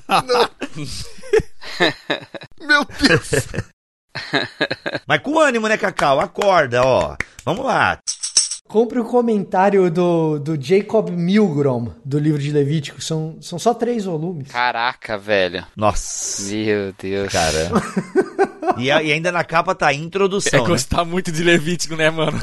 [2.60, 3.30] Meu Deus!
[5.06, 6.20] Mas com ânimo, né, Cacau?
[6.20, 7.16] Acorda, ó.
[7.44, 7.98] Vamos lá.
[8.68, 13.00] Compre o comentário do, do Jacob Milgrom, do livro de Levítico.
[13.00, 14.48] São, são só três volumes.
[14.50, 15.64] Caraca, velho.
[15.76, 16.42] Nossa.
[16.52, 17.32] Meu Deus.
[17.32, 17.80] Caramba.
[18.78, 20.66] E, a- e ainda na capa tá a É introdução, né?
[20.68, 22.40] gostar muito de Levítico, né, mano?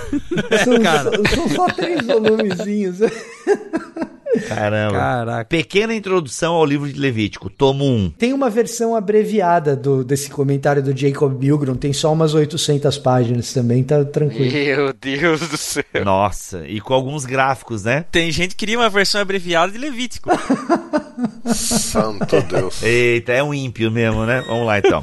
[0.63, 1.11] São, Cara.
[1.11, 2.99] só, são só três volumezinhos.
[4.47, 4.97] Caramba.
[4.97, 5.45] Caraca.
[5.45, 8.11] Pequena introdução ao livro de Levítico, tomo 1.
[8.17, 11.75] Tem uma versão abreviada do, desse comentário do Jacob Milgrom.
[11.75, 14.51] Tem só umas 800 páginas também, tá tranquilo.
[14.51, 15.83] Meu Deus do céu.
[16.03, 18.05] Nossa, e com alguns gráficos, né?
[18.11, 20.29] Tem gente que queria uma versão abreviada de Levítico.
[21.53, 22.81] Santo Deus.
[22.83, 24.43] Eita, é um ímpio mesmo, né?
[24.47, 25.01] Vamos lá então.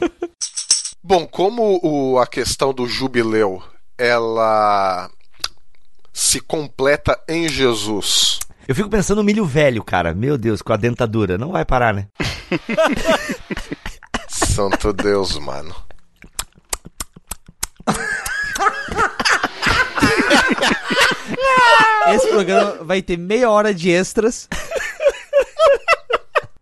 [1.02, 3.62] Bom, como o- a questão do jubileu
[3.96, 5.10] ela
[6.12, 8.38] se completa em Jesus.
[8.70, 10.14] Eu fico pensando no milho velho, cara.
[10.14, 11.36] Meu Deus, com a dentadura.
[11.36, 12.06] Não vai parar, né?
[14.30, 15.74] Santo Deus, mano.
[22.14, 24.48] Esse programa vai ter meia hora de extras.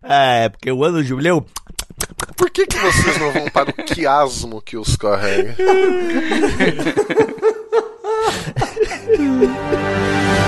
[0.03, 1.45] É, porque o ano do jubileu.
[2.39, 5.55] Por que, que vocês não vão para o quiasmo que os carrega?